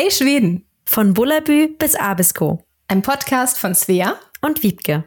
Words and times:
Hey 0.00 0.12
Schweden! 0.12 0.64
Von 0.84 1.12
Bullabü 1.12 1.74
bis 1.76 1.96
Abisko. 1.96 2.62
Ein 2.86 3.02
Podcast 3.02 3.58
von 3.58 3.74
Svea 3.74 4.14
und 4.42 4.62
Wiebke. 4.62 5.02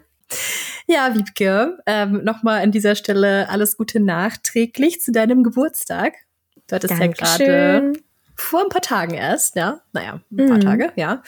Ja, 0.86 1.16
Wiebke, 1.16 1.78
ähm, 1.86 2.26
nochmal 2.26 2.62
an 2.62 2.74
dieser 2.74 2.96
Stelle 2.96 3.48
alles 3.48 3.78
Gute 3.78 4.02
nachträglich 4.02 5.00
zu 5.00 5.14
deinem 5.14 5.44
Geburtstag. 5.44 6.16
Du 6.68 6.76
hattest 6.76 7.00
Dankeschön. 7.00 7.40
ja 7.40 7.80
gerade 7.80 7.94
vor 8.36 8.64
ein 8.64 8.68
paar 8.68 8.82
Tagen 8.82 9.14
erst, 9.14 9.56
ja, 9.56 9.80
naja, 9.94 10.20
ein 10.30 10.48
paar 10.50 10.58
mhm. 10.58 10.62
Tage, 10.62 10.92
ja. 10.98 11.24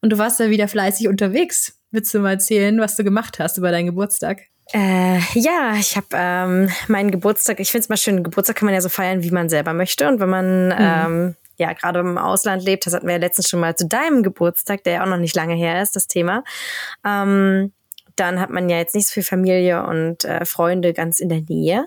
Und 0.00 0.08
du 0.08 0.16
warst 0.16 0.40
ja 0.40 0.48
wieder 0.48 0.66
fleißig 0.66 1.06
unterwegs. 1.06 1.78
Willst 1.90 2.14
du 2.14 2.20
mal 2.20 2.30
erzählen, 2.30 2.80
was 2.80 2.96
du 2.96 3.04
gemacht 3.04 3.38
hast 3.38 3.58
über 3.58 3.70
deinen 3.70 3.84
Geburtstag? 3.84 4.44
Äh, 4.72 5.18
ja, 5.34 5.74
ich 5.78 5.98
habe 5.98 6.06
ähm, 6.14 6.70
meinen 6.88 7.10
Geburtstag, 7.10 7.60
ich 7.60 7.70
finde 7.70 7.82
es 7.82 7.88
mal 7.90 7.98
schön, 7.98 8.24
Geburtstag 8.24 8.56
kann 8.56 8.64
man 8.64 8.74
ja 8.74 8.80
so 8.80 8.88
feiern, 8.88 9.22
wie 9.22 9.30
man 9.30 9.50
selber 9.50 9.74
möchte. 9.74 10.08
Und 10.08 10.20
wenn 10.20 10.30
man 10.30 10.68
mhm. 10.68 10.74
ähm, 10.78 11.36
ja 11.56 11.72
gerade 11.72 12.00
im 12.00 12.18
Ausland 12.18 12.62
lebt, 12.64 12.86
das 12.86 12.94
hatten 12.94 13.06
wir 13.06 13.14
ja 13.14 13.20
letztens 13.20 13.48
schon 13.48 13.60
mal 13.60 13.76
zu 13.76 13.86
deinem 13.86 14.22
Geburtstag, 14.22 14.84
der 14.84 14.94
ja 14.94 15.02
auch 15.02 15.08
noch 15.08 15.18
nicht 15.18 15.36
lange 15.36 15.54
her 15.54 15.82
ist, 15.82 15.96
das 15.96 16.06
Thema. 16.06 16.42
Ähm, 17.04 17.72
dann 18.16 18.40
hat 18.40 18.50
man 18.50 18.68
ja 18.68 18.78
jetzt 18.78 18.94
nicht 18.94 19.08
so 19.08 19.12
viel 19.12 19.22
Familie 19.22 19.84
und 19.86 20.24
äh, 20.24 20.44
Freunde 20.44 20.92
ganz 20.92 21.20
in 21.20 21.28
der 21.28 21.42
Nähe. 21.42 21.86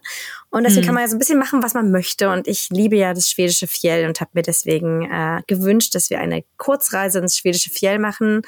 Und 0.50 0.64
deswegen 0.64 0.82
mhm. 0.82 0.86
kann 0.86 0.96
man 0.96 1.04
ja 1.04 1.10
so 1.10 1.16
ein 1.16 1.20
bisschen 1.20 1.40
machen, 1.40 1.62
was 1.62 1.74
man 1.74 1.92
möchte. 1.92 2.30
Und 2.30 2.48
ich 2.48 2.70
liebe 2.70 2.96
ja 2.96 3.14
das 3.14 3.30
schwedische 3.30 3.68
Fjell 3.68 4.08
und 4.08 4.22
habe 4.22 4.32
mir 4.34 4.42
deswegen 4.42 5.04
äh, 5.04 5.42
gewünscht, 5.48 5.94
dass 5.94 6.10
wir 6.10 6.20
eine 6.20 6.44
Kurzreise 6.58 7.20
ins 7.20 7.38
schwedische 7.38 7.70
Fjell 7.70 8.00
machen. 8.00 8.42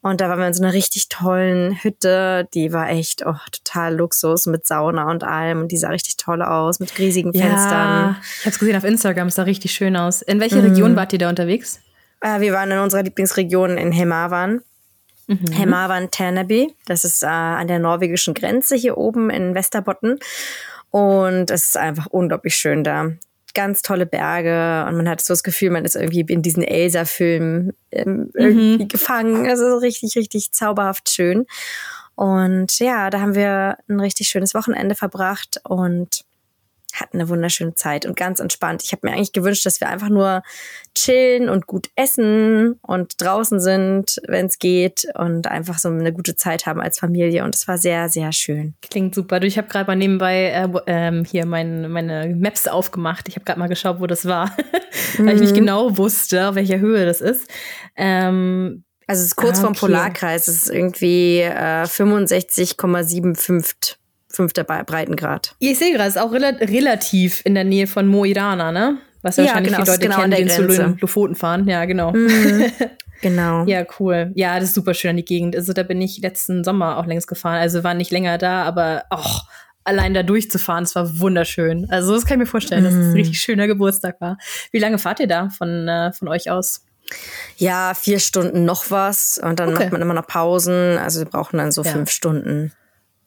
Und 0.00 0.20
da 0.20 0.28
waren 0.28 0.38
wir 0.38 0.46
in 0.46 0.54
so 0.54 0.62
einer 0.62 0.72
richtig 0.72 1.08
tollen 1.08 1.82
Hütte. 1.82 2.48
Die 2.54 2.72
war 2.72 2.88
echt 2.88 3.26
oh, 3.26 3.34
total 3.50 3.96
Luxus 3.96 4.46
mit 4.46 4.66
Sauna 4.66 5.10
und 5.10 5.24
allem. 5.24 5.60
Und 5.60 5.72
die 5.72 5.76
sah 5.76 5.88
richtig 5.90 6.16
toll 6.16 6.42
aus 6.42 6.80
mit 6.80 6.96
riesigen 6.98 7.32
ja, 7.32 7.42
Fenstern. 7.42 8.16
Ich 8.20 8.40
habe 8.40 8.50
es 8.50 8.58
gesehen 8.58 8.76
auf 8.76 8.84
Instagram, 8.84 9.28
es 9.28 9.34
sah 9.34 9.42
richtig 9.42 9.72
schön 9.72 9.96
aus. 9.96 10.22
In 10.22 10.40
welcher 10.40 10.62
mhm. 10.62 10.70
Region 10.70 10.96
wart 10.96 11.12
ihr 11.12 11.18
da 11.18 11.28
unterwegs? 11.28 11.80
Äh, 12.20 12.40
wir 12.40 12.52
waren 12.52 12.70
in 12.70 12.78
unserer 12.78 13.02
Lieblingsregion 13.02 13.76
in 13.76 13.92
Hemavan. 13.92 14.62
Mhm. 15.30 15.52
Hemavan 15.52 16.10
Terneby. 16.10 16.74
Das 16.86 17.04
ist 17.04 17.22
äh, 17.22 17.26
an 17.26 17.68
der 17.68 17.78
norwegischen 17.78 18.34
Grenze 18.34 18.74
hier 18.74 18.98
oben 18.98 19.30
in 19.30 19.54
Westerbotten. 19.54 20.18
Und 20.90 21.52
es 21.52 21.66
ist 21.66 21.76
einfach 21.76 22.06
unglaublich 22.06 22.56
schön 22.56 22.82
da. 22.82 23.12
Ganz 23.54 23.82
tolle 23.82 24.06
Berge 24.06 24.88
und 24.88 24.96
man 24.96 25.08
hat 25.08 25.20
so 25.20 25.32
das 25.32 25.42
Gefühl, 25.42 25.70
man 25.70 25.84
ist 25.84 25.96
irgendwie 25.96 26.20
in 26.20 26.42
diesen 26.42 26.62
Elsa-Filmen 26.62 27.72
ähm, 27.90 28.30
irgendwie 28.34 28.84
mhm. 28.84 28.88
gefangen. 28.88 29.48
Also 29.48 29.76
richtig, 29.76 30.16
richtig 30.16 30.52
zauberhaft 30.52 31.10
schön. 31.10 31.46
Und 32.16 32.78
ja, 32.80 33.10
da 33.10 33.20
haben 33.20 33.34
wir 33.34 33.78
ein 33.88 34.00
richtig 34.00 34.28
schönes 34.28 34.54
Wochenende 34.54 34.94
verbracht 34.94 35.60
und 35.64 36.24
hatten 36.94 37.18
eine 37.18 37.28
wunderschöne 37.28 37.74
Zeit 37.74 38.06
und 38.06 38.16
ganz 38.16 38.40
entspannt. 38.40 38.82
Ich 38.84 38.92
habe 38.92 39.06
mir 39.06 39.14
eigentlich 39.14 39.32
gewünscht, 39.32 39.66
dass 39.66 39.80
wir 39.80 39.88
einfach 39.88 40.08
nur 40.08 40.42
chillen 40.94 41.48
und 41.48 41.66
gut 41.66 41.88
essen 41.96 42.78
und 42.82 43.20
draußen 43.20 43.60
sind, 43.60 44.20
wenn 44.26 44.46
es 44.46 44.58
geht 44.58 45.06
und 45.14 45.46
einfach 45.46 45.78
so 45.78 45.88
eine 45.88 46.12
gute 46.12 46.36
Zeit 46.36 46.66
haben 46.66 46.80
als 46.80 46.98
Familie. 46.98 47.44
Und 47.44 47.54
es 47.54 47.68
war 47.68 47.78
sehr, 47.78 48.08
sehr 48.08 48.32
schön. 48.32 48.74
Klingt 48.82 49.14
super. 49.14 49.40
Du, 49.40 49.46
ich 49.46 49.58
habe 49.58 49.68
gerade 49.68 49.86
mal 49.86 49.96
nebenbei 49.96 50.46
äh, 50.46 50.68
ähm, 50.86 51.24
hier 51.24 51.46
mein, 51.46 51.90
meine 51.90 52.34
Maps 52.34 52.66
aufgemacht. 52.66 53.28
Ich 53.28 53.36
habe 53.36 53.44
gerade 53.44 53.60
mal 53.60 53.68
geschaut, 53.68 54.00
wo 54.00 54.06
das 54.06 54.26
war, 54.26 54.56
weil 55.16 55.26
mhm. 55.26 55.34
ich 55.34 55.40
nicht 55.40 55.52
mhm. 55.52 55.60
genau 55.60 55.96
wusste, 55.96 56.48
auf 56.48 56.54
welcher 56.54 56.80
Höhe 56.80 57.06
das 57.06 57.20
ist. 57.20 57.48
Ähm, 57.96 58.84
also 59.06 59.22
es 59.22 59.28
ist 59.28 59.36
kurz 59.36 59.58
ah, 59.58 59.64
okay. 59.64 59.66
vom 59.66 59.88
Polarkreis. 59.88 60.46
Es 60.46 60.62
ist 60.62 60.70
irgendwie 60.70 61.40
äh, 61.40 61.82
65,75 61.82 63.96
fünfter 64.30 64.64
Breitengrad. 64.64 65.54
Ich 65.58 65.78
sehe 65.78 65.92
gerade, 65.92 66.08
es 66.08 66.16
ist 66.16 66.22
auch 66.22 66.32
rel 66.32 66.44
relativ 66.44 67.42
in 67.44 67.54
der 67.54 67.64
Nähe 67.64 67.86
von 67.86 68.06
Moirana, 68.06 68.72
ne? 68.72 68.98
Was 69.22 69.36
ja, 69.36 69.44
wahrscheinlich 69.44 69.72
genau, 69.72 69.84
viele 69.84 69.96
Leute 69.96 70.06
genau 70.06 70.20
kennen, 70.20 70.48
die 70.48 70.48
zu 70.48 70.96
Lofoten 71.00 71.34
fahren. 71.34 71.68
Ja, 71.68 71.84
genau. 71.84 72.12
Mhm, 72.12 72.72
genau. 73.20 73.66
ja, 73.66 73.84
cool. 73.98 74.32
Ja, 74.34 74.58
das 74.58 74.70
ist 74.70 74.74
super 74.74 74.94
schön 74.94 75.10
an 75.10 75.16
die 75.16 75.24
Gegend. 75.24 75.54
Also 75.54 75.72
da 75.72 75.82
bin 75.82 76.00
ich 76.00 76.18
letzten 76.18 76.64
Sommer 76.64 76.96
auch 76.96 77.06
längst 77.06 77.28
gefahren. 77.28 77.58
Also 77.58 77.84
war 77.84 77.92
nicht 77.92 78.10
länger 78.10 78.38
da, 78.38 78.62
aber 78.62 79.04
auch 79.10 79.44
allein 79.84 80.14
da 80.14 80.22
durchzufahren, 80.22 80.84
es 80.84 80.94
war 80.94 81.18
wunderschön. 81.18 81.86
Also 81.90 82.14
das 82.14 82.24
kann 82.24 82.36
ich 82.36 82.46
mir 82.46 82.50
vorstellen, 82.50 82.84
dass 82.84 82.94
es 82.94 83.00
ein 83.00 83.08
mhm. 83.08 83.16
richtig 83.16 83.40
schöner 83.40 83.66
Geburtstag 83.66 84.20
war. 84.20 84.38
Wie 84.72 84.78
lange 84.78 84.98
fahrt 84.98 85.20
ihr 85.20 85.26
da 85.26 85.50
von, 85.50 85.88
äh, 85.88 86.12
von 86.12 86.28
euch 86.28 86.50
aus? 86.50 86.84
Ja, 87.56 87.92
vier 87.94 88.20
Stunden 88.20 88.64
noch 88.64 88.90
was 88.90 89.40
und 89.42 89.58
dann 89.58 89.70
okay. 89.70 89.84
macht 89.84 89.92
man 89.92 90.02
immer 90.02 90.14
noch 90.14 90.26
Pausen. 90.26 90.96
Also 90.96 91.20
wir 91.20 91.26
brauchen 91.26 91.58
dann 91.58 91.72
so 91.72 91.82
ja. 91.82 91.90
fünf 91.90 92.10
Stunden. 92.10 92.72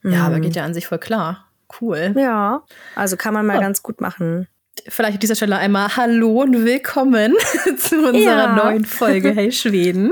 Ja, 0.03 0.25
aber 0.25 0.39
geht 0.39 0.51
mhm. 0.51 0.57
ja 0.57 0.65
an 0.65 0.73
sich 0.73 0.87
voll 0.87 0.99
klar. 0.99 1.49
Cool. 1.81 2.13
Ja, 2.17 2.63
also 2.95 3.17
kann 3.17 3.33
man 3.33 3.45
mal 3.45 3.57
oh. 3.57 3.61
ganz 3.61 3.81
gut 3.81 4.01
machen. 4.01 4.47
Vielleicht 4.87 5.15
an 5.15 5.19
dieser 5.19 5.35
Stelle 5.35 5.57
einmal 5.57 5.95
Hallo 5.95 6.41
und 6.41 6.65
willkommen 6.65 7.33
zu 7.77 7.97
unserer 7.97 8.17
ja. 8.17 8.55
neuen 8.55 8.85
Folge 8.85 9.31
Hey 9.35 9.51
Schweden. 9.51 10.11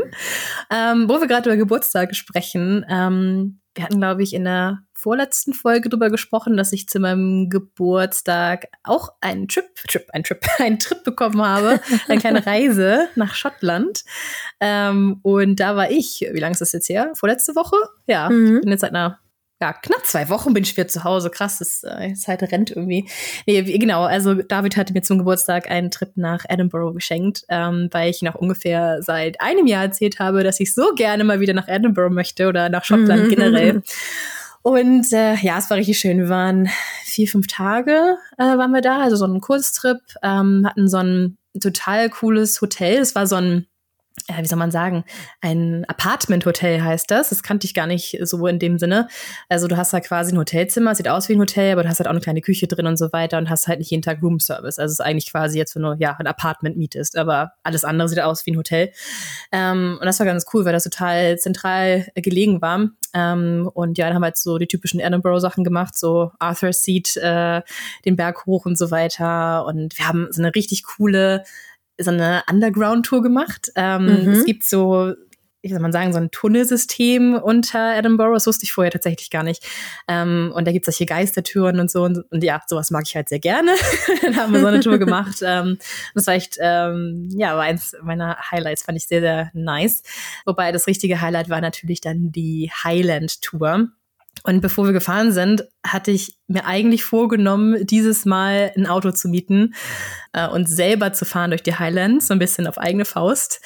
ähm, 0.69 1.09
wo 1.09 1.19
wir 1.19 1.27
gerade 1.27 1.49
über 1.49 1.57
Geburtstag 1.57 2.15
sprechen. 2.15 2.85
Ähm, 2.89 3.59
wir 3.75 3.83
hatten, 3.83 3.99
glaube 3.99 4.23
ich, 4.23 4.33
in 4.33 4.45
der 4.45 4.79
vorletzten 4.93 5.53
Folge 5.53 5.89
darüber 5.89 6.09
gesprochen, 6.09 6.57
dass 6.57 6.71
ich 6.73 6.87
zu 6.87 6.99
meinem 6.99 7.49
Geburtstag 7.49 8.67
auch 8.83 9.09
einen 9.19 9.47
Trip, 9.47 9.65
Trip, 9.87 10.05
ein 10.13 10.23
Trip, 10.23 10.39
einen 10.59 10.79
Trip 10.79 11.03
bekommen 11.03 11.41
habe, 11.41 11.81
eine 12.07 12.19
kleine 12.19 12.45
Reise 12.45 13.09
nach 13.15 13.33
Schottland. 13.33 14.03
Ähm, 14.59 15.19
und 15.23 15.59
da 15.59 15.75
war 15.75 15.89
ich, 15.89 16.25
wie 16.31 16.39
lange 16.39 16.53
ist 16.53 16.61
das 16.61 16.71
jetzt 16.71 16.87
her? 16.87 17.11
Vorletzte 17.15 17.55
Woche? 17.55 17.75
Ja, 18.07 18.29
mhm. 18.29 18.57
ich 18.57 18.61
bin 18.61 18.71
jetzt 18.71 18.81
seit 18.81 18.91
einer 18.91 19.19
ja, 19.61 19.73
knapp 19.73 20.05
zwei 20.07 20.27
Wochen 20.29 20.53
bin 20.53 20.63
ich 20.63 20.75
wieder 20.75 20.87
zu 20.87 21.03
Hause. 21.03 21.29
Krass, 21.29 21.59
das 21.59 21.83
äh, 21.83 22.13
Zeit 22.15 22.41
rennt 22.51 22.71
irgendwie. 22.71 23.07
Nee, 23.45 23.61
genau, 23.77 24.03
also 24.03 24.33
David 24.33 24.75
hatte 24.75 24.91
mir 24.93 25.03
zum 25.03 25.19
Geburtstag 25.19 25.69
einen 25.69 25.91
Trip 25.91 26.11
nach 26.15 26.45
Edinburgh 26.49 26.93
geschenkt, 26.93 27.43
ähm, 27.47 27.87
weil 27.91 28.09
ich 28.09 28.23
noch 28.23 28.33
ungefähr 28.33 29.03
seit 29.03 29.39
einem 29.39 29.67
Jahr 29.67 29.83
erzählt 29.83 30.17
habe, 30.17 30.43
dass 30.43 30.59
ich 30.59 30.73
so 30.73 30.95
gerne 30.95 31.23
mal 31.23 31.39
wieder 31.39 31.53
nach 31.53 31.67
Edinburgh 31.67 32.13
möchte 32.13 32.47
oder 32.47 32.69
nach 32.69 32.83
Schottland 32.83 33.29
generell. 33.35 33.83
Und 34.63 35.13
äh, 35.13 35.35
ja, 35.35 35.59
es 35.59 35.69
war 35.69 35.77
richtig 35.77 35.99
schön. 35.99 36.17
Wir 36.17 36.29
waren 36.29 36.67
vier, 37.03 37.27
fünf 37.27 37.45
Tage 37.45 38.17
äh, 38.39 38.43
waren 38.43 38.71
wir 38.71 38.81
da, 38.81 39.01
also 39.01 39.15
so 39.15 39.25
einen 39.25 39.41
Kurztrip, 39.41 39.99
ähm, 40.23 40.65
hatten 40.67 40.87
so 40.87 40.97
ein 40.97 41.37
total 41.61 42.09
cooles 42.09 42.59
Hotel. 42.61 42.97
Es 42.97 43.13
war 43.13 43.27
so 43.27 43.35
ein 43.35 43.67
wie 44.27 44.45
soll 44.45 44.59
man 44.59 44.71
sagen, 44.71 45.03
ein 45.41 45.85
Apartment-Hotel 45.85 46.83
heißt 46.83 47.09
das. 47.09 47.29
Das 47.29 47.43
kannte 47.43 47.65
ich 47.65 47.73
gar 47.73 47.87
nicht 47.87 48.17
so 48.21 48.47
in 48.47 48.59
dem 48.59 48.79
Sinne. 48.79 49.07
Also 49.49 49.67
du 49.67 49.77
hast 49.77 49.93
da 49.93 49.99
quasi 49.99 50.33
ein 50.33 50.37
Hotelzimmer, 50.37 50.95
sieht 50.95 51.07
aus 51.07 51.29
wie 51.29 51.33
ein 51.33 51.39
Hotel, 51.39 51.73
aber 51.73 51.83
du 51.83 51.89
hast 51.89 51.99
halt 51.99 52.07
auch 52.07 52.11
eine 52.11 52.21
kleine 52.21 52.41
Küche 52.41 52.67
drin 52.67 52.87
und 52.87 52.97
so 52.97 53.11
weiter 53.13 53.37
und 53.37 53.49
hast 53.49 53.67
halt 53.67 53.79
nicht 53.79 53.91
jeden 53.91 54.03
Tag 54.03 54.21
Roomservice. 54.21 54.79
Also 54.79 54.91
es 54.91 54.99
ist 54.99 55.05
eigentlich 55.05 55.31
quasi 55.31 55.57
jetzt, 55.57 55.75
wenn 55.75 55.83
du 55.83 55.95
ja 55.99 56.15
ein 56.17 56.27
Apartment 56.27 56.77
mietest, 56.77 57.17
aber 57.17 57.53
alles 57.63 57.83
andere 57.83 58.09
sieht 58.09 58.19
aus 58.19 58.45
wie 58.45 58.51
ein 58.51 58.57
Hotel. 58.57 58.91
Ähm, 59.51 59.97
und 59.99 60.05
das 60.05 60.19
war 60.19 60.25
ganz 60.25 60.45
cool, 60.53 60.65
weil 60.65 60.73
das 60.73 60.83
total 60.83 61.37
zentral 61.37 62.07
gelegen 62.15 62.61
war. 62.61 62.89
Ähm, 63.13 63.69
und 63.73 63.97
ja, 63.97 64.05
dann 64.05 64.15
haben 64.15 64.21
wir 64.21 64.27
jetzt 64.27 64.43
so 64.43 64.57
die 64.57 64.67
typischen 64.67 64.99
Edinburgh-Sachen 64.99 65.63
gemacht, 65.63 65.97
so 65.97 66.31
Arthur's 66.39 66.83
Seat, 66.83 67.17
äh, 67.17 67.61
den 68.05 68.15
Berg 68.15 68.45
hoch 68.45 68.65
und 68.65 68.77
so 68.77 68.91
weiter. 68.91 69.65
Und 69.65 69.97
wir 69.97 70.07
haben 70.07 70.27
so 70.31 70.41
eine 70.41 70.55
richtig 70.55 70.83
coole 70.83 71.43
so 72.03 72.11
eine 72.11 72.43
Underground-Tour 72.49 73.21
gemacht. 73.21 73.71
Ähm, 73.75 74.05
mhm. 74.05 74.31
Es 74.31 74.45
gibt 74.45 74.63
so 74.63 75.13
wie 75.61 75.69
soll 75.69 75.79
man 75.79 75.91
sagen, 75.91 76.11
so 76.11 76.17
ein 76.17 76.31
Tunnelsystem 76.31 77.35
unter 77.35 77.95
Edinburgh. 77.95 78.33
Das 78.33 78.47
wusste 78.47 78.63
ich 78.65 78.73
vorher 78.73 78.91
tatsächlich 78.91 79.29
gar 79.29 79.43
nicht. 79.43 79.63
Ähm, 80.07 80.51
und 80.55 80.65
da 80.65 80.71
gibt 80.71 80.87
es 80.87 80.95
solche 80.95 81.05
Geistertüren 81.05 81.79
und 81.79 81.91
so. 81.91 82.03
Und, 82.03 82.25
und, 82.31 82.43
ja, 82.43 82.61
sowas 82.67 82.89
mag 82.89 83.03
ich 83.05 83.15
halt 83.15 83.29
sehr 83.29 83.39
gerne. 83.39 83.75
dann 84.23 84.35
haben 84.37 84.53
wir 84.53 84.61
so 84.61 84.67
eine 84.67 84.79
Tour 84.79 84.97
gemacht. 84.99 85.37
Ähm, 85.43 85.77
das 86.15 86.25
war 86.27 86.33
echt, 86.33 86.57
ähm, 86.59 87.29
ja, 87.31 87.55
war 87.55 87.63
eins 87.63 87.95
meiner 88.01 88.37
Highlights, 88.51 88.83
fand 88.83 88.97
ich 88.97 89.07
sehr, 89.07 89.21
sehr 89.21 89.51
nice. 89.53 90.01
Wobei 90.45 90.71
das 90.71 90.87
richtige 90.87 91.21
Highlight 91.21 91.49
war 91.49 91.61
natürlich 91.61 92.01
dann 92.01 92.31
die 92.31 92.71
Highland 92.83 93.41
Tour. 93.41 93.89
Und 94.43 94.61
bevor 94.61 94.85
wir 94.85 94.93
gefahren 94.93 95.31
sind, 95.31 95.67
hatte 95.85 96.09
ich 96.09 96.35
mir 96.47 96.65
eigentlich 96.65 97.03
vorgenommen, 97.03 97.85
dieses 97.85 98.25
Mal 98.25 98.71
ein 98.75 98.87
Auto 98.87 99.11
zu 99.11 99.27
mieten 99.29 99.75
äh, 100.33 100.47
und 100.47 100.67
selber 100.67 101.13
zu 101.13 101.25
fahren 101.25 101.51
durch 101.51 101.61
die 101.61 101.75
Highlands, 101.75 102.27
so 102.27 102.33
ein 102.33 102.39
bisschen 102.39 102.65
auf 102.65 102.79
eigene 102.79 103.05
Faust. 103.05 103.61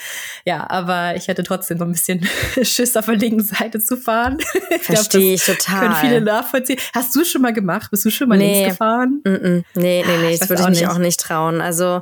Ja, 0.45 0.69
aber 0.69 1.15
ich 1.15 1.29
hatte 1.29 1.43
trotzdem 1.43 1.77
so 1.77 1.85
ein 1.85 1.93
bisschen 1.93 2.27
Schiss 2.61 2.97
auf 2.97 3.05
der 3.05 3.15
linken 3.15 3.43
Seite 3.43 3.79
zu 3.79 3.95
fahren. 3.95 4.37
Verstehe 4.81 5.33
ich, 5.35 5.47
ich 5.47 5.55
total. 5.55 5.79
Können 5.79 5.95
viele 5.95 6.21
nachvollziehen. 6.21 6.79
Hast 6.93 7.15
du 7.15 7.23
schon 7.23 7.41
mal 7.41 7.53
gemacht? 7.53 7.89
Bist 7.91 8.03
du 8.03 8.09
schon 8.09 8.27
mal 8.27 8.37
nee. 8.37 8.63
links 8.63 8.71
gefahren? 8.71 9.21
Mm 9.23 9.29
-mm. 9.29 9.63
Nee, 9.75 10.03
nee, 10.05 10.17
nee, 10.17 10.37
das 10.37 10.49
würde 10.49 10.61
ich 10.63 10.69
mich 10.69 10.81
nicht. 10.81 10.89
auch 10.89 10.97
nicht 10.97 11.19
trauen. 11.21 11.61
Also 11.61 12.01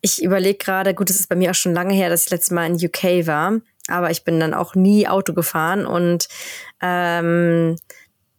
ich 0.00 0.22
überlege 0.22 0.58
gerade, 0.58 0.94
gut, 0.94 1.10
es 1.10 1.18
ist 1.18 1.28
bei 1.28 1.36
mir 1.36 1.50
auch 1.50 1.56
schon 1.56 1.74
lange 1.74 1.94
her, 1.94 2.08
dass 2.08 2.26
ich 2.26 2.30
letztes 2.30 2.52
Mal 2.52 2.66
in 2.66 2.74
UK 2.74 3.26
war, 3.26 3.58
aber 3.88 4.12
ich 4.12 4.22
bin 4.22 4.38
dann 4.38 4.54
auch 4.54 4.76
nie 4.76 5.08
Auto 5.08 5.32
gefahren 5.32 5.86
und 5.86 6.28
ähm, 6.80 7.76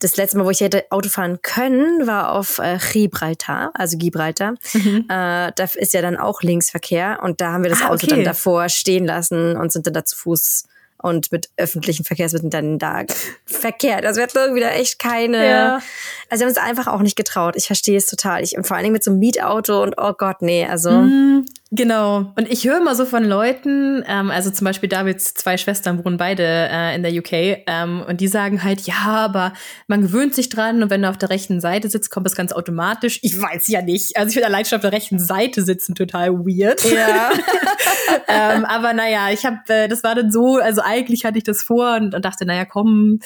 das 0.04 0.18
letzte 0.18 0.38
Mal, 0.38 0.46
wo 0.46 0.50
ich 0.50 0.62
hätte 0.62 0.86
Auto 0.90 1.10
fahren 1.10 1.40
können, 1.42 2.06
war 2.06 2.34
auf 2.34 2.60
äh, 2.60 2.78
Gibraltar, 2.78 3.72
also 3.74 3.98
Gibraltar. 3.98 4.56
Mhm. 4.74 5.06
Äh, 5.08 5.52
da 5.56 5.70
ist 5.76 5.94
ja 5.94 6.02
dann 6.02 6.18
auch 6.18 6.42
Linksverkehr 6.42 7.20
und 7.24 7.40
da 7.40 7.54
haben 7.54 7.64
wir 7.64 7.70
das 7.70 7.82
ah, 7.82 7.88
Auto 7.88 8.06
okay. 8.06 8.16
dann 8.16 8.24
davor 8.24 8.70
stehen 8.70 9.06
lassen 9.06 9.56
und 9.56 9.72
sind 9.72 9.88
dann 9.88 9.94
da 9.94 10.04
zu 10.04 10.18
Fuß 10.18 10.66
und 11.04 11.34
mit 11.34 11.50
öffentlichen 11.58 12.06
Verkehrsmitteln 12.06 12.50
dann 12.50 12.80
da 12.80 13.04
verkehrt. 13.46 14.06
Also 14.06 14.18
wir 14.20 14.24
hatten 14.24 14.38
irgendwie 14.38 14.62
da 14.62 14.70
echt 14.70 15.00
keine. 15.00 15.48
Ja. 15.48 15.82
Also 16.30 16.42
wir 16.42 16.48
haben 16.48 16.56
uns 16.56 16.58
einfach 16.58 16.88
auch 16.88 17.02
nicht 17.02 17.18
getraut. 17.18 17.56
Ich 17.58 17.68
verstehe 17.68 17.98
es 17.98 18.06
total. 18.06 18.42
Ich, 18.42 18.58
und 18.58 18.66
vor 18.66 18.78
allen 18.78 18.86
Dingen 18.86 18.94
mit 18.94 19.04
so 19.04 19.12
einem 19.12 19.20
Mietauto 19.20 19.84
und 19.84 19.96
oh 19.98 20.14
Gott, 20.14 20.42
nee, 20.42 20.66
also. 20.66 20.92
Mm, 20.92 21.46
Genau. 21.76 22.32
Und 22.36 22.52
ich 22.52 22.66
höre 22.68 22.78
immer 22.78 22.94
so 22.94 23.04
von 23.04 23.24
Leuten, 23.24 24.04
ähm, 24.08 24.30
also 24.30 24.52
zum 24.52 24.66
Beispiel 24.66 24.88
Davids 24.88 25.34
zwei 25.34 25.58
Schwestern 25.58 26.06
wohnen 26.06 26.18
beide 26.18 26.44
äh, 26.44 26.96
in 26.96 27.02
der 27.02 27.12
UK, 27.12 27.64
ähm, 27.66 28.04
und 28.08 28.22
die 28.22 28.28
sagen 28.28 28.64
halt, 28.64 28.82
ja, 28.82 29.06
aber 29.06 29.54
man 29.88 30.04
gewöhnt 30.04 30.36
sich 30.36 30.50
dran 30.50 30.84
und 30.84 30.92
wenn 30.92 31.02
du 31.02 31.10
auf 31.10 31.18
der 31.18 31.32
rechten 31.32 31.60
Seite 31.60 31.90
sitzt, 31.90 32.12
kommt 32.12 32.28
das 32.28 32.36
ganz 32.36 32.52
automatisch. 32.52 33.18
Ich 33.24 33.42
weiß 33.42 33.70
ja 33.70 33.82
nicht. 33.82 34.16
Also 34.18 34.28
ich 34.28 34.34
finde 34.36 34.50
allein 34.50 34.66
schon 34.66 34.76
auf 34.76 34.84
der 34.84 34.92
rechten 34.92 35.18
Seite 35.18 35.64
sitzen 35.64 35.96
total 35.96 36.34
weird. 36.34 36.84
Ja. 36.84 37.32
ähm, 38.28 38.66
aber 38.66 38.94
naja, 38.94 39.32
ich 39.32 39.44
habe, 39.44 39.58
äh, 39.70 39.88
das 39.88 40.04
war 40.04 40.14
dann 40.14 40.32
so, 40.32 40.58
also 40.58 40.82
eigentlich 40.94 41.26
hatte 41.26 41.38
ich 41.38 41.44
das 41.44 41.64
vor 41.64 41.96
und, 41.96 42.14
und 42.14 42.24
dachte, 42.24 42.46
naja, 42.46 42.66
komm, 42.66 43.20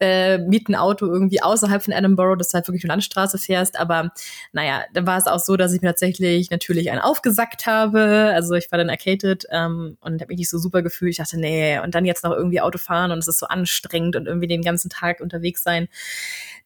äh, 0.00 0.38
miet 0.38 0.68
ein 0.68 0.74
Auto 0.74 1.06
irgendwie 1.06 1.42
außerhalb 1.42 1.82
von 1.82 1.92
Edinburgh, 1.92 2.36
dass 2.36 2.50
du 2.50 2.54
halt 2.54 2.68
wirklich 2.68 2.84
eine 2.84 2.92
Landstraße 2.92 3.38
fährst. 3.38 3.78
Aber 3.78 4.12
naja, 4.52 4.82
dann 4.92 5.06
war 5.06 5.18
es 5.18 5.26
auch 5.26 5.38
so, 5.38 5.56
dass 5.56 5.72
ich 5.72 5.80
mir 5.80 5.88
tatsächlich 5.88 6.50
natürlich 6.50 6.90
einen 6.90 7.00
aufgesackt 7.00 7.66
habe. 7.66 8.32
Also 8.34 8.54
ich 8.54 8.70
war 8.70 8.78
dann 8.78 8.90
arcaded 8.90 9.46
ähm, 9.50 9.96
und 10.00 10.20
habe 10.20 10.28
mich 10.28 10.38
nicht 10.38 10.50
so 10.50 10.58
super 10.58 10.82
gefühlt. 10.82 11.12
Ich 11.12 11.18
dachte, 11.18 11.38
nee, 11.38 11.78
und 11.78 11.94
dann 11.94 12.04
jetzt 12.04 12.24
noch 12.24 12.32
irgendwie 12.32 12.60
Auto 12.60 12.78
fahren 12.78 13.10
und 13.10 13.18
es 13.18 13.28
ist 13.28 13.38
so 13.38 13.46
anstrengend 13.46 14.16
und 14.16 14.26
irgendwie 14.26 14.48
den 14.48 14.62
ganzen 14.62 14.90
Tag 14.90 15.20
unterwegs 15.20 15.62
sein, 15.62 15.88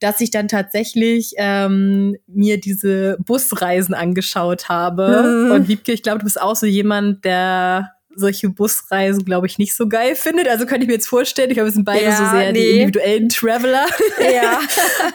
dass 0.00 0.20
ich 0.20 0.30
dann 0.30 0.48
tatsächlich 0.48 1.34
ähm, 1.36 2.16
mir 2.26 2.60
diese 2.60 3.16
Busreisen 3.24 3.94
angeschaut 3.94 4.68
habe. 4.68 5.46
Mhm. 5.46 5.50
Und 5.52 5.68
Wiebke, 5.68 5.92
ich 5.92 6.02
glaube, 6.02 6.18
du 6.18 6.24
bist 6.24 6.40
auch 6.40 6.56
so 6.56 6.66
jemand, 6.66 7.24
der 7.24 7.97
solche 8.14 8.48
Busreisen, 8.50 9.24
glaube 9.24 9.46
ich, 9.46 9.58
nicht 9.58 9.74
so 9.74 9.88
geil 9.88 10.16
findet. 10.16 10.48
Also 10.48 10.66
könnte 10.66 10.82
ich 10.82 10.88
mir 10.88 10.94
jetzt 10.94 11.08
vorstellen, 11.08 11.50
ich 11.50 11.54
glaube, 11.54 11.68
wir 11.68 11.72
sind 11.72 11.84
beide 11.84 12.04
ja, 12.04 12.16
so 12.16 12.36
sehr 12.36 12.52
nee. 12.52 12.60
die 12.60 12.70
individuellen 12.80 13.28
Traveler. 13.28 13.86
Ja. 14.18 14.60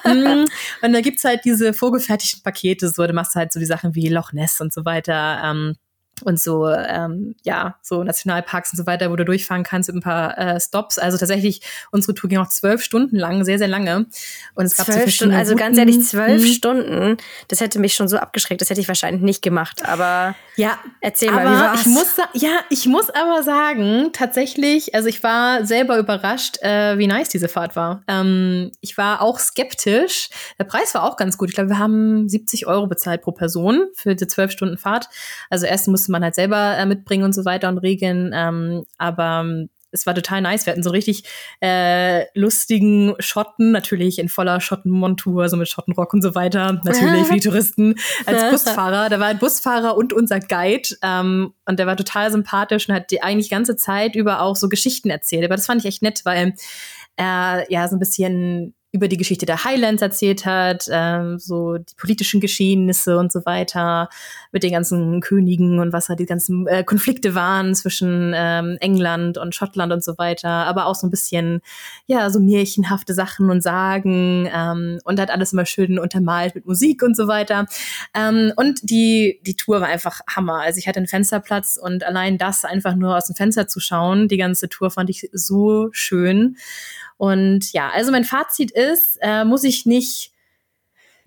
Mhm. 0.05 0.45
und 0.81 0.93
da 0.93 1.01
gibt's 1.01 1.23
halt 1.23 1.45
diese 1.45 1.73
vorgefertigten 1.73 2.41
Pakete, 2.43 2.89
so, 2.89 3.05
da 3.05 3.13
machst 3.13 3.35
du 3.35 3.39
halt 3.39 3.53
so 3.53 3.59
die 3.59 3.65
Sachen 3.65 3.95
wie 3.95 4.09
Loch 4.09 4.33
Ness 4.33 4.59
und 4.59 4.73
so 4.73 4.85
weiter. 4.85 5.41
Ähm, 5.43 5.75
und 6.23 6.39
so, 6.39 6.67
ähm, 6.69 7.35
ja, 7.43 7.75
so 7.81 8.03
Nationalparks 8.03 8.73
und 8.73 8.77
so 8.77 8.85
weiter, 8.85 9.11
wo 9.11 9.15
du 9.15 9.25
durchfahren 9.25 9.63
kannst 9.63 9.89
mit 9.89 9.97
ein 9.97 10.01
paar 10.03 10.37
äh, 10.37 10.59
Stops. 10.59 10.97
Also 10.97 11.17
tatsächlich, 11.17 11.61
unsere 11.91 12.13
Tour 12.13 12.29
ging 12.29 12.39
auch 12.39 12.49
zwölf 12.49 12.83
Stunden 12.83 13.17
lang, 13.17 13.45
sehr, 13.45 13.57
sehr 13.57 13.67
lange. 13.67 14.05
Und 14.55 14.65
es 14.65 14.75
gab 14.77 14.87
zwölf 14.87 15.05
so 15.05 15.11
Stunden, 15.11 15.35
also 15.35 15.55
ganz 15.55 15.77
ehrlich, 15.77 16.03
zwölf 16.03 16.41
mhm. 16.41 16.47
Stunden, 16.47 17.17
das 17.47 17.61
hätte 17.61 17.79
mich 17.79 17.95
schon 17.95 18.07
so 18.07 18.17
abgeschreckt, 18.17 18.61
das 18.61 18.69
hätte 18.69 18.81
ich 18.81 18.87
wahrscheinlich 18.87 19.21
nicht 19.21 19.41
gemacht. 19.41 19.85
Aber 19.85 20.35
ja, 20.55 20.77
erzähl 21.01 21.31
mal, 21.31 21.45
wie 21.45 21.59
war's? 21.59 21.81
Ich 21.81 21.87
muss, 21.87 22.17
ja, 22.33 22.59
ich 22.69 22.85
muss 22.85 23.09
aber 23.09 23.43
sagen, 23.43 24.11
tatsächlich, 24.13 24.95
also 24.95 25.07
ich 25.07 25.23
war 25.23 25.65
selber 25.65 25.97
überrascht, 25.97 26.57
äh, 26.61 26.97
wie 26.97 27.07
nice 27.07 27.29
diese 27.29 27.47
Fahrt 27.47 27.75
war. 27.75 28.03
Ähm, 28.07 28.71
ich 28.81 28.97
war 28.97 29.21
auch 29.21 29.39
skeptisch. 29.39 30.29
Der 30.59 30.65
Preis 30.65 30.93
war 30.93 31.03
auch 31.03 31.17
ganz 31.17 31.37
gut. 31.37 31.49
Ich 31.49 31.55
glaube, 31.55 31.69
wir 31.69 31.79
haben 31.79 32.29
70 32.29 32.67
Euro 32.67 32.87
bezahlt 32.87 33.21
pro 33.21 33.31
Person 33.31 33.87
für 33.95 34.15
die 34.15 34.27
zwölf 34.27 34.51
Stunden 34.51 34.77
Fahrt. 34.77 35.09
Also 35.49 35.65
erst 35.65 35.87
musste 35.87 36.11
man 36.13 36.23
halt 36.23 36.35
selber 36.35 36.77
äh, 36.77 36.85
mitbringen 36.85 37.25
und 37.25 37.33
so 37.33 37.43
weiter 37.43 37.67
und 37.67 37.79
regeln. 37.79 38.31
Ähm, 38.33 38.83
aber 38.97 39.41
ähm, 39.43 39.69
es 39.93 40.05
war 40.05 40.15
total 40.15 40.41
nice. 40.41 40.65
Wir 40.65 40.71
hatten 40.71 40.83
so 40.83 40.89
richtig 40.89 41.23
äh, 41.61 42.25
lustigen 42.37 43.13
Schotten, 43.19 43.71
natürlich 43.71 44.19
in 44.19 44.27
voller 44.27 44.59
Schottenmontur, 44.59 45.47
so 45.47 45.55
mit 45.55 45.69
Schottenrock 45.69 46.13
und 46.13 46.21
so 46.21 46.35
weiter, 46.35 46.81
natürlich 46.83 47.27
für 47.27 47.33
die 47.35 47.39
Touristen 47.47 47.95
als 48.25 48.49
Busfahrer. 48.51 49.09
Da 49.09 49.19
war 49.19 49.27
ein 49.27 49.39
Busfahrer 49.39 49.95
und 49.95 50.11
unser 50.11 50.39
Guide 50.39 50.89
ähm, 51.01 51.53
und 51.65 51.79
der 51.79 51.87
war 51.87 51.95
total 51.95 52.31
sympathisch 52.31 52.89
und 52.89 52.95
hat 52.95 53.11
die 53.11 53.21
eigentlich 53.21 53.49
ganze 53.49 53.75
Zeit 53.75 54.15
über 54.15 54.41
auch 54.41 54.55
so 54.55 54.67
Geschichten 54.67 55.09
erzählt. 55.09 55.45
Aber 55.45 55.55
das 55.55 55.67
fand 55.67 55.81
ich 55.81 55.87
echt 55.87 56.01
nett, 56.01 56.21
weil 56.25 56.55
er 57.15 57.65
ja 57.69 57.87
so 57.87 57.95
ein 57.95 57.99
bisschen 57.99 58.73
über 58.93 59.07
die 59.07 59.17
Geschichte 59.17 59.47
der 59.47 59.63
Highlands 59.63 60.03
erzählt 60.03 60.45
hat, 60.45 60.85
ähm, 60.91 61.39
so 61.39 61.79
die 61.79 61.95
politischen 61.97 62.39
Geschehnisse 62.39 63.17
und 63.17 63.31
so 63.31 63.43
weiter, 63.43 64.07
mit 64.51 64.61
den 64.61 64.71
ganzen 64.71 65.19
Königen 65.19 65.79
und 65.79 65.91
was 65.91 66.05
da 66.05 66.15
die 66.15 66.27
ganzen 66.27 66.67
äh, 66.67 66.83
Konflikte 66.83 67.33
waren 67.33 67.73
zwischen 67.73 68.33
ähm, 68.35 68.77
England 68.81 69.39
und 69.39 69.55
Schottland 69.55 69.91
und 69.91 70.03
so 70.03 70.19
weiter, 70.19 70.47
aber 70.47 70.85
auch 70.85 70.93
so 70.93 71.07
ein 71.07 71.09
bisschen, 71.09 71.61
ja, 72.05 72.29
so 72.29 72.39
märchenhafte 72.39 73.15
Sachen 73.15 73.49
und 73.49 73.63
Sagen 73.63 74.47
ähm, 74.53 74.99
und 75.03 75.19
hat 75.19 75.31
alles 75.31 75.53
immer 75.53 75.65
schön 75.65 75.97
untermalt 75.97 76.53
mit 76.53 76.67
Musik 76.67 77.01
und 77.01 77.17
so 77.17 77.27
weiter. 77.27 77.65
Ähm, 78.13 78.53
und 78.55 78.79
die, 78.83 79.39
die 79.43 79.55
Tour 79.55 79.81
war 79.81 79.87
einfach 79.87 80.21
Hammer. 80.29 80.61
Also 80.61 80.77
ich 80.77 80.87
hatte 80.87 80.97
einen 80.97 81.07
Fensterplatz 81.07 81.79
und 81.81 82.03
allein 82.03 82.37
das 82.37 82.63
einfach 82.63 82.93
nur 82.93 83.17
aus 83.17 83.25
dem 83.25 83.35
Fenster 83.35 83.67
zu 83.67 83.79
schauen, 83.79 84.27
die 84.27 84.37
ganze 84.37 84.69
Tour 84.69 84.91
fand 84.91 85.09
ich 85.09 85.29
so 85.33 85.89
schön. 85.93 86.57
Und 87.23 87.71
ja, 87.71 87.89
also 87.89 88.11
mein 88.11 88.25
Fazit 88.25 88.71
ist, 88.71 89.17
äh, 89.21 89.45
muss 89.45 89.63
ich 89.63 89.85
nicht 89.85 90.33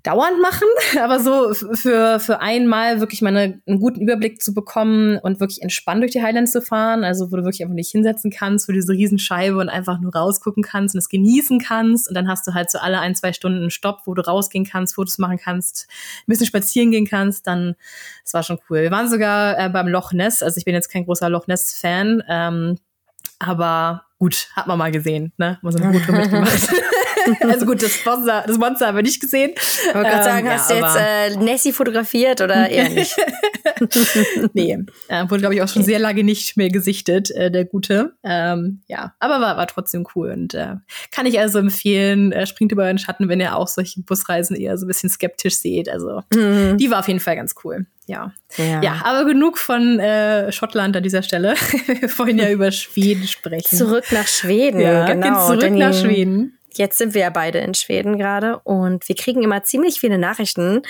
dauernd 0.02 0.42
machen, 0.42 0.68
aber 1.00 1.20
so 1.20 1.54
für, 1.54 2.20
für 2.20 2.40
einmal 2.40 3.00
wirklich 3.00 3.22
mal 3.22 3.34
eine, 3.34 3.62
einen 3.66 3.80
guten 3.80 4.02
Überblick 4.02 4.42
zu 4.42 4.52
bekommen 4.52 5.16
und 5.16 5.40
wirklich 5.40 5.62
entspannt 5.62 6.02
durch 6.02 6.12
die 6.12 6.22
Highlands 6.22 6.52
zu 6.52 6.60
fahren, 6.60 7.02
also 7.02 7.32
wo 7.32 7.36
du 7.36 7.44
wirklich 7.44 7.62
einfach 7.62 7.74
nicht 7.74 7.92
hinsetzen 7.92 8.30
kannst, 8.30 8.68
wo 8.68 8.72
diese 8.72 8.92
Riesenscheibe 8.92 9.56
und 9.56 9.70
einfach 9.70 9.98
nur 9.98 10.14
rausgucken 10.14 10.62
kannst 10.62 10.94
und 10.94 10.98
es 10.98 11.08
genießen 11.08 11.60
kannst. 11.60 12.10
Und 12.10 12.14
dann 12.14 12.28
hast 12.28 12.46
du 12.46 12.52
halt 12.52 12.70
so 12.70 12.76
alle 12.78 13.00
ein, 13.00 13.14
zwei 13.14 13.32
Stunden 13.32 13.60
einen 13.60 13.70
Stopp, 13.70 14.02
wo 14.04 14.12
du 14.12 14.20
rausgehen 14.20 14.66
kannst, 14.66 14.96
Fotos 14.96 15.16
machen 15.16 15.38
kannst, 15.38 15.88
ein 15.88 16.26
bisschen 16.26 16.46
spazieren 16.46 16.90
gehen 16.90 17.06
kannst, 17.06 17.46
dann, 17.46 17.74
das 18.22 18.34
war 18.34 18.42
schon 18.42 18.58
cool. 18.68 18.82
Wir 18.82 18.90
waren 18.90 19.08
sogar 19.08 19.58
äh, 19.58 19.70
beim 19.70 19.88
Loch 19.88 20.12
Ness, 20.12 20.42
also 20.42 20.58
ich 20.58 20.66
bin 20.66 20.74
jetzt 20.74 20.90
kein 20.90 21.06
großer 21.06 21.30
Loch 21.30 21.46
Ness 21.46 21.72
Fan, 21.72 22.22
ähm, 22.28 22.76
aber 23.38 24.05
gut, 24.18 24.48
hat 24.54 24.66
man 24.66 24.78
mal 24.78 24.90
gesehen, 24.90 25.32
ne? 25.36 25.58
Muss 25.62 25.76
eine 25.76 25.92
gute 25.92 26.12
mitgemacht. 26.12 26.68
also 27.40 27.66
gut, 27.66 27.82
das 27.82 28.04
Monster, 28.04 28.44
das 28.46 28.58
Monster 28.58 28.86
haben 28.88 28.96
wir 28.96 29.02
nicht 29.02 29.20
gesehen. 29.20 29.52
Ich 29.54 29.94
wollte 29.94 30.10
gerade 30.10 30.24
sagen, 30.24 30.46
ähm, 30.46 30.52
hast 30.52 30.70
ja, 30.70 30.76
du 30.76 30.84
jetzt 30.84 30.96
äh, 30.96 31.44
Nessie 31.44 31.72
fotografiert 31.72 32.40
oder 32.40 32.68
eher 32.68 32.88
nicht? 32.90 33.16
nee, 34.54 34.78
äh, 35.08 35.24
wurde 35.28 35.40
glaube 35.40 35.54
ich 35.54 35.62
auch 35.62 35.68
schon 35.68 35.82
sehr 35.82 35.98
lange 35.98 36.24
nicht 36.24 36.56
mehr 36.56 36.68
gesichtet, 36.68 37.30
äh, 37.30 37.50
der 37.50 37.64
Gute. 37.64 38.16
Ähm, 38.22 38.82
ja, 38.86 39.14
aber 39.18 39.40
war, 39.40 39.56
war 39.56 39.66
trotzdem 39.66 40.06
cool 40.14 40.30
und 40.30 40.54
äh, 40.54 40.76
kann 41.10 41.26
ich 41.26 41.38
also 41.38 41.58
empfehlen, 41.58 42.32
äh, 42.32 42.46
springt 42.46 42.72
über 42.72 42.86
den 42.86 42.98
Schatten, 42.98 43.28
wenn 43.28 43.40
ihr 43.40 43.56
auch 43.56 43.68
solche 43.68 44.02
Busreisen 44.02 44.56
eher 44.56 44.78
so 44.78 44.86
ein 44.86 44.88
bisschen 44.88 45.10
skeptisch 45.10 45.56
seht. 45.56 45.88
Also 45.88 46.22
mhm. 46.32 46.76
die 46.78 46.90
war 46.90 47.00
auf 47.00 47.08
jeden 47.08 47.20
Fall 47.20 47.36
ganz 47.36 47.54
cool. 47.64 47.86
Ja. 48.06 48.32
ja. 48.56 48.80
ja, 48.82 49.02
aber 49.04 49.24
genug 49.24 49.58
von 49.58 49.98
äh, 49.98 50.52
Schottland 50.52 50.96
an 50.96 51.02
dieser 51.02 51.22
Stelle. 51.22 51.54
Wir 51.86 52.18
wollen 52.18 52.38
ja 52.38 52.50
über 52.50 52.70
Schweden 52.70 53.26
sprechen. 53.26 53.76
Zurück 53.76 54.04
nach 54.12 54.28
Schweden, 54.28 54.80
ja, 54.80 55.12
genau. 55.12 55.46
Zurück 55.46 55.70
nach 55.72 55.92
Schweden. 55.92 56.58
Jetzt 56.74 56.98
sind 56.98 57.14
wir 57.14 57.22
ja 57.22 57.30
beide 57.30 57.58
in 57.58 57.72
Schweden 57.72 58.18
gerade 58.18 58.58
und 58.58 59.08
wir 59.08 59.16
kriegen 59.16 59.42
immer 59.42 59.62
ziemlich 59.62 59.98
viele 59.98 60.18
Nachrichten, 60.18 60.82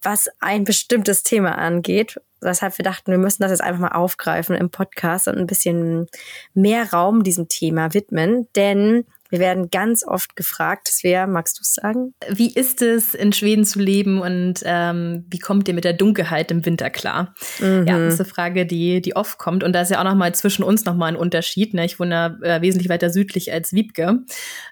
was 0.00 0.28
ein 0.38 0.62
bestimmtes 0.62 1.24
Thema 1.24 1.58
angeht. 1.58 2.20
Deshalb 2.40 2.78
wir 2.78 2.84
dachten, 2.84 3.10
wir 3.10 3.18
müssen 3.18 3.42
das 3.42 3.50
jetzt 3.50 3.62
einfach 3.62 3.80
mal 3.80 3.92
aufgreifen 3.92 4.54
im 4.54 4.70
Podcast 4.70 5.26
und 5.26 5.36
ein 5.36 5.48
bisschen 5.48 6.06
mehr 6.54 6.92
Raum 6.92 7.24
diesem 7.24 7.48
Thema 7.48 7.92
widmen, 7.92 8.46
denn 8.54 9.04
wir 9.30 9.38
werden 9.38 9.70
ganz 9.70 10.04
oft 10.06 10.36
gefragt, 10.36 10.88
Svea, 10.88 11.26
magst 11.26 11.58
du 11.58 11.62
es 11.62 11.74
sagen? 11.74 12.14
Wie 12.28 12.52
ist 12.52 12.82
es, 12.82 13.14
in 13.14 13.32
Schweden 13.32 13.64
zu 13.64 13.78
leben 13.78 14.20
und 14.20 14.60
ähm, 14.64 15.24
wie 15.28 15.38
kommt 15.38 15.68
ihr 15.68 15.74
mit 15.74 15.84
der 15.84 15.92
Dunkelheit 15.92 16.50
im 16.50 16.64
Winter 16.64 16.90
klar? 16.90 17.34
Mhm. 17.60 17.86
Ja, 17.86 17.98
das 17.98 18.14
ist 18.14 18.20
eine 18.20 18.28
Frage, 18.28 18.66
die, 18.66 19.00
die 19.00 19.16
oft 19.16 19.38
kommt. 19.38 19.64
Und 19.64 19.72
da 19.72 19.80
ist 19.80 19.90
ja 19.90 20.00
auch 20.00 20.04
noch 20.04 20.14
mal 20.14 20.34
zwischen 20.34 20.62
uns 20.62 20.84
noch 20.84 20.94
mal 20.94 21.06
ein 21.06 21.16
Unterschied. 21.16 21.74
Ne? 21.74 21.84
Ich 21.84 21.98
wohne 21.98 22.38
äh, 22.42 22.60
wesentlich 22.60 22.88
weiter 22.88 23.10
südlich 23.10 23.52
als 23.52 23.72
Wiebke. 23.72 24.20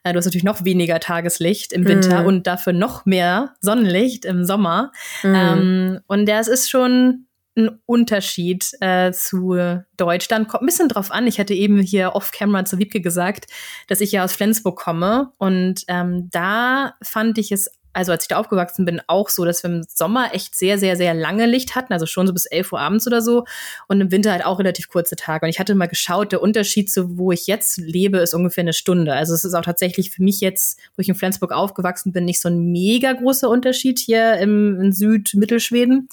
Äh, 0.02 0.12
du 0.12 0.18
hast 0.18 0.25
natürlich 0.25 0.44
noch 0.44 0.64
weniger 0.64 1.00
Tageslicht 1.00 1.73
im 1.73 1.87
Winter 1.87 2.23
mhm. 2.23 2.26
und 2.26 2.46
dafür 2.46 2.73
noch 2.73 3.06
mehr 3.06 3.54
Sonnenlicht 3.61 4.25
im 4.25 4.44
Sommer. 4.44 4.92
Mhm. 5.23 5.34
Ähm, 5.34 6.00
und 6.06 6.28
das 6.28 6.49
ist 6.49 6.70
schon 6.70 7.26
ein 7.56 7.80
Unterschied 7.87 8.68
äh, 8.80 9.12
zu 9.12 9.56
Deutschland. 9.96 10.49
Kommt 10.49 10.62
ein 10.62 10.66
bisschen 10.66 10.88
drauf 10.88 11.11
an. 11.11 11.26
Ich 11.26 11.38
hatte 11.38 11.54
eben 11.54 11.80
hier 11.80 12.14
off-camera 12.14 12.64
zu 12.64 12.78
Wiebke 12.78 13.00
gesagt, 13.00 13.46
dass 13.88 14.00
ich 14.00 14.12
ja 14.12 14.25
aus 14.25 14.34
Flensburg 14.34 14.78
komme. 14.78 15.32
Und 15.38 15.84
ähm, 15.88 16.28
da 16.30 16.94
fand 17.02 17.38
ich 17.38 17.52
es, 17.52 17.70
also 17.94 18.12
als 18.12 18.24
ich 18.24 18.28
da 18.28 18.36
aufgewachsen 18.36 18.84
bin, 18.84 19.00
auch 19.06 19.28
so, 19.28 19.44
dass 19.44 19.62
wir 19.62 19.70
im 19.70 19.84
Sommer 19.88 20.34
echt 20.34 20.56
sehr, 20.56 20.78
sehr, 20.78 20.96
sehr 20.96 21.14
lange 21.14 21.46
Licht 21.46 21.74
hatten. 21.74 21.92
Also 21.92 22.06
schon 22.06 22.26
so 22.26 22.32
bis 22.32 22.44
11 22.46 22.72
Uhr 22.72 22.80
abends 22.80 23.06
oder 23.06 23.22
so. 23.22 23.44
Und 23.88 24.00
im 24.00 24.10
Winter 24.10 24.32
halt 24.32 24.44
auch 24.44 24.58
relativ 24.58 24.88
kurze 24.88 25.16
Tage. 25.16 25.46
Und 25.46 25.50
ich 25.50 25.58
hatte 25.58 25.74
mal 25.74 25.86
geschaut, 25.86 26.32
der 26.32 26.42
Unterschied 26.42 26.90
zu 26.90 27.16
wo 27.16 27.32
ich 27.32 27.46
jetzt 27.46 27.78
lebe, 27.78 28.18
ist 28.18 28.34
ungefähr 28.34 28.62
eine 28.62 28.72
Stunde. 28.72 29.14
Also 29.14 29.32
es 29.32 29.44
ist 29.44 29.54
auch 29.54 29.64
tatsächlich 29.64 30.10
für 30.10 30.22
mich 30.22 30.40
jetzt, 30.40 30.78
wo 30.96 31.00
ich 31.00 31.08
in 31.08 31.14
Flensburg 31.14 31.52
aufgewachsen 31.52 32.12
bin, 32.12 32.24
nicht 32.24 32.40
so 32.40 32.48
ein 32.48 32.72
mega 32.72 33.12
großer 33.12 33.48
Unterschied 33.48 33.98
hier 33.98 34.38
im, 34.38 34.80
in 34.80 34.92
Süd-Mittelschweden. 34.92 36.08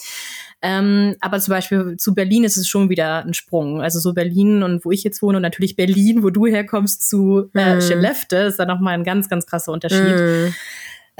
Ähm, 0.61 1.15
aber 1.21 1.39
zum 1.39 1.53
Beispiel 1.53 1.97
zu 1.97 2.13
Berlin 2.13 2.43
ist 2.43 2.57
es 2.57 2.67
schon 2.67 2.89
wieder 2.89 3.25
ein 3.25 3.33
Sprung. 3.33 3.81
Also 3.81 3.99
so 3.99 4.13
Berlin 4.13 4.61
und 4.61 4.85
wo 4.85 4.91
ich 4.91 5.03
jetzt 5.03 5.21
wohne 5.23 5.37
und 5.37 5.41
natürlich 5.41 5.75
Berlin, 5.75 6.21
wo 6.21 6.29
du 6.29 6.45
herkommst, 6.45 7.07
zu 7.07 7.49
äh, 7.55 7.77
mm. 7.77 7.81
Skellefte, 7.81 8.37
ist 8.37 8.59
da 8.59 8.65
nochmal 8.65 8.93
ein 8.93 9.03
ganz, 9.03 9.27
ganz 9.27 9.47
krasser 9.47 9.71
Unterschied. 9.71 10.19
Mm. 10.19 10.53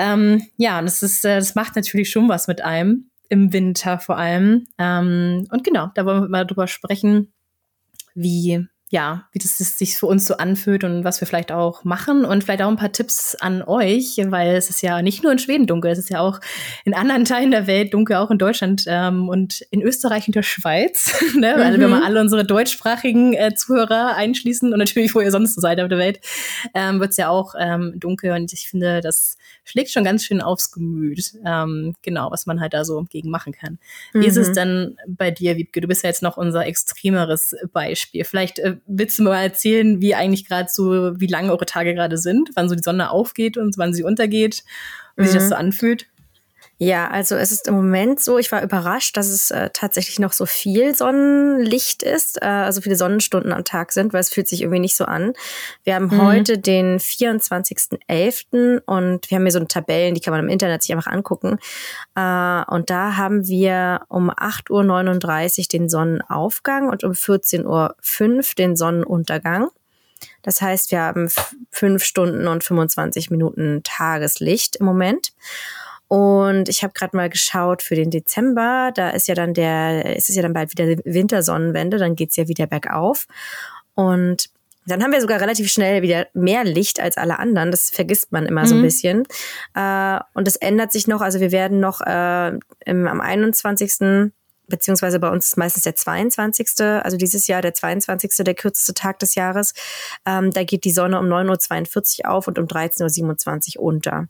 Ähm, 0.02 0.48
ja, 0.58 0.80
und 0.80 0.86
das 0.86 1.04
ist, 1.04 1.24
äh, 1.26 1.36
das 1.36 1.54
macht 1.54 1.76
natürlich 1.76 2.10
schon 2.10 2.28
was 2.28 2.48
mit 2.48 2.62
einem 2.62 3.12
im 3.30 3.54
Winter 3.54 4.00
vor 4.00 4.18
allem. 4.18 4.66
Ähm, 4.80 5.48
und 5.52 5.64
genau, 5.64 5.92
da 5.94 6.06
wollen 6.06 6.24
wir 6.24 6.28
mal 6.28 6.46
drüber 6.46 6.68
sprechen, 6.68 7.32
wie 8.16 8.66
ja, 8.92 9.30
wie 9.32 9.40
das, 9.40 9.58
das, 9.58 9.78
sich 9.78 9.98
für 9.98 10.06
uns 10.06 10.26
so 10.26 10.36
anfühlt 10.36 10.84
und 10.84 11.06
was 11.06 11.22
wir 11.22 11.28
vielleicht 11.28 11.54
auch 11.54 11.86
machen 11.86 12.26
und 12.26 12.44
vielleicht 12.44 12.62
auch 12.62 12.68
ein 12.68 12.76
paar 12.76 12.92
Tipps 12.92 13.36
an 13.36 13.64
euch, 13.64 14.18
weil 14.26 14.56
es 14.58 14.70
ist 14.70 14.82
ja 14.82 15.02
nicht 15.02 15.24
nur 15.24 15.32
in 15.32 15.40
Schweden 15.40 15.66
dunkel, 15.66 15.92
es 15.92 15.98
ist 15.98 16.10
ja 16.10 16.20
auch 16.20 16.42
in 16.84 16.94
anderen 16.94 17.24
Teilen 17.24 17.52
der 17.52 17.68
Welt 17.68 17.94
dunkel, 17.94 18.18
auch 18.18 18.30
in 18.32 18.38
Deutschland 18.38 18.84
ähm, 18.88 19.30
und 19.30 19.62
in 19.72 19.82
Österreich 19.82 20.28
und 20.28 20.36
der 20.36 20.44
Schweiz. 20.44 21.16
ne? 21.38 21.54
Mhm. 21.56 21.62
Also 21.62 21.80
wenn 21.80 21.90
wir 21.90 22.04
alle 22.04 22.20
unsere 22.20 22.46
deutschsprachigen 22.46 23.34
äh, 23.34 23.54
Zuhörer 23.56 24.18
einschließen 24.18 24.74
und 24.74 24.80
natürlich, 24.80 25.16
wo 25.16 25.22
ihr 25.22 25.32
sonst 25.32 25.56
so 25.56 25.62
seid 25.62 25.80
auf 25.80 25.88
der 25.88 25.98
Welt, 25.98 26.20
ähm, 26.74 27.00
wird 27.00 27.12
es 27.12 27.18
ja 27.18 27.30
auch 27.30 27.56
ähm, 27.58 27.94
dunkel 27.96 28.34
und 28.34 28.52
ich 28.52 28.68
finde, 28.68 29.00
das 29.00 29.38
schlägt 29.64 29.92
schon 29.92 30.04
ganz 30.04 30.24
schön 30.26 30.42
aufs 30.42 30.72
Gemüt. 30.72 31.34
Ähm, 31.46 31.94
genau, 32.02 32.32
was 32.32 32.46
man 32.46 32.60
halt 32.60 32.74
da 32.74 32.84
so 32.84 33.04
gegen 33.10 33.30
machen 33.30 33.54
kann. 33.54 33.80
Wie 34.14 34.20
mhm. 34.20 34.24
ist 34.26 34.38
es 34.38 34.50
mhm. 34.50 34.54
denn 34.54 34.98
bei 35.08 35.32
dir, 35.32 35.58
Wiebke? 35.58 35.82
Du 35.82 35.88
bist 35.88 36.04
ja 36.04 36.10
jetzt 36.10 36.24
noch 36.24 36.38
unser 36.38 36.66
extremeres 36.66 37.56
Beispiel. 37.72 38.24
Vielleicht 38.24 38.60
äh, 38.60 38.78
willst 38.88 39.20
du 39.20 39.24
mal 39.24 39.42
erzählen, 39.42 40.02
wie 40.02 40.16
eigentlich 40.16 40.48
gerade 40.48 40.70
so, 40.70 41.20
wie 41.20 41.28
lange 41.28 41.52
eure 41.52 41.66
Tage 41.66 41.94
gerade 41.94 42.18
sind, 42.18 42.50
wann 42.56 42.70
so 42.70 42.76
die 42.76 42.84
Sonne 42.84 43.12
aufgeht 43.12 43.58
und 43.58 43.78
wann 43.78 43.94
sie 43.94 44.04
untergeht, 44.04 44.64
wie 45.16 45.24
mhm. 45.24 45.26
sich 45.28 45.36
das 45.36 45.50
so 45.50 45.56
anfühlt? 45.56 46.08
Ja, 46.84 47.10
also 47.10 47.36
es 47.36 47.52
ist 47.52 47.68
im 47.68 47.76
Moment 47.76 48.20
so, 48.20 48.40
ich 48.40 48.52
war 48.52 48.64
überrascht, 48.64 49.16
dass 49.16 49.28
es 49.28 49.52
äh, 49.52 49.70
tatsächlich 49.72 50.18
noch 50.18 50.34
so 50.34 50.48
viel 50.48 50.96
Sonnenlicht 50.96 52.02
ist, 52.02 52.42
äh, 52.42 52.46
also 52.46 52.82
viele 52.82 52.96
Sonnenstunden 52.96 53.54
am 53.54 53.64
Tag 53.64 53.92
sind, 53.92 54.14
weil 54.14 54.22
es 54.22 54.34
fühlt 54.34 54.48
sich 54.48 54.64
irgendwie 54.64 54.80
nicht 54.80 54.96
so 54.96 55.06
an. 55.06 55.34
Wir 55.84 55.94
haben 55.94 56.08
mhm. 56.08 56.24
heute 56.24 56.58
den 56.58 56.98
24.11. 56.98 58.82
und 58.84 59.30
wir 59.30 59.36
haben 59.36 59.44
hier 59.44 59.52
so 59.52 59.60
eine 59.60 59.68
Tabellen, 59.68 60.16
die 60.16 60.22
kann 60.22 60.32
man 60.32 60.40
im 60.40 60.50
Internet 60.50 60.82
sich 60.82 60.92
einfach 60.92 61.12
angucken. 61.12 61.60
Äh, 62.16 62.64
und 62.64 62.90
da 62.90 63.16
haben 63.16 63.46
wir 63.46 64.02
um 64.08 64.32
8.39 64.32 65.60
Uhr 65.60 65.66
den 65.72 65.88
Sonnenaufgang 65.88 66.90
und 66.90 67.04
um 67.04 67.12
14.05 67.12 67.68
Uhr 67.68 67.96
den 68.58 68.76
Sonnenuntergang. 68.76 69.70
Das 70.42 70.62
heißt, 70.62 70.90
wir 70.90 71.02
haben 71.02 71.30
fünf 71.70 72.04
Stunden 72.04 72.48
und 72.48 72.64
25 72.64 73.30
Minuten 73.30 73.82
Tageslicht 73.84 74.78
im 74.78 74.88
Moment. 74.88 75.32
Und 76.12 76.68
ich 76.68 76.84
habe 76.84 76.92
gerade 76.92 77.16
mal 77.16 77.30
geschaut 77.30 77.82
für 77.82 77.96
den 77.96 78.10
Dezember. 78.12 78.92
Da 78.94 79.12
ist 79.12 79.30
ja 79.30 79.34
dann 79.34 79.54
der, 79.54 80.18
ist 80.18 80.28
es 80.28 80.36
ja 80.36 80.42
dann 80.42 80.52
bald 80.52 80.70
wieder 80.72 81.02
Wintersonnenwende, 81.06 82.00
dann 82.00 82.16
geht's 82.16 82.36
ja 82.36 82.50
wieder 82.50 82.68
bergauf. 82.68 83.28
Und 83.94 84.50
dann 84.86 85.02
haben 85.02 85.14
wir 85.14 85.22
sogar 85.22 85.40
relativ 85.40 85.72
schnell 85.72 86.02
wieder 86.02 86.28
mehr 86.34 86.66
Licht 86.66 87.00
als 87.00 87.16
alle 87.16 87.40
anderen. 87.40 87.72
Das 87.72 87.90
vergisst 87.90 88.34
man 88.34 88.46
immer 88.46 88.64
mhm. 88.64 88.66
so 88.66 88.76
ein 88.76 88.80
mhm. 88.80 88.84
bisschen. 88.84 89.24
Äh, 89.74 90.20
und 90.34 90.48
das 90.48 90.58
ändert 90.58 90.92
sich 90.92 91.08
noch. 91.08 91.22
Also 91.22 91.40
wir 91.40 91.54
werden 91.54 91.80
noch 91.80 92.02
äh, 92.02 92.60
im, 92.86 93.08
am 93.08 93.22
21 93.22 94.34
beziehungsweise 94.68 95.18
bei 95.18 95.30
uns 95.30 95.48
ist 95.48 95.58
meistens 95.58 95.84
der 95.84 95.96
22. 95.96 96.68
Also 96.82 97.16
dieses 97.16 97.48
Jahr 97.48 97.62
der 97.62 97.74
22. 97.74 98.32
der 98.40 98.54
kürzeste 98.54 98.94
Tag 98.94 99.20
des 99.20 99.36
Jahres. 99.36 99.74
Ähm, 100.26 100.52
da 100.52 100.66
geht 100.66 100.84
die 100.84 100.92
Sonne 100.92 101.18
um 101.20 101.28
9.42 101.28 102.26
Uhr 102.26 102.32
auf 102.32 102.50
und 102.50 102.60
um 102.60 102.66
13.27 102.66 103.78
Uhr 103.78 103.84
unter. 103.84 104.28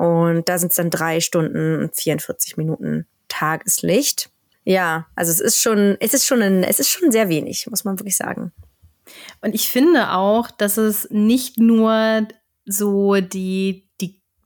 Und 0.00 0.48
da 0.48 0.58
sind 0.58 0.70
es 0.70 0.76
dann 0.76 0.88
drei 0.88 1.20
Stunden 1.20 1.82
und 1.82 1.94
44 1.94 2.56
Minuten 2.56 3.06
Tageslicht. 3.28 4.30
Ja, 4.64 5.06
also 5.14 5.30
es 5.30 5.40
ist 5.40 5.60
schon, 5.60 5.98
es 6.00 6.14
ist 6.14 6.26
schon 6.26 6.40
ein, 6.40 6.64
es 6.64 6.80
ist 6.80 6.88
schon 6.88 7.12
sehr 7.12 7.28
wenig, 7.28 7.66
muss 7.68 7.84
man 7.84 7.98
wirklich 7.98 8.16
sagen. 8.16 8.50
Und 9.42 9.54
ich 9.54 9.68
finde 9.68 10.12
auch, 10.12 10.50
dass 10.50 10.78
es 10.78 11.06
nicht 11.10 11.58
nur 11.58 12.26
so 12.64 13.16
die 13.20 13.89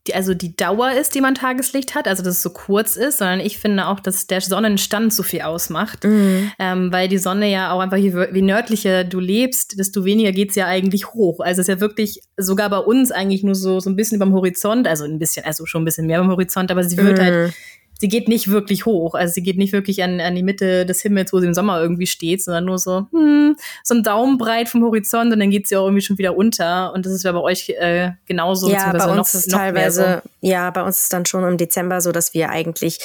die, 0.07 0.15
also 0.15 0.35
die 0.35 0.55
Dauer 0.55 0.93
ist, 0.93 1.15
die 1.15 1.21
man 1.21 1.35
Tageslicht 1.35 1.95
hat, 1.95 2.07
also 2.07 2.23
dass 2.23 2.37
es 2.37 2.43
so 2.43 2.51
kurz 2.51 2.97
ist, 2.97 3.19
sondern 3.19 3.41
ich 3.41 3.59
finde 3.59 3.87
auch, 3.87 4.01
dass 4.01 4.27
der 4.27 4.41
Sonnenstand 4.41 5.15
so 5.15 5.23
viel 5.23 5.43
ausmacht, 5.43 6.05
mhm. 6.05 6.51
ähm, 6.59 6.93
weil 6.93 7.09
die 7.09 7.19
Sonne 7.19 7.51
ja 7.51 7.73
auch 7.73 7.81
einfach, 7.81 7.97
je, 7.97 8.15
wie 8.15 8.43
nördlicher 8.43 9.05
du 9.05 9.19
lebst, 9.19 9.79
desto 9.79 10.05
weniger 10.05 10.33
geht's 10.33 10.57
ja 10.57 10.67
eigentlich 10.67 11.13
hoch. 11.15 11.41
Also 11.41 11.63
es 11.63 11.69
ist 11.69 11.75
ja 11.75 11.81
wirklich 11.81 12.21
sogar 12.37 12.69
bei 12.69 12.79
uns 12.79 13.13
eigentlich 13.13 13.43
nur 13.43 13.55
so, 13.55 13.81
so 13.81 13.89
ein 13.89 13.97
bisschen 13.97 14.19
beim 14.19 14.35
Horizont, 14.35 14.87
also 14.87 15.05
ein 15.05 15.19
bisschen, 15.19 15.47
also 15.47 15.65
schon 15.65 15.83
ein 15.83 15.87
bisschen 15.87 16.07
mehr 16.07 16.19
beim 16.19 16.31
Horizont, 16.31 16.71
aber 16.71 16.85
sie 16.85 16.97
wird 16.99 17.19
halt 17.19 17.35
mhm. 17.35 17.43
halt 17.45 17.55
sie 17.99 18.09
geht 18.09 18.29
nicht 18.29 18.49
wirklich 18.49 18.87
hoch. 18.87 19.15
Also 19.15 19.35
sie 19.35 19.43
geht 19.43 19.57
nicht 19.57 19.73
wirklich 19.73 20.03
an, 20.03 20.21
an 20.21 20.35
die 20.35 20.43
Mitte 20.43 20.87
des 20.87 21.03
Himmels, 21.03 21.33
wo 21.33 21.41
sie 21.41 21.47
im 21.47 21.55
Sommer 21.55 21.81
irgendwie 21.81 22.07
steht, 22.07 22.43
sondern 22.43 22.65
nur 22.65 22.79
so, 22.79 23.07
hm, 23.13 23.57
so 23.83 23.95
ein 23.95 24.03
Daumenbreit 24.03 24.69
vom 24.69 24.83
Horizont 24.83 25.33
und 25.33 25.41
dann 25.41 25.51
geht 25.51 25.69
sie 25.69 25.77
auch 25.77 25.85
irgendwie 25.85 26.03
schon 26.03 26.19
wieder 26.19 26.37
unter. 26.37 26.93
Und 26.93 27.07
das 27.07 27.13
ist 27.13 27.25
ja 27.25 27.33
bei 27.33 27.41
euch 27.41 27.71
äh, 27.71 28.13
genauso. 28.27 28.71
Ja, 28.71 28.93
bei 28.93 29.07
uns 29.07 29.35
noch, 29.35 29.41
ist 29.41 29.51
teilweise, 29.51 30.23
so. 30.25 30.49
ja, 30.49 30.71
bei 30.71 30.83
uns 30.83 31.03
ist 31.03 31.13
dann 31.13 31.27
schon 31.27 31.45
im 31.45 31.57
Dezember 31.57 32.01
so, 32.01 32.13
dass 32.13 32.35
wir 32.35 32.51
eigentlich 32.51 32.99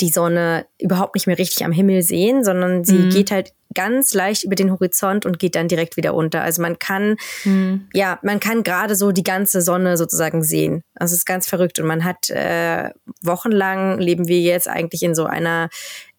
die 0.00 0.10
Sonne 0.10 0.66
überhaupt 0.80 1.14
nicht 1.14 1.26
mehr 1.26 1.38
richtig 1.38 1.64
am 1.64 1.72
Himmel 1.72 2.02
sehen, 2.02 2.44
sondern 2.44 2.84
sie 2.84 2.98
mhm. 2.98 3.10
geht 3.10 3.30
halt 3.30 3.52
ganz 3.74 4.14
leicht 4.14 4.44
über 4.44 4.54
den 4.54 4.72
Horizont 4.72 5.26
und 5.26 5.38
geht 5.38 5.54
dann 5.54 5.68
direkt 5.68 5.96
wieder 5.96 6.14
unter. 6.14 6.42
Also 6.42 6.62
man 6.62 6.78
kann, 6.78 7.16
mhm. 7.44 7.88
ja, 7.92 8.18
man 8.22 8.40
kann 8.40 8.62
gerade 8.62 8.96
so 8.96 9.12
die 9.12 9.22
ganze 9.22 9.60
Sonne 9.60 9.96
sozusagen 9.96 10.42
sehen. 10.42 10.82
Es 10.94 11.12
ist 11.12 11.26
ganz 11.26 11.46
verrückt 11.46 11.78
und 11.78 11.86
man 11.86 12.04
hat 12.04 12.30
äh, 12.30 12.90
wochenlang 13.22 13.98
leben 13.98 14.28
wir 14.28 14.40
jetzt 14.40 14.68
eigentlich 14.68 15.02
in 15.02 15.14
so 15.14 15.26
einer 15.26 15.68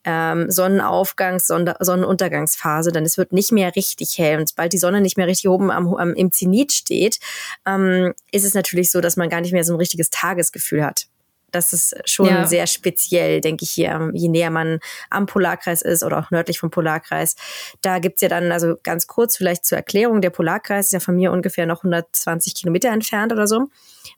ähm, 0.03 0.49
Sonnenaufgangs-, 0.49 1.47
Sonnenuntergangsphase, 1.47 2.91
denn 2.91 3.05
es 3.05 3.17
wird 3.17 3.33
nicht 3.33 3.51
mehr 3.51 3.75
richtig 3.75 4.17
hell. 4.17 4.39
Und 4.39 4.47
sobald 4.47 4.71
die 4.71 4.77
Sonne 4.77 5.01
nicht 5.01 5.17
mehr 5.17 5.27
richtig 5.27 5.49
oben 5.49 5.69
am, 5.69 5.93
am, 5.95 6.13
im 6.13 6.31
Zenit 6.31 6.71
steht, 6.71 7.19
ähm, 7.65 8.13
ist 8.31 8.45
es 8.45 8.53
natürlich 8.53 8.91
so, 8.91 9.01
dass 9.01 9.17
man 9.17 9.29
gar 9.29 9.41
nicht 9.41 9.51
mehr 9.51 9.63
so 9.63 9.73
ein 9.73 9.79
richtiges 9.79 10.09
Tagesgefühl 10.09 10.85
hat. 10.85 11.07
Das 11.51 11.71
ist 11.71 11.95
schon 12.05 12.27
ja. 12.27 12.45
sehr 12.45 12.67
speziell, 12.67 13.41
denke 13.41 13.63
ich 13.63 13.71
hier, 13.71 14.11
je 14.13 14.27
näher 14.27 14.49
man 14.49 14.79
am 15.09 15.25
Polarkreis 15.25 15.81
ist 15.81 16.03
oder 16.03 16.19
auch 16.19 16.31
nördlich 16.31 16.59
vom 16.59 16.69
Polarkreis. 16.69 17.35
Da 17.81 17.99
gibt's 17.99 18.21
ja 18.21 18.27
dann, 18.27 18.51
also 18.51 18.75
ganz 18.83 19.07
kurz 19.07 19.37
vielleicht 19.37 19.65
zur 19.65 19.77
Erklärung, 19.77 20.21
der 20.21 20.29
Polarkreis 20.29 20.87
ist 20.87 20.91
ja 20.91 20.99
von 20.99 21.15
mir 21.15 21.31
ungefähr 21.31 21.65
noch 21.65 21.83
120 21.83 22.53
Kilometer 22.53 22.89
entfernt 22.89 23.31
oder 23.31 23.47
so. 23.47 23.69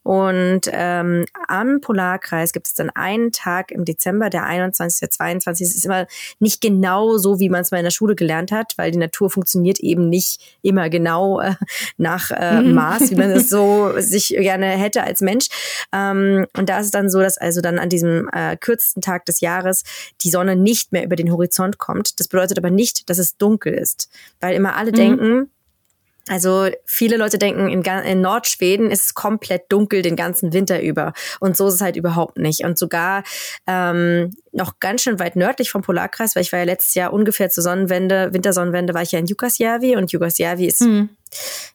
Und 0.04 0.62
ähm, 0.72 1.26
am 1.48 1.82
Polarkreis 1.82 2.54
gibt 2.54 2.68
es 2.68 2.74
dann 2.74 2.90
einen 2.90 3.32
Tag 3.32 3.72
im 3.72 3.86
Dezember, 3.86 4.30
der 4.30 4.46
21. 4.46 5.00
der 5.00 5.10
22. 5.10 5.68
Es 5.68 5.76
ist 5.76 5.86
immer 5.86 6.08
nicht 6.40 6.62
genau 6.62 7.18
so, 7.18 7.40
wie 7.40 7.50
man 7.50 7.62
es 7.62 7.72
mal 7.72 7.78
in 7.78 7.84
der 7.84 7.92
Schule 7.92 8.16
gelernt 8.16 8.52
hat, 8.52 8.74
weil 8.78 8.92
die 8.92 8.98
Natur 8.98 9.30
funktioniert 9.30 9.80
eben 9.80 10.10
nicht 10.10 10.42
immer 10.62 10.90
genau 10.90 11.40
äh, 11.40 11.56
nach 11.98 12.32
äh, 12.32 12.62
mhm. 12.62 12.74
Maß, 12.74 13.12
wie 13.12 13.16
man 13.16 13.32
es 13.32 13.50
so 13.50 13.94
sich 13.98 14.30
gerne 14.30 14.68
hätte 14.68 15.04
als 15.04 15.22
Mensch. 15.22 15.48
Ähm, 15.94 16.46
und 16.58 16.70
da 16.70 16.80
ist 16.80 16.86
es 16.86 16.92
dann 16.92 17.10
so, 17.10 17.20
dass 17.20 17.38
also 17.38 17.62
dann 17.62 17.80
an 17.80 17.90
diesem 17.90 18.30
äh, 18.34 18.58
kürzesten 18.58 19.02
Tag 19.02 19.26
des 19.26 19.42
Jahres 19.42 19.84
die 20.22 20.30
Sonne 20.30 20.56
nicht 20.56 20.92
mehr 20.92 21.04
über 21.04 21.16
den 21.16 21.32
Horizont 21.32 21.78
kommt. 21.78 22.20
Das 22.20 22.28
bedeutet 22.28 22.58
aber 22.58 22.70
nicht, 22.70 23.10
dass 23.10 23.18
es 23.18 23.38
dunkel 23.38 23.74
ist, 23.74 24.10
weil 24.40 24.56
immer 24.56 24.76
alle 24.76 24.92
mhm. 24.92 24.96
denken, 24.96 25.52
also 26.30 26.70
viele 26.86 27.18
Leute 27.18 27.40
denken, 27.40 27.70
in, 27.70 27.82
in, 27.82 28.22
Nordschweden 28.22 28.92
ist 28.92 29.06
es 29.06 29.14
komplett 29.16 29.64
dunkel 29.70 30.04
den 30.04 30.16
ganzen 30.16 30.54
Winter 30.54 30.82
über. 30.82 31.14
Und 31.40 31.58
so 31.58 31.68
ist 31.68 31.76
es 31.76 31.82
halt 31.82 31.96
überhaupt 31.96 32.38
nicht. 32.38 32.64
Und 32.64 32.78
sogar 32.78 33.24
ähm, 33.66 34.32
noch 34.52 34.80
ganz 34.80 35.02
schön 35.02 35.20
weit 35.20 35.36
nördlich 35.36 35.72
vom 35.72 35.82
Polarkreis, 35.82 36.36
weil 36.36 36.44
ich 36.44 36.52
war 36.52 36.60
ja 36.60 36.66
letztes 36.66 36.94
Jahr 36.94 37.14
ungefähr 37.14 37.50
zur 37.50 37.64
Sonnenwende, 37.64 38.32
Wintersonnenwende, 38.32 38.94
war 38.94 39.02
ich 39.02 39.12
ja 39.12 39.20
in 39.20 39.26
Jukkasjärvi. 39.26 39.96
Und 39.96 40.12
Jukkasjärvi 40.12 40.68
ist 40.68 40.82
mhm. 40.82 41.10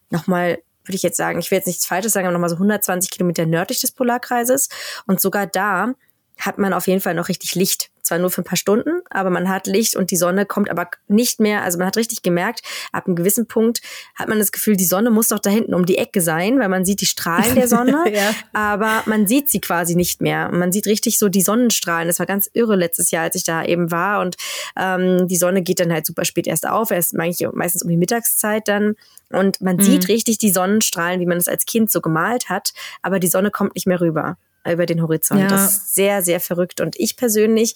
nochmal 0.09 0.59
würde 0.85 0.97
ich 0.97 1.03
jetzt 1.03 1.17
sagen, 1.17 1.39
ich 1.39 1.49
will 1.49 1.57
jetzt 1.57 1.65
nichts 1.65 1.87
Falsches 1.87 2.13
sagen, 2.13 2.27
aber 2.27 2.33
nochmal 2.33 2.49
so 2.49 2.57
120 2.57 3.09
Kilometer 3.09 3.47
nördlich 3.47 3.81
des 3.81 3.91
Polarkreises. 3.91 4.69
Und 5.07 5.19
sogar 5.19 5.47
da 5.47 5.93
hat 6.39 6.57
man 6.57 6.73
auf 6.73 6.87
jeden 6.87 7.01
Fall 7.01 7.13
noch 7.13 7.29
richtig 7.29 7.55
Licht. 7.55 7.89
Zwar 8.01 8.19
nur 8.19 8.29
für 8.29 8.41
ein 8.41 8.45
paar 8.45 8.57
Stunden, 8.57 9.01
aber 9.09 9.31
man 9.31 9.49
hat 9.49 9.65
Licht 9.65 9.95
und 9.95 10.11
die 10.11 10.15
Sonne 10.15 10.45
kommt 10.45 10.69
aber 10.69 10.87
nicht 11.07 11.39
mehr. 11.39 11.63
Also 11.63 11.79
man 11.79 11.87
hat 11.87 11.97
richtig 11.97 12.21
gemerkt, 12.21 12.61
ab 12.91 13.07
einem 13.07 13.15
gewissen 13.15 13.47
Punkt 13.47 13.81
hat 14.13 14.27
man 14.27 14.37
das 14.37 14.51
Gefühl, 14.51 14.77
die 14.77 14.85
Sonne 14.85 15.09
muss 15.09 15.29
doch 15.29 15.39
da 15.39 15.49
hinten 15.49 15.73
um 15.73 15.87
die 15.87 15.97
Ecke 15.97 16.21
sein, 16.21 16.59
weil 16.59 16.69
man 16.69 16.85
sieht 16.85 17.01
die 17.01 17.07
Strahlen 17.07 17.55
der 17.55 17.67
Sonne, 17.75 18.03
ja. 18.13 18.31
aber 18.53 19.01
man 19.07 19.27
sieht 19.27 19.49
sie 19.49 19.59
quasi 19.59 19.95
nicht 19.95 20.21
mehr. 20.21 20.51
Man 20.51 20.71
sieht 20.71 20.85
richtig 20.85 21.17
so 21.17 21.29
die 21.29 21.41
Sonnenstrahlen. 21.41 22.07
Das 22.07 22.19
war 22.19 22.27
ganz 22.27 22.47
irre 22.53 22.75
letztes 22.75 23.09
Jahr, 23.09 23.23
als 23.23 23.35
ich 23.35 23.43
da 23.43 23.65
eben 23.65 23.89
war. 23.89 24.21
Und 24.21 24.35
ähm, 24.79 25.27
die 25.27 25.37
Sonne 25.37 25.63
geht 25.63 25.79
dann 25.79 25.91
halt 25.91 26.05
super 26.05 26.25
spät 26.25 26.45
erst 26.45 26.67
auf, 26.67 26.91
erst 26.91 27.15
meistens 27.15 27.81
um 27.81 27.89
die 27.89 27.97
Mittagszeit 27.97 28.67
dann. 28.67 28.95
Und 29.31 29.61
man 29.61 29.77
mhm. 29.77 29.81
sieht 29.81 30.09
richtig 30.09 30.37
die 30.37 30.51
Sonnenstrahlen, 30.51 31.19
wie 31.21 31.25
man 31.25 31.39
es 31.39 31.47
als 31.47 31.65
Kind 31.65 31.89
so 31.89 32.01
gemalt 32.01 32.49
hat, 32.49 32.73
aber 33.01 33.19
die 33.19 33.27
Sonne 33.27 33.49
kommt 33.49 33.73
nicht 33.73 33.87
mehr 33.87 33.99
rüber 33.99 34.37
über 34.71 34.85
den 34.85 35.01
Horizont. 35.01 35.41
Ja. 35.41 35.47
Das 35.47 35.71
ist 35.71 35.95
sehr, 35.95 36.21
sehr 36.21 36.39
verrückt. 36.39 36.81
Und 36.81 36.95
ich 36.99 37.17
persönlich, 37.17 37.75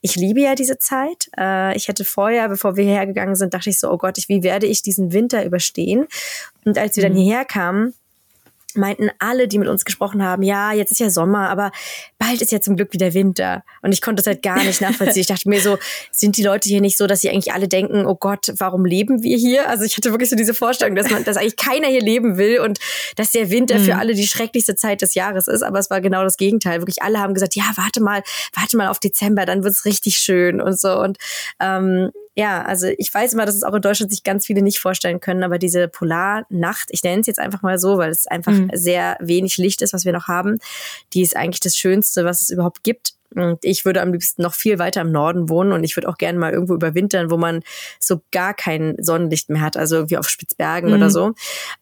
ich 0.00 0.16
liebe 0.16 0.40
ja 0.40 0.54
diese 0.54 0.78
Zeit. 0.78 1.30
Äh, 1.38 1.76
ich 1.76 1.88
hätte 1.88 2.04
vorher, 2.04 2.48
bevor 2.48 2.76
wir 2.76 2.84
hierher 2.84 3.06
gegangen 3.06 3.36
sind, 3.36 3.54
dachte 3.54 3.70
ich 3.70 3.78
so, 3.78 3.90
oh 3.90 3.98
Gott, 3.98 4.16
wie 4.28 4.42
werde 4.42 4.66
ich 4.66 4.82
diesen 4.82 5.12
Winter 5.12 5.44
überstehen? 5.44 6.06
Und 6.64 6.78
als 6.78 6.96
wir 6.96 7.02
dann 7.02 7.12
mhm. 7.12 7.18
hierher 7.18 7.44
kamen, 7.44 7.94
meinten 8.76 9.10
alle, 9.18 9.48
die 9.48 9.58
mit 9.58 9.68
uns 9.68 9.84
gesprochen 9.84 10.22
haben, 10.22 10.42
ja, 10.42 10.72
jetzt 10.72 10.92
ist 10.92 11.00
ja 11.00 11.10
Sommer, 11.10 11.48
aber 11.48 11.72
bald 12.18 12.42
ist 12.42 12.52
ja 12.52 12.60
zum 12.60 12.76
Glück 12.76 12.92
wieder 12.92 13.14
Winter. 13.14 13.64
Und 13.82 13.92
ich 13.92 14.00
konnte 14.00 14.22
das 14.22 14.26
halt 14.26 14.42
gar 14.42 14.62
nicht 14.62 14.80
nachvollziehen. 14.80 15.22
Ich 15.22 15.26
dachte 15.26 15.48
mir 15.48 15.60
so, 15.60 15.78
sind 16.10 16.36
die 16.36 16.42
Leute 16.42 16.68
hier 16.68 16.80
nicht 16.80 16.96
so, 16.96 17.06
dass 17.06 17.20
sie 17.20 17.30
eigentlich 17.30 17.52
alle 17.52 17.68
denken, 17.68 18.06
oh 18.06 18.14
Gott, 18.14 18.52
warum 18.58 18.84
leben 18.84 19.22
wir 19.22 19.36
hier? 19.36 19.68
Also 19.68 19.84
ich 19.84 19.96
hatte 19.96 20.10
wirklich 20.10 20.30
so 20.30 20.36
diese 20.36 20.54
Vorstellung, 20.54 20.94
dass 20.96 21.10
man, 21.10 21.24
dass 21.24 21.36
eigentlich 21.36 21.56
keiner 21.56 21.88
hier 21.88 22.02
leben 22.02 22.36
will 22.36 22.60
und 22.60 22.78
dass 23.16 23.32
der 23.32 23.50
Winter 23.50 23.78
mhm. 23.78 23.84
für 23.84 23.96
alle 23.96 24.14
die 24.14 24.26
schrecklichste 24.26 24.76
Zeit 24.76 25.02
des 25.02 25.14
Jahres 25.14 25.48
ist. 25.48 25.62
Aber 25.62 25.78
es 25.78 25.90
war 25.90 26.00
genau 26.00 26.22
das 26.22 26.36
Gegenteil. 26.36 26.80
Wirklich 26.80 27.02
alle 27.02 27.18
haben 27.20 27.34
gesagt, 27.34 27.54
ja, 27.54 27.64
warte 27.76 28.02
mal, 28.02 28.22
warte 28.54 28.76
mal 28.76 28.88
auf 28.88 28.98
Dezember, 28.98 29.46
dann 29.46 29.64
wird's 29.64 29.84
richtig 29.84 30.16
schön 30.16 30.60
und 30.60 30.78
so. 30.78 30.98
Und 31.00 31.18
ähm, 31.60 32.10
ja, 32.40 32.62
also 32.62 32.86
ich 32.96 33.12
weiß 33.12 33.34
immer, 33.34 33.44
dass 33.44 33.54
es 33.54 33.64
auch 33.64 33.74
in 33.74 33.82
Deutschland 33.82 34.10
sich 34.10 34.24
ganz 34.24 34.46
viele 34.46 34.62
nicht 34.62 34.80
vorstellen 34.80 35.20
können, 35.20 35.42
aber 35.42 35.58
diese 35.58 35.88
Polarnacht, 35.88 36.88
ich 36.88 37.02
nenne 37.02 37.20
es 37.20 37.26
jetzt 37.26 37.38
einfach 37.38 37.60
mal 37.60 37.78
so, 37.78 37.98
weil 37.98 38.10
es 38.10 38.26
einfach 38.26 38.52
mhm. 38.52 38.70
sehr 38.72 39.18
wenig 39.20 39.58
Licht 39.58 39.82
ist, 39.82 39.92
was 39.92 40.06
wir 40.06 40.14
noch 40.14 40.26
haben, 40.26 40.58
die 41.12 41.20
ist 41.20 41.36
eigentlich 41.36 41.60
das 41.60 41.76
Schönste, 41.76 42.24
was 42.24 42.40
es 42.40 42.48
überhaupt 42.48 42.82
gibt. 42.82 43.12
Und 43.34 43.58
ich 43.62 43.84
würde 43.84 44.00
am 44.00 44.10
liebsten 44.10 44.40
noch 44.40 44.54
viel 44.54 44.78
weiter 44.78 45.02
im 45.02 45.12
Norden 45.12 45.50
wohnen 45.50 45.72
und 45.72 45.84
ich 45.84 45.96
würde 45.96 46.08
auch 46.08 46.16
gerne 46.16 46.38
mal 46.38 46.50
irgendwo 46.50 46.74
überwintern, 46.74 47.30
wo 47.30 47.36
man 47.36 47.60
so 48.00 48.22
gar 48.32 48.54
kein 48.54 48.96
Sonnenlicht 48.98 49.50
mehr 49.50 49.60
hat, 49.60 49.76
also 49.76 49.96
irgendwie 49.96 50.16
auf 50.16 50.28
Spitzbergen 50.28 50.88
mhm. 50.88 50.96
oder 50.96 51.10
so. 51.10 51.34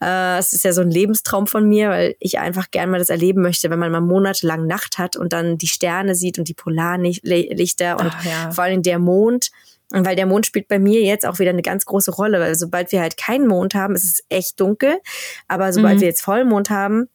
Äh, 0.02 0.38
es 0.38 0.52
ist 0.52 0.64
ja 0.64 0.72
so 0.72 0.80
ein 0.80 0.90
Lebenstraum 0.90 1.46
von 1.46 1.68
mir, 1.68 1.90
weil 1.90 2.16
ich 2.18 2.40
einfach 2.40 2.72
gerne 2.72 2.90
mal 2.90 2.98
das 2.98 3.10
erleben 3.10 3.42
möchte, 3.42 3.70
wenn 3.70 3.78
man 3.78 3.92
mal 3.92 4.00
monatelang 4.00 4.66
Nacht 4.66 4.98
hat 4.98 5.14
und 5.14 5.32
dann 5.32 5.56
die 5.56 5.68
Sterne 5.68 6.16
sieht 6.16 6.36
und 6.36 6.48
die 6.48 6.54
Polarlichter 6.54 8.00
und 8.00 8.10
Ach, 8.10 8.24
ja. 8.24 8.50
vor 8.50 8.64
allem 8.64 8.82
der 8.82 8.98
Mond. 8.98 9.50
Und 9.92 10.06
weil 10.06 10.16
der 10.16 10.26
Mond 10.26 10.44
spielt 10.44 10.68
bei 10.68 10.78
mir 10.78 11.00
jetzt 11.00 11.26
auch 11.26 11.38
wieder 11.38 11.50
eine 11.50 11.62
ganz 11.62 11.86
große 11.86 12.10
Rolle, 12.10 12.40
weil 12.40 12.54
sobald 12.54 12.92
wir 12.92 13.00
halt 13.00 13.16
keinen 13.16 13.46
Mond 13.46 13.74
haben, 13.74 13.94
ist 13.94 14.04
es 14.04 14.24
echt 14.28 14.60
dunkel. 14.60 15.00
Aber 15.46 15.72
sobald 15.72 15.96
mhm. 15.96 16.00
wir 16.00 16.08
jetzt 16.08 16.22
Vollmond 16.22 16.68
haben, 16.68 17.08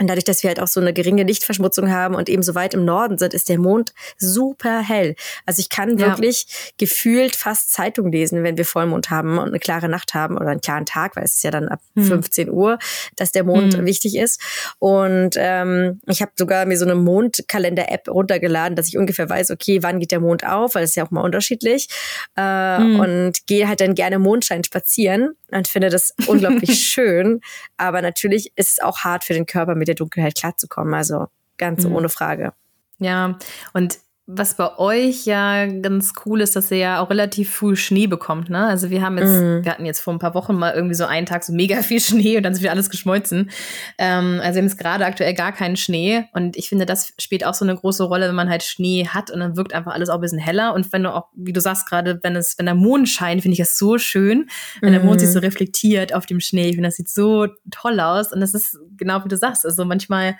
und 0.00 0.08
dadurch, 0.08 0.24
dass 0.24 0.42
wir 0.42 0.48
halt 0.48 0.60
auch 0.60 0.66
so 0.66 0.80
eine 0.80 0.92
geringe 0.92 1.22
Lichtverschmutzung 1.22 1.90
haben 1.90 2.16
und 2.16 2.28
eben 2.28 2.42
so 2.42 2.56
weit 2.56 2.74
im 2.74 2.84
Norden 2.84 3.16
sind, 3.16 3.32
ist 3.32 3.48
der 3.48 3.58
Mond 3.58 3.92
super 4.18 4.80
hell. 4.80 5.14
Also 5.46 5.60
ich 5.60 5.68
kann 5.68 6.00
wirklich 6.00 6.46
ja. 6.48 6.72
gefühlt 6.78 7.36
fast 7.36 7.72
Zeitung 7.72 8.10
lesen, 8.10 8.42
wenn 8.42 8.56
wir 8.56 8.64
Vollmond 8.64 9.10
haben 9.10 9.38
und 9.38 9.48
eine 9.48 9.60
klare 9.60 9.88
Nacht 9.88 10.14
haben 10.14 10.36
oder 10.36 10.48
einen 10.48 10.60
klaren 10.60 10.84
Tag, 10.84 11.14
weil 11.14 11.24
es 11.24 11.36
ist 11.36 11.44
ja 11.44 11.52
dann 11.52 11.68
ab 11.68 11.80
hm. 11.94 12.04
15 12.04 12.50
Uhr, 12.50 12.78
dass 13.14 13.30
der 13.30 13.44
Mond 13.44 13.74
hm. 13.74 13.86
wichtig 13.86 14.16
ist. 14.16 14.40
Und 14.80 15.36
ähm, 15.36 16.00
ich 16.06 16.20
habe 16.22 16.32
sogar 16.36 16.66
mir 16.66 16.76
so 16.76 16.84
eine 16.84 16.96
Mondkalender-App 16.96 18.08
runtergeladen, 18.08 18.74
dass 18.74 18.88
ich 18.88 18.98
ungefähr 18.98 19.28
weiß, 19.28 19.52
okay, 19.52 19.82
wann 19.82 20.00
geht 20.00 20.10
der 20.10 20.20
Mond 20.20 20.44
auf, 20.44 20.74
weil 20.74 20.82
es 20.82 20.90
ist 20.90 20.96
ja 20.96 21.06
auch 21.06 21.12
mal 21.12 21.22
unterschiedlich. 21.22 21.88
Äh, 22.36 22.78
hm. 22.78 22.98
Und 22.98 23.46
gehe 23.46 23.68
halt 23.68 23.80
dann 23.80 23.94
gerne 23.94 24.18
Mondschein 24.18 24.64
spazieren 24.64 25.36
und 25.52 25.68
finde 25.68 25.88
das 25.88 26.14
unglaublich 26.26 26.84
schön. 26.84 27.40
Aber 27.76 28.02
natürlich 28.02 28.52
ist 28.56 28.72
es 28.72 28.80
auch 28.80 28.98
hart 29.00 29.24
für 29.24 29.34
den 29.34 29.46
Körper, 29.46 29.74
mit 29.84 29.88
der 29.88 29.94
Dunkelheit 29.94 30.34
klarzukommen. 30.34 30.94
Also 30.94 31.26
ganz 31.58 31.84
mhm. 31.84 31.94
ohne 31.94 32.08
Frage. 32.08 32.54
Ja, 32.98 33.38
und 33.74 33.98
was 34.26 34.54
bei 34.56 34.78
euch 34.78 35.26
ja 35.26 35.66
ganz 35.66 36.14
cool 36.24 36.40
ist, 36.40 36.56
dass 36.56 36.70
ihr 36.70 36.78
ja 36.78 37.00
auch 37.00 37.10
relativ 37.10 37.54
früh 37.54 37.76
Schnee 37.76 38.06
bekommt, 38.06 38.48
ne? 38.48 38.66
Also 38.66 38.88
wir 38.88 39.02
haben 39.02 39.18
jetzt, 39.18 39.28
mm. 39.28 39.64
wir 39.64 39.70
hatten 39.70 39.84
jetzt 39.84 40.00
vor 40.00 40.14
ein 40.14 40.18
paar 40.18 40.32
Wochen 40.32 40.54
mal 40.54 40.72
irgendwie 40.72 40.94
so 40.94 41.04
einen 41.04 41.26
Tag 41.26 41.44
so 41.44 41.52
mega 41.52 41.82
viel 41.82 42.00
Schnee 42.00 42.38
und 42.38 42.42
dann 42.42 42.54
ist 42.54 42.60
wieder 42.60 42.70
alles 42.70 42.88
geschmolzen. 42.88 43.50
Ähm, 43.98 44.40
also 44.42 44.54
wir 44.54 44.62
haben 44.62 44.68
jetzt 44.68 44.78
gerade 44.78 45.04
aktuell 45.04 45.34
gar 45.34 45.52
keinen 45.52 45.76
Schnee 45.76 46.24
und 46.32 46.56
ich 46.56 46.70
finde, 46.70 46.86
das 46.86 47.12
spielt 47.18 47.44
auch 47.44 47.52
so 47.52 47.66
eine 47.66 47.76
große 47.76 48.02
Rolle, 48.02 48.28
wenn 48.28 48.34
man 48.34 48.48
halt 48.48 48.62
Schnee 48.62 49.06
hat 49.06 49.30
und 49.30 49.40
dann 49.40 49.58
wirkt 49.58 49.74
einfach 49.74 49.92
alles 49.92 50.08
auch 50.08 50.14
ein 50.14 50.22
bisschen 50.22 50.38
heller 50.38 50.72
und 50.72 50.90
wenn 50.94 51.02
du 51.02 51.14
auch, 51.14 51.26
wie 51.34 51.52
du 51.52 51.60
sagst 51.60 51.86
gerade, 51.86 52.18
wenn 52.22 52.34
es, 52.34 52.56
wenn 52.56 52.64
der 52.64 52.74
Mond 52.74 53.10
scheint, 53.10 53.42
finde 53.42 53.52
ich 53.52 53.58
das 53.58 53.76
so 53.76 53.98
schön, 53.98 54.48
wenn 54.80 54.90
mm. 54.90 54.94
der 54.94 55.04
Mond 55.04 55.20
sich 55.20 55.30
so 55.30 55.38
mhm. 55.38 55.44
reflektiert 55.44 56.14
auf 56.14 56.24
dem 56.24 56.40
Schnee. 56.40 56.68
Ich 56.68 56.76
finde, 56.76 56.88
das 56.88 56.96
sieht 56.96 57.10
so 57.10 57.48
toll 57.70 58.00
aus 58.00 58.32
und 58.32 58.40
das 58.40 58.54
ist 58.54 58.78
genau 58.96 59.22
wie 59.22 59.28
du 59.28 59.36
sagst. 59.36 59.66
Also 59.66 59.84
manchmal 59.84 60.36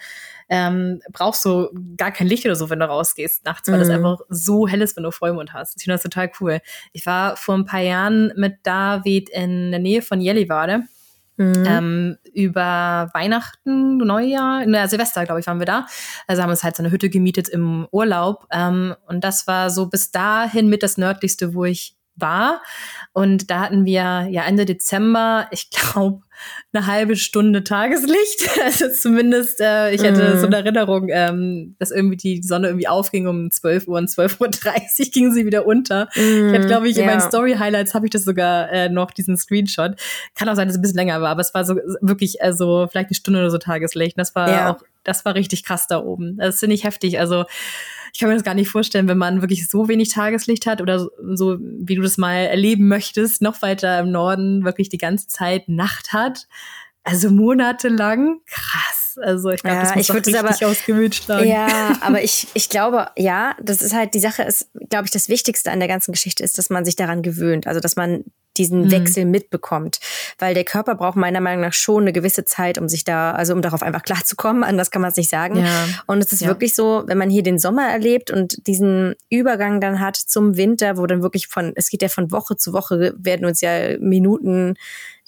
ähm, 0.49 1.01
brauchst 1.13 1.45
du 1.45 1.69
gar 1.97 2.11
kein 2.11 2.27
Licht 2.27 2.45
oder 2.45 2.57
so, 2.57 2.71
wenn 2.71 2.81
du 2.81 2.87
rausgehst 2.87 3.45
nachts, 3.45 3.69
weil 3.69 3.77
mhm. 3.77 3.81
das 3.81 3.91
einfach 3.91 4.21
so 4.29 4.67
hell 4.69 4.83
ist, 4.83 4.97
wenn 4.97 5.05
du 5.05 5.11
Vollmond 5.11 5.53
hast. 5.53 5.77
Ich 5.77 5.85
finde 5.85 5.95
das 5.95 6.03
total 6.03 6.31
cool. 6.41 6.61
Ich 6.93 7.07
war 7.07 7.37
vor 7.37 7.55
ein 7.55 7.65
paar 7.65 7.81
Jahren 7.81 8.33
mit 8.37 8.59
David 8.63 9.31
in 9.31 9.71
der 9.71 9.81
Nähe 9.81 10.03
von 10.03 10.21
Jellivade. 10.21 10.83
Mhm. 11.37 11.65
Ähm, 11.67 12.17
über 12.33 13.11
Weihnachten, 13.13 13.97
Neujahr, 13.97 14.65
na, 14.67 14.87
Silvester, 14.87 15.25
glaube 15.25 15.41
ich, 15.41 15.47
waren 15.49 15.59
wir 15.59 15.67
da. 15.67 15.87
Also 16.29 16.43
haben 16.43 16.49
wir 16.49 16.53
uns 16.53 16.63
halt 16.63 16.77
so 16.77 16.83
eine 16.83 16.93
Hütte 16.93 17.11
gemietet 17.11 17.49
im 17.49 17.89
Urlaub. 17.91 18.47
Ähm, 18.53 18.95
und 19.07 19.25
das 19.25 19.47
war 19.49 19.71
so 19.71 19.87
bis 19.87 20.13
dahin 20.13 20.69
mit 20.69 20.85
das 20.85 20.97
nördlichste, 20.97 21.55
wo 21.55 21.65
ich 21.65 21.97
war. 22.17 22.63
Und 23.13 23.51
da 23.51 23.61
hatten 23.61 23.85
wir 23.85 24.27
ja 24.31 24.45
Ende 24.45 24.65
Dezember, 24.65 25.47
ich 25.51 25.71
glaube, 25.71 26.23
eine 26.73 26.87
halbe 26.87 27.17
Stunde 27.17 27.65
Tageslicht. 27.65 28.51
Also 28.65 28.89
zumindest, 28.89 29.61
äh, 29.61 29.93
ich 29.93 30.03
hatte 30.03 30.37
mm. 30.37 30.39
so 30.39 30.47
eine 30.47 30.57
Erinnerung, 30.57 31.09
ähm, 31.11 31.77
dass 31.79 31.91
irgendwie 31.91 32.17
die 32.17 32.43
Sonne 32.43 32.69
irgendwie 32.69 32.89
aufging 32.89 33.27
um 33.27 33.51
12 33.51 33.89
Uhr 33.89 33.99
und 33.99 34.09
12.30 34.09 34.41
Uhr 34.41 35.11
ging 35.13 35.33
sie 35.33 35.45
wieder 35.45 35.67
unter. 35.67 36.09
Mm, 36.15 36.49
ich 36.49 36.55
hatte, 36.55 36.67
glaube 36.67 36.89
ich, 36.89 36.97
yeah. 36.97 37.05
in 37.05 37.11
meinen 37.11 37.29
Story-Highlights 37.29 37.95
habe 37.95 38.07
ich 38.07 38.11
das 38.11 38.25
sogar 38.25 38.71
äh, 38.71 38.89
noch, 38.89 39.11
diesen 39.11 39.37
Screenshot. 39.37 39.97
Kann 40.35 40.49
auch 40.49 40.55
sein, 40.55 40.67
dass 40.67 40.77
es 40.77 40.79
ein 40.79 40.83
bisschen 40.83 40.97
länger 40.97 41.21
war, 41.21 41.31
aber 41.31 41.43
es 41.43 41.53
war 41.53 41.65
so 41.65 41.77
wirklich 42.01 42.43
also 42.43 42.87
vielleicht 42.91 43.11
eine 43.11 43.17
Stunde 43.17 43.41
oder 43.41 43.51
so 43.51 43.59
Tageslicht. 43.59 44.19
Das 44.19 44.35
war 44.35 44.51
ja. 44.51 44.73
auch, 44.73 44.83
das 45.03 45.25
war 45.25 45.35
richtig 45.35 45.65
krass 45.65 45.87
da 45.87 45.99
oben. 45.99 46.39
Das 46.39 46.61
finde 46.61 46.75
ich 46.75 46.85
heftig. 46.85 47.19
Also 47.19 47.45
ich 48.15 48.21
kann 48.21 48.29
mir 48.29 48.37
das 48.37 48.45
gar 48.45 48.55
nicht 48.55 48.71
vorstellen, 48.71 49.09
wenn 49.09 49.19
man 49.19 49.41
wirklich 49.41 49.69
so 49.69 49.89
wenig 49.89 50.11
Tageslicht 50.11 50.67
hat 50.67 50.81
oder 50.81 51.01
so, 51.01 51.11
so 51.35 51.59
wie 51.59 51.97
du 51.97 52.03
das 52.03 52.17
mal 52.17 52.47
erleben 52.47 52.87
möchtest, 52.87 53.43
noch 53.43 53.61
weiter 53.61 53.99
im 53.99 54.13
Norden 54.13 54.65
wirklich 54.65 54.89
die 54.89 54.99
ganze 54.99 55.27
Zeit 55.27 55.69
Nacht 55.69 56.13
hat. 56.13 56.47
Also 57.03 57.29
monatelang, 57.31 58.39
krass. 58.47 59.19
Also 59.21 59.51
ich 59.51 59.63
glaube, 59.63 59.77
ja, 59.77 59.83
das 59.83 59.97
muss 59.97 60.09
ich 60.09 60.15
richtig 60.15 60.39
aber, 60.39 60.53
schlagen. 61.13 61.49
Ja, 61.49 61.99
aber 62.03 62.23
ich, 62.23 62.47
ich 62.55 62.69
glaube, 62.69 63.09
ja, 63.17 63.57
das 63.61 63.83
ist 63.83 63.93
halt, 63.93 64.15
die 64.15 64.21
Sache 64.21 64.45
ist, 64.45 64.71
glaube 64.89 65.07
ich, 65.07 65.11
das 65.11 65.29
Wichtigste 65.29 65.73
an 65.73 65.81
der 65.81 65.89
ganzen 65.89 66.13
Geschichte 66.13 66.45
ist, 66.45 66.57
dass 66.57 66.71
man 66.71 66.85
sich 66.85 66.95
daran 66.95 67.23
gewöhnt. 67.23 67.67
Also, 67.67 67.81
dass 67.81 67.97
man 67.97 68.25
diesen 68.57 68.85
mhm. 68.85 68.91
Wechsel 68.91 69.25
mitbekommt. 69.25 70.01
Weil 70.39 70.55
der 70.55 70.65
Körper 70.65 70.95
braucht 70.95 71.17
meiner 71.17 71.41
Meinung 71.41 71.63
nach 71.63 71.73
schon 71.73 72.03
eine 72.03 72.13
gewisse 72.13 72.45
Zeit, 72.45 72.79
um 72.79 72.89
sich 72.89 73.05
da, 73.05 73.33
also 73.33 73.53
um 73.53 73.63
darauf 73.63 73.83
einfach 73.83 74.03
klarzukommen. 74.03 74.65
Anders 74.65 74.91
kann 74.91 75.03
man 75.03 75.11
es 75.11 75.17
nicht 75.17 75.31
sagen. 75.31 75.59
Ja. 75.59 75.87
Und 76.07 76.23
es 76.23 76.33
ist 76.33 76.43
ja. 76.43 76.49
wirklich 76.49 76.75
so, 76.75 77.05
wenn 77.07 77.19
man 77.19 77.31
hier 77.31 77.43
den 77.43 77.59
Sommer 77.59 77.89
erlebt 77.89 78.31
und 78.31 78.67
diesen 78.67 79.15
Übergang 79.31 79.81
dann 79.81 80.01
hat 80.01 80.17
zum 80.17 80.57
Winter, 80.57 80.97
wo 80.97 81.07
dann 81.07 81.23
wirklich 81.23 81.49
von, 81.49 81.73
es 81.75 81.89
geht 81.89 82.03
ja 82.03 82.09
von 82.09 82.31
Woche 82.31 82.57
zu 82.57 82.73
Woche, 82.73 83.15
werden 83.17 83.47
uns 83.47 83.61
ja 83.61 83.99
Minuten 83.99 84.75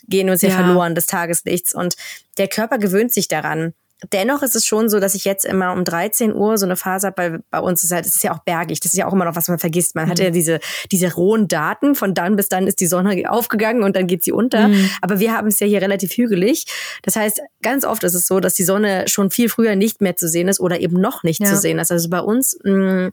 gehen 0.08 0.30
uns 0.30 0.42
ja, 0.42 0.50
ja 0.50 0.56
verloren 0.56 0.94
des 0.94 1.06
Tageslichts. 1.06 1.74
Und 1.74 1.96
der 2.38 2.48
Körper 2.48 2.78
gewöhnt 2.78 3.12
sich 3.12 3.28
daran. 3.28 3.74
Dennoch 4.12 4.42
ist 4.42 4.54
es 4.54 4.66
schon 4.66 4.90
so, 4.90 5.00
dass 5.00 5.14
ich 5.14 5.24
jetzt 5.24 5.46
immer 5.46 5.72
um 5.72 5.82
13 5.82 6.35
Uhr 6.35 6.59
so 6.59 6.66
eine 6.66 6.76
Phase 6.76 7.06
habe, 7.06 7.16
weil 7.16 7.40
bei 7.50 7.61
uns 7.61 7.82
ist 7.82 7.92
halt, 7.92 8.04
es 8.04 8.16
ist 8.16 8.22
ja 8.22 8.35
auch 8.35 8.40
bergig, 8.40 8.80
das 8.80 8.92
ist 8.92 8.98
ja 8.98 9.06
auch 9.06 9.12
immer 9.14 9.24
noch, 9.24 9.37
was 9.37 9.48
man 9.48 9.59
vergisst. 9.59 9.94
Man 9.94 10.04
mhm. 10.04 10.11
hat 10.11 10.18
ja 10.18 10.30
diese, 10.30 10.61
diese 10.92 11.14
rohen 11.14 11.48
Daten, 11.48 11.94
von 11.94 12.12
dann 12.12 12.37
bis 12.37 12.50
dann 12.50 12.66
ist 12.66 12.80
die 12.80 12.87
Sonne 12.87 13.30
aufgegangen 13.30 13.82
und 13.82 13.96
dann 13.96 14.06
geht 14.06 14.22
sie 14.22 14.32
unter. 14.32 14.68
Mhm. 14.68 14.90
Aber 15.00 15.18
wir 15.18 15.32
haben 15.32 15.48
es 15.48 15.61
ja 15.61 15.66
hier 15.66 15.80
relativ 15.80 16.12
hügelig. 16.12 16.66
Das 17.02 17.16
heißt, 17.16 17.40
ganz 17.62 17.87
oft 17.87 18.04
ist 18.04 18.14
es 18.14 18.26
so, 18.26 18.38
dass 18.38 18.52
die 18.52 18.64
Sonne 18.64 19.04
schon 19.09 19.30
viel 19.30 19.48
früher 19.48 19.76
nicht 19.76 20.02
mehr 20.02 20.14
zu 20.14 20.28
sehen 20.28 20.48
ist 20.48 20.61
oder 20.61 20.78
eben 20.80 21.00
noch 21.00 21.22
nicht 21.22 21.40
ja. 21.40 21.46
zu 21.46 21.56
sehen 21.56 21.78
ist. 21.78 21.90
Also 21.90 22.11
bei 22.11 22.20
uns 22.20 22.59
mh, 22.64 23.06
mm, 23.06 23.12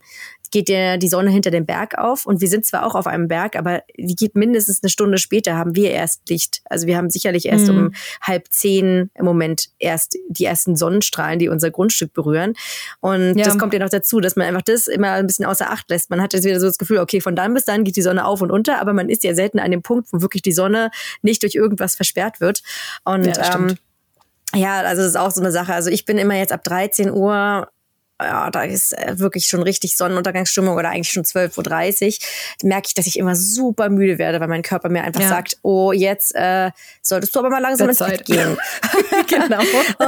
geht 0.54 0.68
der, 0.68 0.98
die 0.98 1.08
Sonne 1.08 1.30
hinter 1.30 1.50
dem 1.50 1.66
Berg 1.66 1.98
auf 1.98 2.26
und 2.26 2.40
wir 2.40 2.46
sind 2.46 2.64
zwar 2.64 2.86
auch 2.86 2.94
auf 2.94 3.08
einem 3.08 3.26
Berg, 3.26 3.56
aber 3.56 3.82
die 3.98 4.14
geht 4.14 4.36
mindestens 4.36 4.84
eine 4.84 4.88
Stunde 4.88 5.18
später, 5.18 5.56
haben 5.56 5.74
wir 5.74 5.90
erst 5.90 6.28
Licht. 6.28 6.62
Also 6.66 6.86
wir 6.86 6.96
haben 6.96 7.10
sicherlich 7.10 7.46
erst 7.46 7.66
mhm. 7.66 7.78
um 7.78 7.92
halb 8.22 8.46
zehn 8.50 9.10
im 9.14 9.24
Moment 9.24 9.70
erst 9.80 10.16
die 10.28 10.44
ersten 10.44 10.76
Sonnenstrahlen, 10.76 11.40
die 11.40 11.48
unser 11.48 11.72
Grundstück 11.72 12.12
berühren. 12.12 12.54
Und 13.00 13.36
ja. 13.36 13.44
das 13.44 13.58
kommt 13.58 13.74
ja 13.74 13.80
noch 13.80 13.88
dazu, 13.88 14.20
dass 14.20 14.36
man 14.36 14.46
einfach 14.46 14.62
das 14.62 14.86
immer 14.86 15.10
ein 15.10 15.26
bisschen 15.26 15.44
außer 15.44 15.68
Acht 15.72 15.90
lässt. 15.90 16.08
Man 16.10 16.22
hat 16.22 16.34
jetzt 16.34 16.44
wieder 16.44 16.60
so 16.60 16.66
das 16.66 16.78
Gefühl, 16.78 16.98
okay, 16.98 17.20
von 17.20 17.34
dann 17.34 17.52
bis 17.52 17.64
dann 17.64 17.82
geht 17.82 17.96
die 17.96 18.02
Sonne 18.02 18.24
auf 18.24 18.40
und 18.40 18.52
unter, 18.52 18.80
aber 18.80 18.92
man 18.92 19.08
ist 19.08 19.24
ja 19.24 19.34
selten 19.34 19.58
an 19.58 19.72
dem 19.72 19.82
Punkt, 19.82 20.12
wo 20.12 20.22
wirklich 20.22 20.42
die 20.42 20.52
Sonne 20.52 20.92
nicht 21.20 21.42
durch 21.42 21.56
irgendwas 21.56 21.96
versperrt 21.96 22.40
wird. 22.40 22.62
Und 23.02 23.26
ja, 23.26 23.56
ähm, 23.56 23.76
ja, 24.54 24.82
also 24.82 25.02
das 25.02 25.10
ist 25.10 25.16
auch 25.16 25.32
so 25.32 25.40
eine 25.40 25.50
Sache. 25.50 25.74
Also 25.74 25.90
ich 25.90 26.04
bin 26.04 26.16
immer 26.16 26.36
jetzt 26.36 26.52
ab 26.52 26.62
13 26.62 27.10
Uhr 27.10 27.66
ja, 28.22 28.50
da 28.50 28.62
ist 28.62 28.96
äh, 28.96 29.18
wirklich 29.18 29.46
schon 29.46 29.62
richtig 29.62 29.96
Sonnenuntergangsstimmung 29.96 30.76
oder 30.76 30.90
eigentlich 30.90 31.10
schon 31.10 31.24
12.30 31.24 32.06
Uhr, 32.06 32.68
merke 32.68 32.86
ich, 32.88 32.94
dass 32.94 33.06
ich 33.06 33.18
immer 33.18 33.34
super 33.34 33.88
müde 33.88 34.18
werde, 34.18 34.40
weil 34.40 34.48
mein 34.48 34.62
Körper 34.62 34.88
mir 34.88 35.02
einfach 35.02 35.20
ja. 35.20 35.28
sagt, 35.28 35.58
oh, 35.62 35.92
jetzt 35.92 36.34
äh, 36.34 36.70
solltest 37.02 37.34
du 37.34 37.40
aber 37.40 37.50
mal 37.50 37.60
langsam 37.60 37.88
ins 37.88 37.98
Bett 37.98 38.24
gehen. 38.24 38.56
genau. 39.28 39.60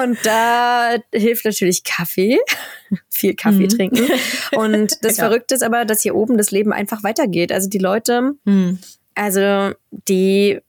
Und 0.02 0.18
da 0.24 0.96
hilft 1.12 1.44
natürlich 1.44 1.82
Kaffee, 1.82 2.38
viel 3.10 3.34
Kaffee 3.34 3.64
mhm. 3.64 3.68
trinken. 3.68 4.08
Und 4.52 5.04
das 5.04 5.16
ja. 5.16 5.24
Verrückte 5.24 5.56
ist 5.56 5.62
aber, 5.62 5.84
dass 5.84 6.02
hier 6.02 6.14
oben 6.14 6.38
das 6.38 6.52
Leben 6.52 6.72
einfach 6.72 7.02
weitergeht. 7.02 7.50
Also 7.50 7.68
die 7.68 7.78
Leute, 7.78 8.34
mhm. 8.44 8.78
also 9.14 9.72
die 9.90 10.60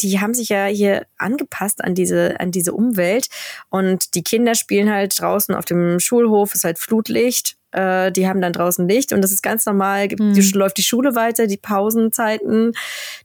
die 0.00 0.20
haben 0.20 0.34
sich 0.34 0.48
ja 0.48 0.66
hier 0.66 1.06
angepasst 1.18 1.82
an 1.84 1.94
diese, 1.94 2.38
an 2.40 2.50
diese 2.50 2.72
Umwelt. 2.72 3.28
Und 3.68 4.14
die 4.14 4.22
Kinder 4.22 4.54
spielen 4.54 4.90
halt 4.90 5.18
draußen 5.20 5.54
auf 5.54 5.64
dem 5.64 6.00
Schulhof, 6.00 6.54
ist 6.54 6.64
halt 6.64 6.78
Flutlicht. 6.78 7.56
Äh, 7.72 8.12
die 8.12 8.28
haben 8.28 8.40
dann 8.40 8.52
draußen 8.52 8.86
Licht 8.86 9.12
und 9.12 9.22
das 9.22 9.32
ist 9.32 9.42
ganz 9.42 9.64
normal. 9.66 10.08
Mhm. 10.08 10.34
Die, 10.34 10.42
läuft 10.52 10.76
die 10.76 10.82
Schule 10.82 11.14
weiter, 11.14 11.46
die 11.46 11.56
Pausenzeiten, 11.56 12.72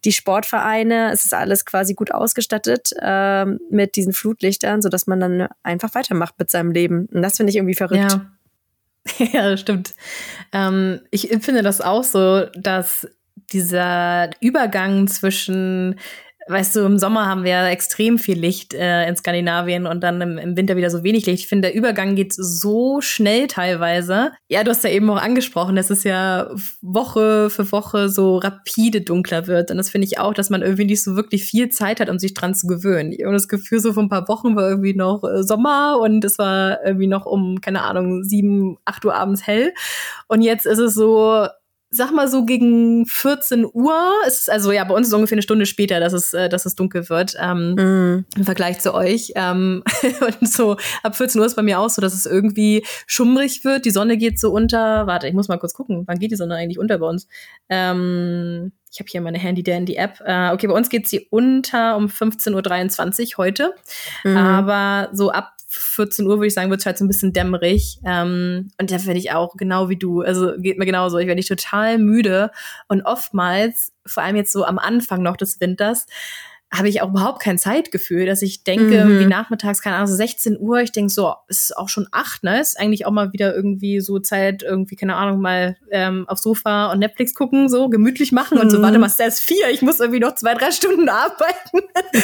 die 0.06 0.14
Sportvereine. 0.14 1.12
Es 1.12 1.26
ist 1.26 1.34
alles 1.34 1.66
quasi 1.66 1.94
gut 1.94 2.12
ausgestattet 2.12 2.92
äh, 3.00 3.46
mit 3.70 3.96
diesen 3.96 4.14
Flutlichtern, 4.14 4.82
sodass 4.82 5.06
man 5.08 5.20
dann 5.20 5.48
einfach 5.64 5.94
weitermacht 5.96 6.36
mit 6.40 6.50
seinem 6.50 6.72
Leben. 6.72 7.08
Und 7.12 7.22
das 7.22 7.38
finde 7.38 7.52
ich 7.52 7.58
irgendwie 7.58 7.76
verrückt. 7.76 8.12
Ja. 8.12 8.32
Ja, 9.32 9.56
stimmt. 9.56 9.96
Ähm, 10.52 11.00
ich 11.12 11.30
finde 11.40 11.64
das 11.64 11.80
auch 11.80 12.04
so, 12.04 12.46
dass 12.56 13.08
dieser 13.54 14.30
Übergang 14.42 15.08
zwischen 15.08 15.98
weißt 16.48 16.76
du, 16.76 16.82
im 16.82 16.98
Sommer 16.98 17.26
haben 17.26 17.44
wir 17.44 17.64
extrem 17.66 18.18
viel 18.18 18.40
Licht 18.40 18.74
äh, 18.74 19.08
in 19.08 19.16
Skandinavien 19.16 19.86
und 19.86 20.02
dann 20.02 20.22
im, 20.22 20.38
im, 20.38 20.58
Winter 20.58 20.76
wieder 20.76 20.90
so 20.90 21.04
wenig 21.04 21.26
Licht. 21.26 21.44
Ich 21.44 21.48
finde, 21.48 21.70
der 21.70 21.76
Übergang 21.76 22.16
geht 22.16 22.34
so 22.34 23.02
schnell 23.02 23.48
teilweise. 23.48 24.32
Ja, 24.48 24.64
du 24.64 24.72
hast 24.72 24.84
ja 24.84 24.90
eben 24.90 25.10
auch 25.10 25.22
angesprochen, 25.22 25.76
dass 25.76 25.90
es 25.90 26.04
ja 26.04 26.50
Woche 26.82 27.50
für 27.50 27.72
Woche 27.72 28.10
so 28.10 28.38
rapide 28.38 29.02
dunkler 29.02 29.48
wird. 29.48 29.72
Und 29.72 29.78
das 29.78 29.90
finde 29.90 30.08
ich 30.08 30.20
auch, 30.20 30.34
dass 30.34 30.50
man 30.50 30.62
irgendwie 30.62 30.86
nicht 30.86 31.04
so 31.04 31.16
wirklich 31.16 31.44
viel 31.44 31.70
Zeit 31.70 32.00
hat, 32.00 32.10
um 32.10 32.20
sich 32.20 32.34
dran 32.34 32.56
zu 32.56 32.68
gewöhnen. 32.68 33.14
Habe 33.24 33.34
das 33.34 33.48
Gefühl, 33.48 33.80
so 33.80 33.94
vor 33.94 34.04
ein 34.04 34.10
paar 34.10 34.28
Wochen 34.28 34.56
war 34.56 34.70
irgendwie 34.70 34.96
noch 34.96 35.24
äh, 35.24 35.44
Sommer 35.44 36.00
und 36.02 36.24
es 36.24 36.38
war 36.38 36.84
irgendwie 36.86 37.08
noch 37.08 37.26
um, 37.26 37.62
keine 37.62 37.84
Ahnung, 37.84 38.24
sieben, 38.24 38.78
acht 38.86 39.06
Uhr 39.06 39.16
abends 39.16 39.46
hell. 39.46 39.74
Und 40.28 40.42
jetzt 40.42 40.66
ist 40.66 40.80
es 40.80 40.94
so, 40.94 41.48
sag 41.90 42.12
mal 42.12 42.28
so 42.28 42.44
gegen 42.46 43.06
14 43.06 43.66
Uhr. 43.72 44.12
ist 44.28 44.50
also 44.50 44.72
ja, 44.72 44.84
bei 44.84 44.94
uns 44.94 45.08
ist 45.08 45.14
es 45.14 45.16
ungefähr 45.16 45.36
eine 45.36 45.42
Stunde 45.42 45.66
später, 45.66 46.00
dass 46.00 46.14
es, 46.14 46.34
äh, 46.34 46.50
dass 46.50 46.66
es 46.66 46.76
dunkel 46.76 47.10
wird 47.10 47.36
ähm, 47.40 47.76
mm. 47.76 48.26
im 48.36 48.44
Vergleich 48.44 48.80
zu 48.80 48.94
euch. 48.94 49.32
Ähm, 49.36 49.84
und 50.42 50.50
so 50.52 50.78
ab 51.04 51.16
14 51.16 51.40
Uhr 51.40 51.46
ist 51.46 51.56
bei 51.56 51.62
mir 51.62 51.80
auch 51.80 51.90
so, 51.90 52.02
dass 52.02 52.14
es 52.14 52.26
irgendwie 52.26 52.86
schummrig 53.06 53.64
wird. 53.64 53.86
Die 53.86 53.92
Sonne 53.92 54.18
geht 54.18 54.40
so 54.40 54.52
unter. 54.52 55.08
Warte, 55.08 55.28
ich 55.28 55.34
muss 55.34 55.48
mal 55.48 55.58
kurz 55.58 55.74
gucken, 55.74 56.04
wann 56.08 56.20
geht 56.20 56.32
die 56.32 56.36
Sonne 56.36 56.56
eigentlich 56.56 56.80
unter 56.80 56.98
bei 56.98 57.08
uns? 57.08 57.28
Ähm, 57.70 58.74
ich 58.92 59.00
habe 59.00 59.10
hier 59.10 59.22
meine 59.22 59.38
Handy 59.38 59.64
Dandy 59.64 59.96
App. 59.96 60.20
Äh, 60.26 60.52
okay, 60.52 60.68
bei 60.68 60.74
uns 60.74 60.90
geht 60.90 61.08
sie 61.08 61.28
unter 61.30 61.96
um 61.98 62.08
15.23 62.08 63.34
Uhr 63.34 63.38
heute. 63.38 63.74
Mm. 64.24 64.36
Aber 64.36 65.10
so 65.14 65.32
ab 65.32 65.57
14 65.98 66.26
Uhr, 66.26 66.38
würde 66.38 66.48
ich 66.48 66.54
sagen, 66.54 66.70
wird 66.70 66.80
es 66.80 66.86
halt 66.86 66.98
so 66.98 67.04
ein 67.04 67.08
bisschen 67.08 67.34
dämmerig. 67.34 68.00
Ähm, 68.06 68.70
und 68.80 68.92
da 68.92 69.06
werde 69.06 69.20
ich 69.20 69.32
auch 69.32 69.58
genau 69.58 69.90
wie 69.90 69.98
du, 69.98 70.22
also 70.22 70.54
geht 70.58 70.78
mir 70.78 70.86
genauso. 70.86 71.18
Ich 71.18 71.28
werde 71.28 71.44
total 71.44 71.98
müde. 71.98 72.52
Und 72.88 73.02
oftmals, 73.02 73.94
vor 74.06 74.24
allem 74.24 74.36
jetzt 74.36 74.54
so 74.54 74.64
am 74.64 74.78
Anfang 74.78 75.24
noch 75.24 75.38
des 75.38 75.60
Winters, 75.60 76.06
habe 76.72 76.90
ich 76.90 77.02
auch 77.02 77.10
überhaupt 77.10 77.42
kein 77.42 77.58
Zeitgefühl, 77.58 78.26
dass 78.26 78.42
ich 78.42 78.64
denke, 78.66 79.06
mhm. 79.06 79.20
wie 79.20 79.26
nachmittags, 79.26 79.82
keine 79.82 79.96
Ahnung, 79.96 80.08
so 80.08 80.16
16 80.16 80.60
Uhr, 80.60 80.82
ich 80.82 80.92
denke 80.92 81.10
so, 81.10 81.34
es 81.48 81.70
ist 81.70 81.78
auch 81.78 81.88
schon 81.88 82.08
acht, 82.12 82.44
ne? 82.44 82.60
Ist 82.60 82.78
eigentlich 82.78 83.06
auch 83.06 83.12
mal 83.12 83.32
wieder 83.32 83.56
irgendwie 83.56 84.02
so 84.02 84.20
Zeit, 84.20 84.64
irgendwie, 84.64 84.98
keine 84.98 85.16
Ahnung, 85.16 85.40
mal 85.40 85.78
ähm, 85.92 86.28
aufs 86.28 86.42
Sofa 86.42 86.92
und 86.92 87.00
Netflix 87.00 87.34
gucken, 87.34 87.70
so 87.70 87.90
gemütlich 87.90 88.34
machen 88.34 88.56
mhm. 88.56 88.64
und 88.64 88.70
so, 88.70 88.82
warte 88.82 88.98
mhm. 88.98 89.02
mal, 89.02 89.08
es 89.08 89.20
ist 89.20 89.40
vier, 89.40 89.70
ich 89.72 89.82
muss 89.82 90.02
irgendwie 90.02 90.20
noch 90.20 90.36
zwei, 90.36 90.56
drei 90.56 90.72
Stunden 90.72 91.08
arbeiten 91.10 91.80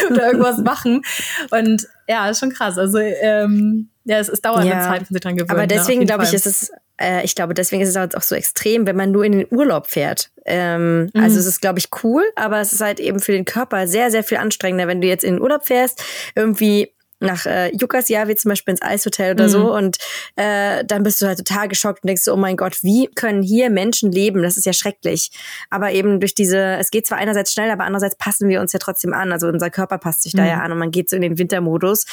oder 0.11 0.27
irgendwas 0.27 0.57
machen. 0.57 1.03
Und 1.51 1.87
ja, 2.09 2.29
ist 2.29 2.39
schon 2.39 2.51
krass. 2.51 2.77
Also, 2.77 2.97
ähm, 2.99 3.89
ja, 4.03 4.17
es, 4.17 4.27
es 4.27 4.41
dauert 4.41 4.65
ja. 4.65 4.73
eine 4.73 4.83
Zeit, 4.83 4.99
bis 4.99 5.09
sich 5.09 5.21
dran 5.21 5.37
gewöhnt. 5.37 5.51
Aber 5.51 5.61
ne, 5.61 5.67
deswegen 5.67 6.05
glaube 6.05 6.25
ich, 6.25 6.33
ist 6.33 6.45
es, 6.45 6.71
äh, 7.03 7.23
ich 7.23 7.35
glaube, 7.35 7.53
deswegen 7.53 7.81
ist 7.83 7.89
es 7.89 7.95
halt 7.95 8.15
auch 8.15 8.21
so 8.21 8.35
extrem, 8.35 8.87
wenn 8.87 8.95
man 8.95 9.11
nur 9.11 9.25
in 9.25 9.33
den 9.33 9.47
Urlaub 9.51 9.87
fährt. 9.87 10.31
Ähm, 10.45 11.09
mhm. 11.13 11.21
Also 11.21 11.39
es 11.39 11.45
ist, 11.45 11.61
glaube 11.61 11.79
ich, 11.79 11.89
cool, 12.03 12.23
aber 12.35 12.59
es 12.61 12.73
ist 12.73 12.81
halt 12.81 12.99
eben 12.99 13.19
für 13.19 13.33
den 13.33 13.45
Körper 13.45 13.87
sehr, 13.87 14.11
sehr 14.11 14.23
viel 14.23 14.37
anstrengender, 14.37 14.87
wenn 14.87 15.01
du 15.01 15.07
jetzt 15.07 15.23
in 15.23 15.35
den 15.35 15.41
Urlaub 15.41 15.65
fährst, 15.65 16.03
irgendwie 16.35 16.93
nach 17.23 17.45
äh, 17.45 17.71
wie 17.73 18.35
zum 18.35 18.49
Beispiel 18.49 18.71
ins 18.71 18.81
Eishotel 18.81 19.33
oder 19.33 19.45
mhm. 19.45 19.49
so 19.49 19.75
und 19.75 19.97
äh, 20.35 20.83
dann 20.85 21.03
bist 21.03 21.21
du 21.21 21.27
halt 21.27 21.37
total 21.37 21.67
geschockt 21.67 22.03
und 22.03 22.07
denkst 22.07 22.23
so, 22.23 22.33
oh 22.33 22.37
mein 22.37 22.57
Gott, 22.57 22.83
wie 22.83 23.07
können 23.07 23.41
hier 23.41 23.69
Menschen 23.69 24.11
leben? 24.11 24.43
Das 24.43 24.57
ist 24.57 24.65
ja 24.65 24.73
schrecklich. 24.73 25.31
Aber 25.69 25.91
eben 25.91 26.19
durch 26.19 26.35
diese, 26.35 26.59
es 26.77 26.91
geht 26.91 27.07
zwar 27.07 27.17
einerseits 27.17 27.53
schnell, 27.53 27.69
aber 27.69 27.83
andererseits 27.83 28.15
passen 28.15 28.49
wir 28.49 28.61
uns 28.61 28.73
ja 28.73 28.79
trotzdem 28.79 29.13
an. 29.13 29.31
Also 29.31 29.47
unser 29.47 29.69
Körper 29.69 29.97
passt 29.97 30.23
sich 30.23 30.33
mhm. 30.33 30.37
da 30.37 30.45
ja 30.45 30.59
an 30.59 30.71
und 30.71 30.77
man 30.77 30.91
geht 30.91 31.09
so 31.09 31.15
in 31.15 31.21
den 31.21 31.37
Wintermodus. 31.37 32.05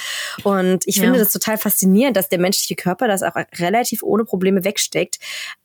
Und 0.44 0.86
ich 0.86 0.96
ja. 0.96 1.04
finde 1.04 1.18
das 1.18 1.32
total 1.32 1.58
faszinierend, 1.58 2.16
dass 2.16 2.28
der 2.28 2.38
menschliche 2.38 2.76
Körper 2.76 3.08
das 3.08 3.22
auch 3.22 3.34
relativ 3.58 4.02
ohne 4.02 4.24
Probleme 4.24 4.64
wegsteckt. 4.64 5.18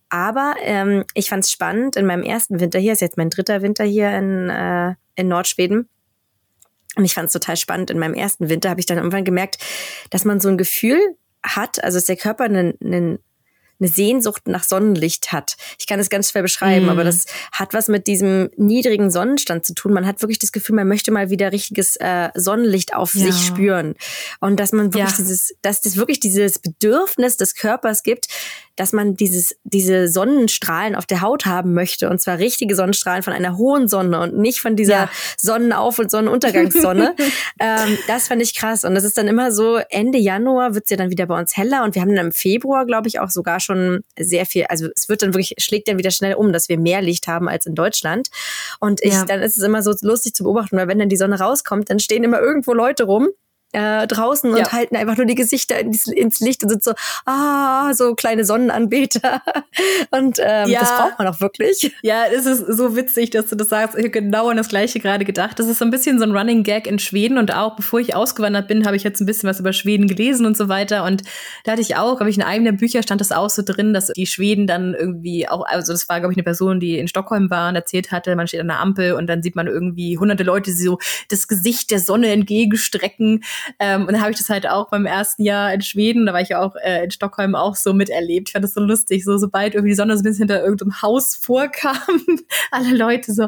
Aber 0.09 0.55
ähm, 0.61 1.03
ich 1.13 1.29
fand 1.29 1.43
es 1.43 1.51
spannend 1.51 1.95
in 1.95 2.05
meinem 2.05 2.23
ersten 2.23 2.59
Winter 2.59 2.79
hier, 2.79 2.93
ist 2.93 3.01
jetzt 3.01 3.17
mein 3.17 3.29
dritter 3.29 3.61
Winter 3.61 3.83
hier 3.83 4.11
in, 4.11 4.49
äh, 4.49 4.93
in 5.15 5.27
Nordschweden 5.27 5.89
und 6.95 7.05
ich 7.05 7.13
fand 7.13 7.27
es 7.27 7.33
total 7.33 7.57
spannend. 7.57 7.89
In 7.89 7.99
meinem 7.99 8.13
ersten 8.13 8.49
Winter 8.49 8.69
habe 8.69 8.79
ich 8.79 8.85
dann 8.85 8.97
irgendwann 8.97 9.25
gemerkt, 9.25 9.57
dass 10.09 10.25
man 10.25 10.39
so 10.39 10.49
ein 10.49 10.57
Gefühl 10.57 10.99
hat, 11.43 11.83
also 11.83 11.97
dass 11.97 12.05
der 12.05 12.15
Körper 12.15 12.45
einen, 12.45 12.73
einen 12.81 13.19
eine 13.79 13.89
Sehnsucht 13.89 14.47
nach 14.47 14.63
Sonnenlicht 14.63 15.31
hat. 15.31 15.57
Ich 15.77 15.87
kann 15.87 15.99
es 15.99 16.09
ganz 16.09 16.29
schwer 16.29 16.41
beschreiben, 16.41 16.85
mm. 16.85 16.89
aber 16.89 17.03
das 17.03 17.25
hat 17.51 17.73
was 17.73 17.87
mit 17.87 18.07
diesem 18.07 18.49
niedrigen 18.55 19.11
Sonnenstand 19.11 19.65
zu 19.65 19.73
tun. 19.73 19.93
Man 19.93 20.05
hat 20.05 20.21
wirklich 20.21 20.39
das 20.39 20.51
Gefühl, 20.51 20.75
man 20.75 20.87
möchte 20.87 21.11
mal 21.11 21.29
wieder 21.29 21.51
richtiges 21.51 21.97
äh, 21.97 22.29
Sonnenlicht 22.35 22.95
auf 22.95 23.13
ja. 23.15 23.25
sich 23.25 23.45
spüren 23.45 23.95
und 24.39 24.59
dass 24.59 24.71
man 24.71 24.93
wirklich 24.93 25.11
ja. 25.11 25.17
dieses, 25.17 25.55
dass 25.61 25.81
das 25.81 25.97
wirklich 25.97 26.19
dieses 26.19 26.59
Bedürfnis 26.59 27.37
des 27.37 27.55
Körpers 27.55 28.03
gibt, 28.03 28.27
dass 28.75 28.93
man 28.93 29.15
dieses, 29.15 29.55
diese 29.63 30.07
Sonnenstrahlen 30.07 30.95
auf 30.95 31.05
der 31.05 31.21
Haut 31.21 31.45
haben 31.45 31.73
möchte. 31.73 32.09
Und 32.09 32.21
zwar 32.21 32.39
richtige 32.39 32.75
Sonnenstrahlen 32.75 33.23
von 33.23 33.33
einer 33.33 33.57
hohen 33.57 33.87
Sonne 33.87 34.19
und 34.19 34.37
nicht 34.37 34.59
von 34.59 34.75
dieser 34.75 34.93
ja. 34.93 35.09
Sonnenauf- 35.37 35.99
und 35.99 36.11
Sonnenuntergangssonne. 36.11 37.15
ähm, 37.59 37.97
das 38.07 38.27
fand 38.27 38.41
ich 38.41 38.55
krass. 38.55 38.83
Und 38.83 38.95
das 38.95 39.03
ist 39.03 39.17
dann 39.17 39.27
immer 39.27 39.51
so, 39.51 39.79
Ende 39.89 40.17
Januar 40.17 40.75
wird's 40.75 40.89
ja 40.89 40.97
dann 40.97 41.09
wieder 41.09 41.25
bei 41.25 41.39
uns 41.39 41.55
heller. 41.55 41.83
Und 41.83 41.95
wir 41.95 42.01
haben 42.01 42.13
dann 42.13 42.27
im 42.27 42.31
Februar, 42.31 42.85
glaube 42.85 43.07
ich, 43.07 43.19
auch 43.19 43.29
sogar 43.29 43.59
schon 43.59 44.01
sehr 44.19 44.45
viel, 44.45 44.65
also 44.65 44.87
es 44.95 45.07
wird 45.07 45.21
dann 45.21 45.33
wirklich, 45.33 45.55
schlägt 45.57 45.87
dann 45.87 45.97
wieder 45.97 46.11
schnell 46.11 46.35
um, 46.35 46.51
dass 46.51 46.69
wir 46.69 46.77
mehr 46.77 47.01
Licht 47.01 47.27
haben 47.27 47.47
als 47.47 47.65
in 47.65 47.75
Deutschland. 47.75 48.29
Und 48.79 49.01
ich, 49.03 49.13
ja. 49.13 49.25
dann 49.25 49.41
ist 49.41 49.57
es 49.57 49.63
immer 49.63 49.81
so 49.81 49.93
lustig 50.01 50.33
zu 50.33 50.43
beobachten, 50.43 50.77
weil 50.77 50.87
wenn 50.87 50.99
dann 50.99 51.09
die 51.09 51.17
Sonne 51.17 51.39
rauskommt, 51.39 51.89
dann 51.89 51.99
stehen 51.99 52.23
immer 52.23 52.39
irgendwo 52.39 52.73
Leute 52.73 53.03
rum 53.03 53.29
äh, 53.75 54.07
draußen 54.07 54.51
und 54.51 54.57
ja. 54.57 54.71
halten 54.71 54.95
einfach 54.95 55.17
nur 55.17 55.25
die 55.25 55.35
Gesichter 55.35 55.77
ins, 55.77 56.07
ins, 56.07 56.39
Licht 56.39 56.63
und 56.63 56.69
sind 56.69 56.83
so, 56.83 56.93
ah, 57.25 57.93
so 57.93 58.15
kleine 58.15 58.45
Sonnenanbeter. 58.45 59.41
Und 60.11 60.39
ähm, 60.39 60.69
ja. 60.69 60.79
das 60.79 60.89
braucht 60.89 61.19
man 61.19 61.27
auch 61.27 61.41
wirklich. 61.41 61.93
Ja, 62.01 62.23
es 62.33 62.45
ist 62.45 62.59
so 62.59 62.95
witzig, 62.95 63.31
dass 63.31 63.47
du 63.47 63.55
das 63.55 63.69
sagst. 63.69 63.97
Ich 63.97 64.03
habe 64.03 64.11
genau 64.11 64.49
an 64.49 64.57
das 64.57 64.69
Gleiche 64.69 64.99
gerade 64.99 65.25
gedacht. 65.25 65.59
Das 65.59 65.67
ist 65.67 65.79
so 65.79 65.85
ein 65.85 65.91
bisschen 65.91 66.19
so 66.19 66.25
ein 66.25 66.31
Running 66.31 66.63
Gag 66.63 66.87
in 66.87 66.99
Schweden 66.99 67.37
und 67.37 67.53
auch 67.53 67.75
bevor 67.75 67.99
ich 67.99 68.15
ausgewandert 68.15 68.67
bin, 68.67 68.85
habe 68.85 68.95
ich 68.95 69.03
jetzt 69.03 69.19
ein 69.19 69.25
bisschen 69.25 69.49
was 69.49 69.59
über 69.59 69.73
Schweden 69.73 70.07
gelesen 70.07 70.45
und 70.45 70.55
so 70.55 70.69
weiter. 70.69 71.03
Und 71.03 71.23
da 71.63 71.73
hatte 71.73 71.81
ich 71.81 71.97
auch, 71.97 72.15
glaube 72.15 72.29
ich, 72.29 72.37
in 72.37 72.43
einem 72.43 72.63
der 72.63 72.71
Bücher 72.71 73.03
stand 73.03 73.19
das 73.19 73.31
auch 73.31 73.49
so 73.49 73.61
drin, 73.65 73.93
dass 73.93 74.07
die 74.07 74.27
Schweden 74.27 74.67
dann 74.67 74.93
irgendwie 74.93 75.47
auch, 75.47 75.65
also 75.65 75.91
das 75.91 76.07
war, 76.07 76.19
glaube 76.19 76.33
ich, 76.33 76.37
eine 76.37 76.43
Person, 76.43 76.79
die 76.79 76.97
in 76.97 77.07
Stockholm 77.07 77.49
war 77.49 77.69
und 77.69 77.75
erzählt 77.75 78.11
hatte, 78.11 78.35
man 78.35 78.47
steht 78.47 78.61
an 78.61 78.67
der 78.67 78.79
Ampel 78.79 79.13
und 79.13 79.27
dann 79.27 79.43
sieht 79.43 79.55
man 79.55 79.67
irgendwie 79.67 80.17
hunderte 80.17 80.43
Leute, 80.43 80.71
die 80.71 80.77
so 80.77 80.99
das 81.29 81.47
Gesicht 81.47 81.91
der 81.91 81.99
Sonne 81.99 82.31
entgegenstrecken 82.31 83.43
ähm, 83.79 84.01
und 84.01 84.13
dann 84.13 84.21
habe 84.21 84.31
ich 84.31 84.37
das 84.37 84.49
halt 84.49 84.67
auch 84.67 84.89
beim 84.89 85.05
ersten 85.05 85.43
Jahr 85.43 85.73
in 85.73 85.81
Schweden, 85.81 86.25
da 86.25 86.33
war 86.33 86.41
ich 86.41 86.49
ja 86.49 86.61
auch 86.61 86.75
äh, 86.75 87.03
in 87.05 87.11
Stockholm 87.11 87.55
auch 87.55 87.75
so 87.75 87.93
miterlebt. 87.93 88.49
Ich 88.49 88.53
fand 88.53 88.63
das 88.63 88.73
so 88.73 88.81
lustig, 88.81 89.23
so 89.23 89.37
sobald 89.37 89.73
irgendwie 89.73 89.91
die 89.91 89.95
Sonne 89.95 90.15
so 90.15 90.21
ein 90.21 90.23
bisschen 90.23 90.47
hinter 90.47 90.63
irgendeinem 90.63 91.01
Haus 91.01 91.35
vorkam, 91.35 91.97
alle 92.71 92.95
Leute 92.95 93.33
so, 93.33 93.47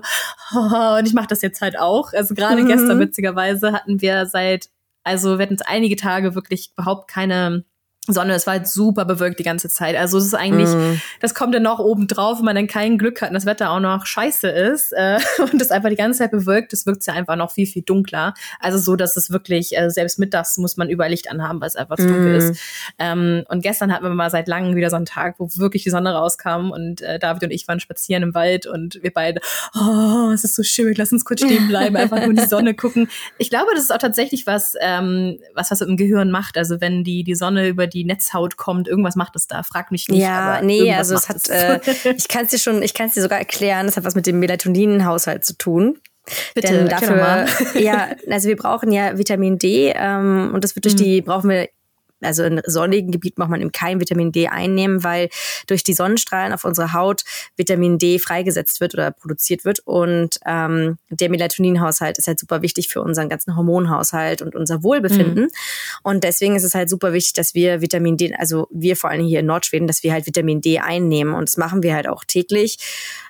oh, 0.53 0.97
und 0.97 1.07
ich 1.07 1.13
mache 1.13 1.27
das 1.27 1.41
jetzt 1.41 1.61
halt 1.61 1.77
auch. 1.77 2.13
Also 2.13 2.35
gerade 2.35 2.63
mhm. 2.63 2.67
gestern 2.67 2.99
witzigerweise 2.99 3.73
hatten 3.73 4.01
wir 4.01 4.25
seit, 4.25 4.69
also 5.03 5.37
wir 5.37 5.43
hatten 5.45 5.57
einige 5.65 5.95
Tage 5.95 6.35
wirklich 6.35 6.71
überhaupt 6.73 7.09
keine 7.09 7.63
Sonne, 8.13 8.33
es 8.33 8.47
war 8.47 8.53
halt 8.53 8.67
super 8.67 9.05
bewölkt 9.05 9.39
die 9.39 9.43
ganze 9.43 9.69
Zeit. 9.69 9.95
Also 9.95 10.17
es 10.17 10.25
ist 10.25 10.33
eigentlich, 10.33 10.69
mm. 10.69 11.01
das 11.19 11.33
kommt 11.33 11.53
dann 11.53 11.63
noch 11.63 11.79
oben 11.79 12.07
drauf, 12.07 12.39
wenn 12.39 12.45
man 12.45 12.55
dann 12.55 12.67
kein 12.67 12.97
Glück 12.97 13.21
hat 13.21 13.29
und 13.29 13.35
das 13.35 13.45
Wetter 13.45 13.71
auch 13.71 13.79
noch 13.79 14.05
scheiße 14.05 14.47
ist 14.47 14.91
äh, 14.93 15.19
und 15.39 15.61
es 15.61 15.71
einfach 15.71 15.89
die 15.89 15.95
ganze 15.95 16.19
Zeit 16.19 16.31
bewölkt, 16.31 16.73
das 16.73 16.85
wirkt 16.85 17.05
ja 17.05 17.13
einfach 17.13 17.35
noch 17.35 17.51
viel, 17.51 17.67
viel 17.67 17.83
dunkler. 17.83 18.33
Also 18.59 18.77
so, 18.77 18.95
dass 18.95 19.17
es 19.17 19.29
wirklich, 19.31 19.77
äh, 19.77 19.89
selbst 19.89 20.19
mittags 20.19 20.57
muss 20.57 20.77
man 20.77 20.89
überall 20.89 21.09
Licht 21.09 21.29
anhaben, 21.29 21.61
weil 21.61 21.67
es 21.67 21.75
einfach 21.75 21.97
zu 21.97 22.03
mm. 22.03 22.07
dunkel 22.07 22.35
ist. 22.35 22.61
Ähm, 22.99 23.43
und 23.49 23.61
gestern 23.61 23.93
hatten 23.93 24.03
wir 24.03 24.09
mal 24.09 24.29
seit 24.29 24.47
langem 24.47 24.75
wieder 24.75 24.89
so 24.89 24.95
einen 24.95 25.05
Tag, 25.05 25.35
wo 25.37 25.49
wirklich 25.55 25.83
die 25.83 25.89
Sonne 25.89 26.13
rauskam 26.13 26.71
und 26.71 27.01
äh, 27.01 27.19
David 27.19 27.43
und 27.43 27.51
ich 27.51 27.67
waren 27.67 27.79
spazieren 27.79 28.23
im 28.23 28.33
Wald 28.33 28.67
und 28.67 28.99
wir 29.01 29.11
beide, 29.11 29.41
oh, 29.75 30.31
es 30.33 30.43
ist 30.43 30.55
so 30.55 30.63
schön, 30.63 30.93
lass 30.97 31.11
uns 31.11 31.25
kurz 31.25 31.41
stehen 31.41 31.67
bleiben, 31.67 31.95
einfach 31.97 32.17
nur 32.17 32.29
in 32.29 32.35
die 32.35 32.45
Sonne 32.45 32.73
gucken. 32.73 33.09
Ich 33.37 33.49
glaube, 33.49 33.71
das 33.73 33.83
ist 33.83 33.93
auch 33.93 33.97
tatsächlich 33.97 34.47
was, 34.47 34.75
ähm, 34.79 35.39
was 35.53 35.71
was 35.71 35.81
im 35.81 35.97
Gehirn 35.97 36.31
macht. 36.31 36.57
Also 36.57 36.81
wenn 36.81 37.03
die, 37.03 37.23
die 37.23 37.35
Sonne 37.35 37.67
über 37.67 37.87
die 37.87 37.96
die 37.97 38.05
Netzhaut 38.05 38.57
kommt, 38.57 38.87
irgendwas 38.87 39.15
macht 39.15 39.35
es 39.35 39.47
da, 39.47 39.63
frag 39.63 39.91
mich 39.91 40.07
nicht. 40.07 40.21
Ja, 40.21 40.61
nee, 40.61 40.93
also 40.93 41.15
es 41.15 41.29
hat, 41.29 41.49
äh, 41.49 41.79
ich 42.17 42.27
kann 42.27 42.45
es 42.45 42.51
dir 42.51 42.59
schon, 42.59 42.81
ich 42.81 42.93
kann 42.93 43.07
es 43.07 43.13
dir 43.13 43.21
sogar 43.21 43.39
erklären, 43.39 43.87
es 43.87 43.97
hat 43.97 44.03
was 44.03 44.15
mit 44.15 44.27
dem 44.27 44.39
Melatonin-Haushalt 44.39 45.45
zu 45.45 45.57
tun. 45.57 45.99
Bitte, 46.53 46.73
Denn 46.73 46.89
dafür, 46.89 47.45
ja, 47.79 48.09
also 48.29 48.49
wir 48.49 48.57
brauchen 48.57 48.91
ja 48.91 49.17
Vitamin 49.17 49.57
D 49.57 49.93
ähm, 49.95 50.51
und 50.53 50.63
das 50.63 50.75
wird 50.75 50.85
durch 50.85 50.95
mhm. 50.95 50.99
die, 50.99 51.21
brauchen 51.21 51.49
wir 51.49 51.69
also 52.21 52.43
in 52.43 52.61
sonnigen 52.65 53.11
Gebieten 53.11 53.39
braucht 53.39 53.49
man 53.49 53.61
eben 53.61 53.71
kein 53.71 53.99
Vitamin 53.99 54.31
D 54.31 54.47
einnehmen, 54.47 55.03
weil 55.03 55.29
durch 55.67 55.83
die 55.83 55.93
Sonnenstrahlen 55.93 56.53
auf 56.53 56.65
unserer 56.65 56.93
Haut 56.93 57.23
Vitamin 57.55 57.97
D 57.97 58.19
freigesetzt 58.19 58.81
wird 58.81 58.93
oder 58.93 59.11
produziert 59.11 59.65
wird. 59.65 59.79
Und 59.85 60.39
ähm, 60.45 60.97
der 61.09 61.29
Melatoninhaushalt 61.29 62.17
ist 62.17 62.27
halt 62.27 62.39
super 62.39 62.61
wichtig 62.61 62.87
für 62.87 63.01
unseren 63.01 63.29
ganzen 63.29 63.55
Hormonhaushalt 63.55 64.41
und 64.41 64.55
unser 64.55 64.83
Wohlbefinden. 64.83 65.45
Mhm. 65.45 65.49
Und 66.03 66.23
deswegen 66.23 66.55
ist 66.55 66.63
es 66.63 66.75
halt 66.75 66.89
super 66.89 67.13
wichtig, 67.13 67.33
dass 67.33 67.53
wir 67.53 67.81
Vitamin 67.81 68.17
D, 68.17 68.33
also 68.35 68.67
wir 68.71 68.95
vor 68.95 69.09
allem 69.09 69.25
hier 69.25 69.41
in 69.41 69.45
Nordschweden, 69.45 69.87
dass 69.87 70.03
wir 70.03 70.13
halt 70.13 70.25
Vitamin 70.25 70.61
D 70.61 70.79
einnehmen. 70.79 71.33
Und 71.33 71.49
das 71.49 71.57
machen 71.57 71.83
wir 71.83 71.93
halt 71.93 72.07
auch 72.07 72.23
täglich. 72.23 72.77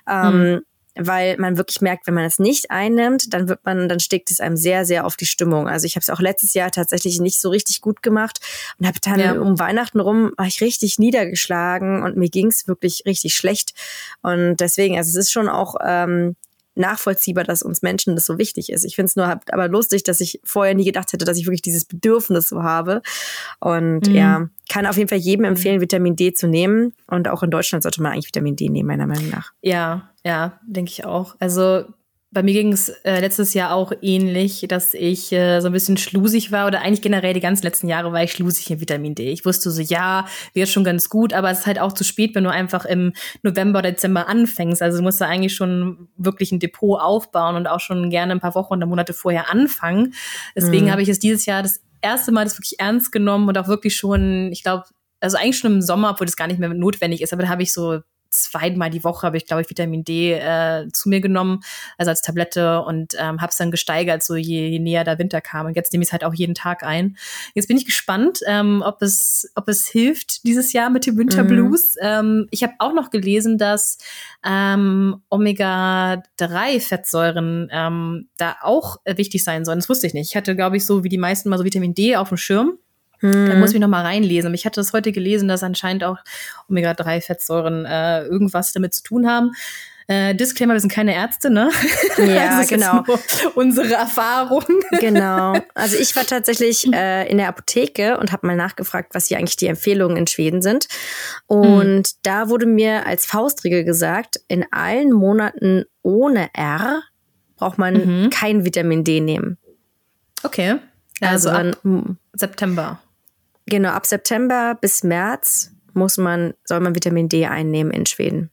Ähm, 0.08 0.52
mhm 0.52 0.62
weil 0.98 1.36
man 1.38 1.56
wirklich 1.56 1.80
merkt, 1.80 2.06
wenn 2.06 2.14
man 2.14 2.24
es 2.24 2.38
nicht 2.38 2.70
einnimmt, 2.70 3.32
dann 3.32 3.48
wird 3.48 3.64
man, 3.64 3.88
dann 3.88 4.00
steckt 4.00 4.30
es 4.30 4.40
einem 4.40 4.56
sehr, 4.56 4.84
sehr 4.84 5.06
auf 5.06 5.16
die 5.16 5.26
Stimmung. 5.26 5.68
Also 5.68 5.86
ich 5.86 5.94
habe 5.94 6.02
es 6.02 6.10
auch 6.10 6.20
letztes 6.20 6.54
Jahr 6.54 6.70
tatsächlich 6.70 7.20
nicht 7.20 7.40
so 7.40 7.50
richtig 7.50 7.80
gut 7.80 8.02
gemacht 8.02 8.40
und 8.78 8.86
habe 8.86 8.98
dann 9.00 9.20
ja. 9.20 9.32
um 9.32 9.58
Weihnachten 9.58 10.00
rum 10.00 10.32
war 10.36 10.46
ich 10.46 10.60
richtig 10.60 10.98
niedergeschlagen 10.98 12.02
und 12.02 12.16
mir 12.16 12.28
ging 12.28 12.48
es 12.48 12.66
wirklich 12.66 13.02
richtig 13.06 13.34
schlecht. 13.34 13.74
Und 14.22 14.56
deswegen, 14.56 14.96
also 14.96 15.10
es 15.10 15.16
ist 15.16 15.32
schon 15.32 15.48
auch 15.48 15.76
ähm, 15.84 16.36
nachvollziehbar, 16.78 17.44
dass 17.44 17.62
uns 17.62 17.82
Menschen 17.82 18.14
das 18.14 18.26
so 18.26 18.38
wichtig 18.38 18.70
ist. 18.70 18.84
Ich 18.84 18.96
finde 18.96 19.06
es 19.06 19.16
nur 19.16 19.26
aber 19.26 19.68
lustig, 19.68 20.04
dass 20.04 20.20
ich 20.20 20.40
vorher 20.44 20.74
nie 20.74 20.84
gedacht 20.84 21.12
hätte, 21.12 21.24
dass 21.24 21.38
ich 21.38 21.46
wirklich 21.46 21.62
dieses 21.62 21.84
Bedürfnis 21.84 22.48
so 22.48 22.62
habe. 22.62 23.02
Und 23.60 24.08
mhm. 24.08 24.14
ja, 24.14 24.48
kann 24.68 24.86
auf 24.86 24.96
jeden 24.96 25.08
Fall 25.08 25.18
jedem 25.18 25.44
mhm. 25.44 25.50
empfehlen, 25.50 25.80
Vitamin 25.80 26.16
D 26.16 26.32
zu 26.32 26.46
nehmen. 26.46 26.94
Und 27.06 27.28
auch 27.28 27.42
in 27.42 27.50
Deutschland 27.50 27.82
sollte 27.82 28.02
man 28.02 28.12
eigentlich 28.12 28.28
Vitamin 28.28 28.56
D 28.56 28.68
nehmen, 28.68 28.86
meiner 28.86 29.06
Meinung 29.06 29.30
nach. 29.30 29.52
Ja, 29.60 30.10
ja, 30.24 30.58
denke 30.66 30.90
ich 30.90 31.04
auch. 31.04 31.36
Also 31.38 31.84
bei 32.30 32.42
mir 32.42 32.52
ging 32.52 32.72
es 32.72 32.90
äh, 32.90 33.20
letztes 33.20 33.54
Jahr 33.54 33.72
auch 33.72 33.90
ähnlich, 34.02 34.66
dass 34.68 34.92
ich 34.92 35.32
äh, 35.32 35.60
so 35.60 35.68
ein 35.68 35.72
bisschen 35.72 35.96
schlusig 35.96 36.52
war 36.52 36.66
oder 36.66 36.82
eigentlich 36.82 37.00
generell 37.00 37.32
die 37.32 37.40
ganzen 37.40 37.62
letzten 37.62 37.88
Jahre 37.88 38.12
war 38.12 38.22
ich 38.22 38.32
schlusig 38.32 38.70
in 38.70 38.80
Vitamin 38.80 39.14
D. 39.14 39.30
Ich 39.30 39.46
wusste 39.46 39.70
so, 39.70 39.80
ja, 39.80 40.26
wird 40.52 40.68
schon 40.68 40.84
ganz 40.84 41.08
gut, 41.08 41.32
aber 41.32 41.50
es 41.50 41.60
ist 41.60 41.66
halt 41.66 41.78
auch 41.78 41.94
zu 41.94 42.04
spät, 42.04 42.34
wenn 42.34 42.44
du 42.44 42.50
einfach 42.50 42.84
im 42.84 43.14
November 43.42 43.78
oder 43.78 43.92
Dezember 43.92 44.28
anfängst. 44.28 44.82
Also 44.82 44.98
du 44.98 45.04
musst 45.04 45.22
da 45.22 45.26
eigentlich 45.26 45.54
schon 45.54 46.08
wirklich 46.16 46.52
ein 46.52 46.58
Depot 46.58 47.00
aufbauen 47.00 47.56
und 47.56 47.66
auch 47.66 47.80
schon 47.80 48.10
gerne 48.10 48.32
ein 48.32 48.40
paar 48.40 48.54
Wochen 48.54 48.74
oder 48.74 48.86
Monate 48.86 49.14
vorher 49.14 49.50
anfangen. 49.50 50.12
Deswegen 50.54 50.86
mhm. 50.86 50.90
habe 50.90 51.02
ich 51.02 51.08
es 51.08 51.18
dieses 51.18 51.46
Jahr 51.46 51.62
das 51.62 51.80
erste 52.02 52.30
Mal 52.30 52.44
das 52.44 52.58
wirklich 52.58 52.78
ernst 52.78 53.10
genommen 53.10 53.48
und 53.48 53.56
auch 53.56 53.68
wirklich 53.68 53.96
schon, 53.96 54.52
ich 54.52 54.62
glaube, 54.62 54.84
also 55.20 55.38
eigentlich 55.38 55.58
schon 55.58 55.72
im 55.72 55.82
Sommer, 55.82 56.10
obwohl 56.10 56.26
das 56.26 56.36
gar 56.36 56.46
nicht 56.46 56.60
mehr 56.60 56.68
notwendig 56.74 57.22
ist, 57.22 57.32
aber 57.32 57.44
da 57.44 57.48
habe 57.48 57.62
ich 57.62 57.72
so 57.72 58.00
zweimal 58.30 58.90
die 58.90 59.04
Woche 59.04 59.26
habe 59.26 59.36
ich, 59.36 59.46
glaube 59.46 59.62
ich, 59.62 59.70
Vitamin 59.70 60.04
D 60.04 60.32
äh, 60.32 60.88
zu 60.92 61.08
mir 61.08 61.20
genommen, 61.20 61.60
also 61.96 62.10
als 62.10 62.22
Tablette 62.22 62.82
und 62.82 63.14
ähm, 63.18 63.40
habe 63.40 63.50
es 63.50 63.56
dann 63.56 63.70
gesteigert, 63.70 64.22
so 64.22 64.36
je, 64.36 64.68
je 64.68 64.78
näher 64.78 65.04
der 65.04 65.18
Winter 65.18 65.40
kam. 65.40 65.66
Und 65.66 65.76
jetzt 65.76 65.92
nehme 65.92 66.02
ich 66.02 66.08
es 66.08 66.12
halt 66.12 66.24
auch 66.24 66.34
jeden 66.34 66.54
Tag 66.54 66.82
ein. 66.82 67.16
Jetzt 67.54 67.68
bin 67.68 67.76
ich 67.76 67.86
gespannt, 67.86 68.40
ähm, 68.46 68.82
ob, 68.84 69.02
es, 69.02 69.50
ob 69.54 69.68
es 69.68 69.86
hilft 69.86 70.44
dieses 70.44 70.72
Jahr 70.72 70.90
mit 70.90 71.06
dem 71.06 71.16
Winterblues. 71.16 71.94
Mhm. 71.94 72.02
Ähm, 72.02 72.48
ich 72.50 72.62
habe 72.62 72.74
auch 72.78 72.92
noch 72.92 73.10
gelesen, 73.10 73.58
dass 73.58 73.98
ähm, 74.44 75.22
Omega-3-Fettsäuren 75.30 77.68
ähm, 77.70 78.28
da 78.36 78.56
auch 78.62 78.98
äh, 79.04 79.16
wichtig 79.16 79.44
sein 79.44 79.64
sollen. 79.64 79.78
Das 79.78 79.88
wusste 79.88 80.06
ich 80.06 80.14
nicht. 80.14 80.30
Ich 80.30 80.36
hatte, 80.36 80.54
glaube 80.54 80.76
ich, 80.76 80.86
so 80.86 81.04
wie 81.04 81.08
die 81.08 81.18
meisten 81.18 81.48
mal 81.48 81.58
so 81.58 81.64
Vitamin 81.64 81.94
D 81.94 82.16
auf 82.16 82.28
dem 82.28 82.36
Schirm. 82.36 82.78
Da 83.20 83.54
muss 83.56 83.74
ich 83.74 83.80
noch 83.80 83.88
mal 83.88 84.04
reinlesen. 84.04 84.54
Ich 84.54 84.64
hatte 84.64 84.80
das 84.80 84.92
heute 84.92 85.12
gelesen, 85.12 85.48
dass 85.48 85.62
anscheinend 85.62 86.04
auch 86.04 86.18
Omega-3-Fettsäuren 86.68 87.84
äh, 87.84 88.22
irgendwas 88.24 88.72
damit 88.72 88.94
zu 88.94 89.02
tun 89.02 89.28
haben. 89.28 89.52
Äh, 90.10 90.34
Disclaimer, 90.34 90.72
wir 90.72 90.80
sind 90.80 90.90
keine 90.90 91.14
Ärzte, 91.14 91.50
ne? 91.50 91.70
Ja, 92.16 92.56
also 92.58 92.74
genau. 92.74 93.04
unsere 93.54 93.92
Erfahrung. 93.92 94.64
Genau. 95.00 95.54
Also 95.74 95.96
ich 95.96 96.16
war 96.16 96.24
tatsächlich 96.24 96.90
äh, 96.92 97.30
in 97.30 97.36
der 97.38 97.48
Apotheke 97.48 98.18
und 98.18 98.32
habe 98.32 98.46
mal 98.46 98.56
nachgefragt, 98.56 99.14
was 99.14 99.26
hier 99.26 99.38
eigentlich 99.38 99.56
die 99.56 99.66
Empfehlungen 99.66 100.16
in 100.16 100.26
Schweden 100.26 100.62
sind. 100.62 100.88
Und 101.46 101.98
mhm. 101.98 102.02
da 102.22 102.48
wurde 102.48 102.66
mir 102.66 103.06
als 103.06 103.26
Faustregel 103.26 103.84
gesagt, 103.84 104.40
in 104.48 104.64
allen 104.72 105.12
Monaten 105.12 105.84
ohne 106.02 106.48
R 106.54 107.02
braucht 107.56 107.78
man 107.78 107.94
mhm. 108.24 108.30
kein 108.30 108.64
Vitamin 108.64 109.04
D 109.04 109.20
nehmen. 109.20 109.58
Okay. 110.42 110.76
Also, 111.20 111.50
also 111.50 111.70
ab 111.70 112.16
September. 112.32 113.00
Genau, 113.68 113.90
ab 113.90 114.06
September 114.06 114.76
bis 114.80 115.02
März 115.04 115.72
muss 115.94 116.16
man, 116.16 116.54
soll 116.64 116.80
man 116.80 116.94
Vitamin 116.94 117.28
D 117.28 117.46
einnehmen 117.46 117.92
in 117.92 118.06
Schweden. 118.06 118.50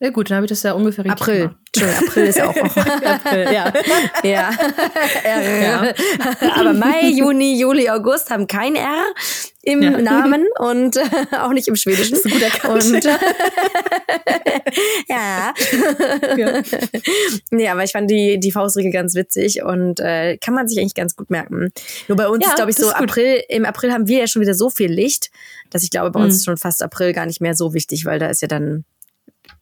Ja 0.00 0.10
gut, 0.10 0.30
dann 0.30 0.36
habe 0.36 0.46
ich 0.46 0.50
das 0.50 0.64
ja 0.64 0.72
ungefähr 0.72 1.04
richtig 1.04 1.20
April. 1.20 1.40
Gemacht. 1.42 1.56
Entschuldigung, 1.74 2.08
April 2.08 2.24
ist 2.26 2.40
auch. 2.40 2.56
auch. 2.56 2.76
April, 3.06 3.52
ja. 3.52 3.72
ja. 4.24 4.50
ja. 5.62 5.94
Aber 6.56 6.72
Mai, 6.72 7.10
Juni, 7.10 7.56
Juli, 7.56 7.88
August 7.88 8.30
haben 8.30 8.48
kein 8.48 8.74
R 8.74 9.04
im 9.62 9.82
ja. 9.82 9.90
Namen 9.90 10.46
und 10.58 10.96
äh, 10.96 11.02
auch 11.40 11.52
nicht 11.52 11.68
im 11.68 11.76
Schwedischen. 11.76 12.16
Das 12.16 12.24
ist 12.24 12.32
gut 12.32 12.42
erkannt. 12.42 12.84
Und, 12.84 13.04
ja. 15.08 15.54
ja. 16.36 16.62
Nee, 17.50 17.68
aber 17.68 17.84
ich 17.84 17.92
fand 17.92 18.10
die, 18.10 18.40
die 18.40 18.50
Faustregel 18.50 18.92
ganz 18.92 19.14
witzig 19.14 19.62
und 19.62 20.00
äh, 20.00 20.36
kann 20.38 20.54
man 20.54 20.66
sich 20.68 20.78
eigentlich 20.78 20.94
ganz 20.94 21.14
gut 21.14 21.30
merken. 21.30 21.72
Nur 22.08 22.16
bei 22.16 22.28
uns 22.28 22.44
ja, 22.44 22.50
ist, 22.50 22.56
glaube 22.56 22.72
ich, 22.72 22.76
so 22.76 22.90
April, 22.90 23.42
im 23.48 23.64
April 23.64 23.92
haben 23.92 24.08
wir 24.08 24.18
ja 24.18 24.26
schon 24.26 24.42
wieder 24.42 24.54
so 24.54 24.68
viel 24.68 24.90
Licht, 24.90 25.30
dass 25.70 25.84
ich 25.84 25.90
glaube, 25.90 26.10
bei 26.10 26.20
uns 26.20 26.34
mhm. 26.34 26.36
ist 26.36 26.44
schon 26.44 26.56
fast 26.56 26.82
April 26.82 27.12
gar 27.12 27.26
nicht 27.26 27.40
mehr 27.40 27.54
so 27.54 27.72
wichtig, 27.72 28.04
weil 28.04 28.18
da 28.18 28.26
ist 28.26 28.42
ja 28.42 28.48
dann 28.48 28.84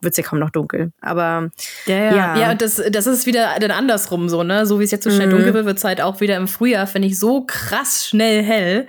wird 0.00 0.12
es 0.12 0.16
ja 0.16 0.22
kaum 0.22 0.38
noch 0.38 0.50
dunkel. 0.50 0.92
Aber 1.00 1.50
ja, 1.86 1.96
ja. 1.96 2.14
Ja, 2.14 2.36
ja 2.38 2.50
und 2.52 2.62
das, 2.62 2.82
das 2.90 3.06
ist 3.06 3.26
wieder 3.26 3.56
dann 3.60 3.70
andersrum 3.70 4.28
so, 4.28 4.42
ne? 4.42 4.66
So 4.66 4.80
wie 4.80 4.84
es 4.84 4.90
jetzt 4.90 5.04
so 5.04 5.10
schnell 5.10 5.26
mhm. 5.28 5.32
dunkel 5.32 5.54
wird, 5.54 5.66
wird 5.66 5.78
es 5.78 5.84
halt 5.84 6.00
auch 6.00 6.20
wieder 6.20 6.36
im 6.36 6.48
Frühjahr, 6.48 6.86
finde 6.86 7.08
ich, 7.08 7.18
so 7.18 7.44
krass 7.46 8.06
schnell 8.06 8.42
hell. 8.42 8.88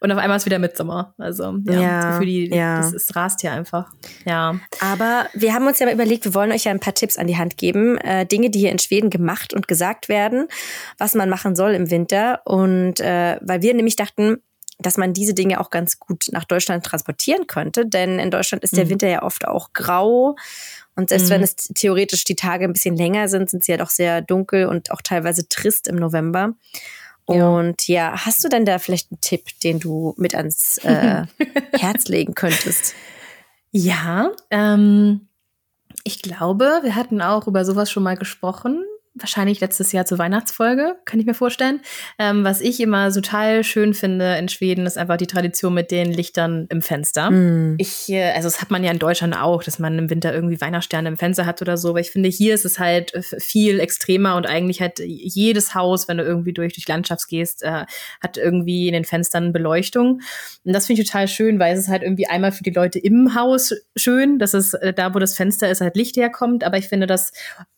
Und 0.00 0.12
auf 0.12 0.18
einmal 0.18 0.36
ist 0.36 0.46
wieder 0.46 0.58
Mitsommer. 0.58 1.14
Also 1.18 1.58
ja, 1.64 1.80
ja, 1.80 2.12
für 2.18 2.26
die, 2.26 2.48
ja. 2.54 2.78
Das, 2.78 2.92
das 2.92 3.16
rast 3.16 3.40
hier 3.40 3.52
einfach. 3.52 3.90
Ja. 4.24 4.60
Aber 4.80 5.26
wir 5.32 5.54
haben 5.54 5.66
uns 5.66 5.78
ja 5.78 5.86
mal 5.86 5.94
überlegt, 5.94 6.24
wir 6.24 6.34
wollen 6.34 6.52
euch 6.52 6.64
ja 6.64 6.70
ein 6.70 6.80
paar 6.80 6.94
Tipps 6.94 7.16
an 7.16 7.26
die 7.26 7.36
Hand 7.36 7.56
geben. 7.56 7.96
Äh, 7.98 8.26
Dinge, 8.26 8.50
die 8.50 8.58
hier 8.58 8.72
in 8.72 8.78
Schweden 8.78 9.10
gemacht 9.10 9.54
und 9.54 9.68
gesagt 9.68 10.08
werden, 10.08 10.48
was 10.98 11.14
man 11.14 11.30
machen 11.30 11.56
soll 11.56 11.72
im 11.72 11.90
Winter. 11.90 12.40
Und 12.44 13.00
äh, 13.00 13.38
weil 13.40 13.62
wir 13.62 13.74
nämlich 13.74 13.96
dachten, 13.96 14.38
dass 14.78 14.98
man 14.98 15.12
diese 15.12 15.34
Dinge 15.34 15.60
auch 15.60 15.70
ganz 15.70 15.98
gut 15.98 16.26
nach 16.32 16.44
Deutschland 16.44 16.84
transportieren 16.84 17.46
könnte. 17.46 17.86
Denn 17.86 18.18
in 18.18 18.30
Deutschland 18.30 18.62
ist 18.62 18.76
der 18.76 18.84
mhm. 18.84 18.90
Winter 18.90 19.08
ja 19.08 19.22
oft 19.22 19.46
auch 19.48 19.72
grau. 19.72 20.36
Und 20.94 21.08
selbst 21.08 21.26
mhm. 21.26 21.30
wenn 21.30 21.42
es 21.42 21.56
theoretisch 21.56 22.24
die 22.24 22.36
Tage 22.36 22.64
ein 22.64 22.72
bisschen 22.72 22.96
länger 22.96 23.28
sind, 23.28 23.50
sind 23.50 23.64
sie 23.64 23.72
ja 23.72 23.78
doch 23.78 23.90
sehr 23.90 24.22
dunkel 24.22 24.66
und 24.66 24.90
auch 24.90 25.02
teilweise 25.02 25.48
trist 25.48 25.88
im 25.88 25.96
November. 25.96 26.54
Ja. 27.28 27.48
Und 27.48 27.88
ja, 27.88 28.24
hast 28.24 28.44
du 28.44 28.48
denn 28.48 28.64
da 28.64 28.78
vielleicht 28.78 29.10
einen 29.10 29.20
Tipp, 29.20 29.48
den 29.64 29.80
du 29.80 30.14
mit 30.16 30.34
ans 30.34 30.78
äh, 30.78 31.24
Herz 31.78 32.06
legen 32.08 32.34
könntest? 32.34 32.94
Ja, 33.72 34.30
ähm, 34.50 35.28
ich 36.04 36.22
glaube, 36.22 36.80
wir 36.82 36.94
hatten 36.94 37.20
auch 37.20 37.46
über 37.46 37.64
sowas 37.64 37.90
schon 37.90 38.04
mal 38.04 38.16
gesprochen 38.16 38.84
wahrscheinlich 39.18 39.60
letztes 39.60 39.92
Jahr 39.92 40.04
zur 40.04 40.18
Weihnachtsfolge, 40.18 40.96
kann 41.04 41.18
ich 41.18 41.26
mir 41.26 41.34
vorstellen. 41.34 41.80
Ähm, 42.18 42.44
was 42.44 42.60
ich 42.60 42.80
immer 42.80 43.10
total 43.12 43.64
schön 43.64 43.94
finde 43.94 44.36
in 44.36 44.48
Schweden, 44.48 44.86
ist 44.86 44.98
einfach 44.98 45.16
die 45.16 45.26
Tradition 45.26 45.74
mit 45.74 45.90
den 45.90 46.12
Lichtern 46.12 46.66
im 46.68 46.82
Fenster. 46.82 47.30
Mm. 47.30 47.76
Ich, 47.78 48.08
äh, 48.10 48.32
also 48.32 48.48
das 48.48 48.60
hat 48.60 48.70
man 48.70 48.84
ja 48.84 48.90
in 48.90 48.98
Deutschland 48.98 49.36
auch, 49.36 49.62
dass 49.62 49.78
man 49.78 49.98
im 49.98 50.10
Winter 50.10 50.34
irgendwie 50.34 50.60
Weihnachtssterne 50.60 51.08
im 51.08 51.16
Fenster 51.16 51.46
hat 51.46 51.62
oder 51.62 51.76
so, 51.76 51.90
aber 51.90 52.00
ich 52.00 52.10
finde, 52.10 52.28
hier 52.28 52.54
ist 52.54 52.64
es 52.64 52.78
halt 52.78 53.12
viel 53.38 53.80
extremer 53.80 54.36
und 54.36 54.46
eigentlich 54.46 54.80
hat 54.80 54.98
jedes 54.98 55.74
Haus, 55.74 56.08
wenn 56.08 56.18
du 56.18 56.24
irgendwie 56.24 56.52
durch, 56.52 56.74
durch 56.74 56.86
Landschafts 56.86 57.26
gehst, 57.26 57.62
äh, 57.62 57.84
hat 58.20 58.36
irgendwie 58.36 58.88
in 58.88 58.92
den 58.92 59.04
Fenstern 59.04 59.52
Beleuchtung. 59.52 60.20
Und 60.64 60.72
das 60.72 60.86
finde 60.86 61.02
ich 61.02 61.08
total 61.08 61.28
schön, 61.28 61.58
weil 61.58 61.74
es 61.74 61.80
ist 61.80 61.88
halt 61.88 62.02
irgendwie 62.02 62.26
einmal 62.26 62.52
für 62.52 62.62
die 62.62 62.70
Leute 62.70 62.98
im 62.98 63.34
Haus 63.34 63.74
schön, 63.96 64.38
dass 64.38 64.54
es 64.54 64.74
äh, 64.74 64.92
da, 64.92 65.14
wo 65.14 65.18
das 65.18 65.34
Fenster 65.34 65.70
ist, 65.70 65.80
halt 65.80 65.96
Licht 65.96 66.16
herkommt, 66.16 66.64
aber 66.64 66.76
ich 66.76 66.88
finde 66.88 67.06
das 67.06 67.32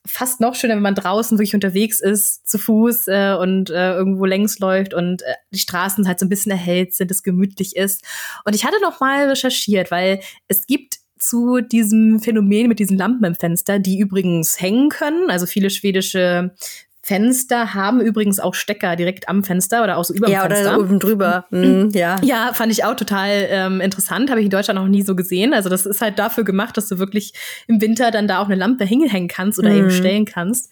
fast 0.09 0.41
noch 0.41 0.55
schöner, 0.55 0.75
wenn 0.75 0.83
man 0.83 0.95
draußen 1.29 1.39
wirklich 1.39 1.55
unterwegs 1.55 2.01
ist, 2.01 2.49
zu 2.49 2.59
Fuß 2.59 3.09
äh, 3.09 3.37
und 3.39 3.71
äh, 3.71 3.93
irgendwo 3.93 4.25
längs 4.25 4.59
läuft 4.59 4.95
und 4.95 5.23
äh, 5.23 5.35
die 5.53 5.59
Straßen 5.59 6.07
halt 6.07 6.19
so 6.19 6.27
ein 6.27 6.29
bisschen 6.29 6.53
erhellt 6.53 6.95
sind, 6.95 7.11
es 7.11 7.23
gemütlich 7.23 7.77
ist. 7.77 8.05
Und 8.45 8.55
ich 8.55 8.65
hatte 8.65 8.81
noch 8.81 9.01
mal 9.01 9.29
recherchiert, 9.29 9.91
weil 9.91 10.21
es 10.49 10.67
gibt 10.67 10.99
zu 11.19 11.61
diesem 11.61 12.21
Phänomen 12.21 12.69
mit 12.69 12.79
diesen 12.79 12.97
Lampen 12.97 13.25
im 13.25 13.35
Fenster, 13.35 13.79
die 13.79 13.99
übrigens 13.99 14.61
hängen 14.61 14.89
können. 14.89 15.31
Also 15.31 15.47
viele 15.47 15.71
schwedische 15.71 16.55
Fenster 17.09 17.73
haben 17.73 18.03
übrigens 18.03 18.39
auch 18.39 18.53
Stecker 18.53 18.95
direkt 18.95 19.31
am 19.31 19.43
Fenster 19.43 19.83
oder 19.83 19.97
auch 19.97 20.05
so 20.05 20.13
über 20.13 20.27
dem 20.27 20.35
ja, 20.35 20.43
Fenster. 20.43 20.63
Ja, 20.63 20.75
oder 20.75 20.85
oben 20.85 20.99
drüber. 20.99 21.47
Mhm, 21.49 21.89
ja. 21.95 22.17
ja, 22.23 22.53
fand 22.53 22.71
ich 22.71 22.85
auch 22.85 22.97
total 22.97 23.47
ähm, 23.49 23.81
interessant. 23.81 24.29
Habe 24.29 24.41
ich 24.41 24.45
in 24.45 24.51
Deutschland 24.51 24.79
noch 24.79 24.89
nie 24.89 25.01
so 25.01 25.17
gesehen. 25.17 25.55
Also 25.55 25.71
das 25.71 25.87
ist 25.87 26.03
halt 26.03 26.19
dafür 26.19 26.45
gemacht, 26.45 26.77
dass 26.77 26.87
du 26.87 26.99
wirklich 26.99 27.33
im 27.67 27.81
Winter 27.81 28.11
dann 28.11 28.29
da 28.29 28.41
auch 28.41 28.45
eine 28.45 28.57
Lampe 28.57 28.85
hängen 28.85 29.27
kannst 29.27 29.59
oder 29.59 29.71
mhm. 29.71 29.79
eben 29.79 29.91
stellen 29.91 30.27
kannst. 30.27 30.71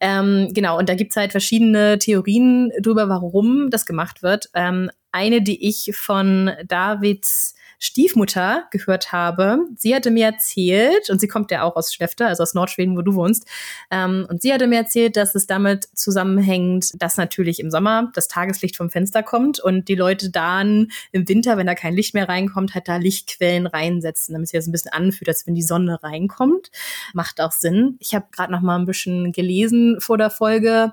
Ähm, 0.00 0.48
genau, 0.52 0.78
und 0.78 0.88
da 0.88 0.96
gibt's 0.96 1.14
halt 1.14 1.30
verschiedene 1.30 2.00
Theorien 2.00 2.72
drüber, 2.82 3.08
warum 3.08 3.70
das 3.70 3.86
gemacht 3.86 4.24
wird. 4.24 4.50
Ähm, 4.54 4.90
eine, 5.12 5.42
die 5.42 5.68
ich 5.68 5.92
von 5.94 6.50
Davids 6.66 7.54
Stiefmutter 7.78 8.64
gehört 8.70 9.12
habe. 9.12 9.60
Sie 9.76 9.94
hatte 9.94 10.10
mir 10.10 10.26
erzählt, 10.26 11.10
und 11.10 11.20
sie 11.20 11.28
kommt 11.28 11.50
ja 11.50 11.62
auch 11.62 11.76
aus 11.76 11.92
Schlefte, 11.92 12.26
also 12.26 12.42
aus 12.42 12.54
Nordschweden, 12.54 12.96
wo 12.96 13.02
du 13.02 13.14
wohnst, 13.14 13.46
ähm, 13.90 14.26
und 14.28 14.42
sie 14.42 14.52
hatte 14.52 14.66
mir 14.66 14.78
erzählt, 14.78 15.16
dass 15.16 15.34
es 15.34 15.46
damit 15.46 15.88
zusammenhängt, 15.94 16.90
dass 17.00 17.16
natürlich 17.16 17.60
im 17.60 17.70
Sommer 17.70 18.10
das 18.14 18.28
Tageslicht 18.28 18.76
vom 18.76 18.90
Fenster 18.90 19.22
kommt 19.22 19.60
und 19.60 19.88
die 19.88 19.94
Leute 19.94 20.30
dann 20.30 20.88
im 21.12 21.28
Winter, 21.28 21.56
wenn 21.56 21.66
da 21.66 21.74
kein 21.74 21.94
Licht 21.94 22.14
mehr 22.14 22.28
reinkommt, 22.28 22.74
halt 22.74 22.88
da 22.88 22.96
Lichtquellen 22.96 23.66
reinsetzen, 23.66 24.32
damit 24.34 24.48
sich 24.48 24.58
das 24.58 24.66
ein 24.66 24.72
bisschen 24.72 24.92
anfühlt, 24.92 25.28
als 25.28 25.46
wenn 25.46 25.54
die 25.54 25.62
Sonne 25.62 26.02
reinkommt. 26.02 26.70
Macht 27.14 27.40
auch 27.40 27.52
Sinn. 27.52 27.96
Ich 28.00 28.14
habe 28.14 28.26
gerade 28.32 28.52
noch 28.52 28.60
mal 28.60 28.78
ein 28.78 28.86
bisschen 28.86 29.32
gelesen 29.32 30.00
vor 30.00 30.18
der 30.18 30.30
Folge 30.30 30.92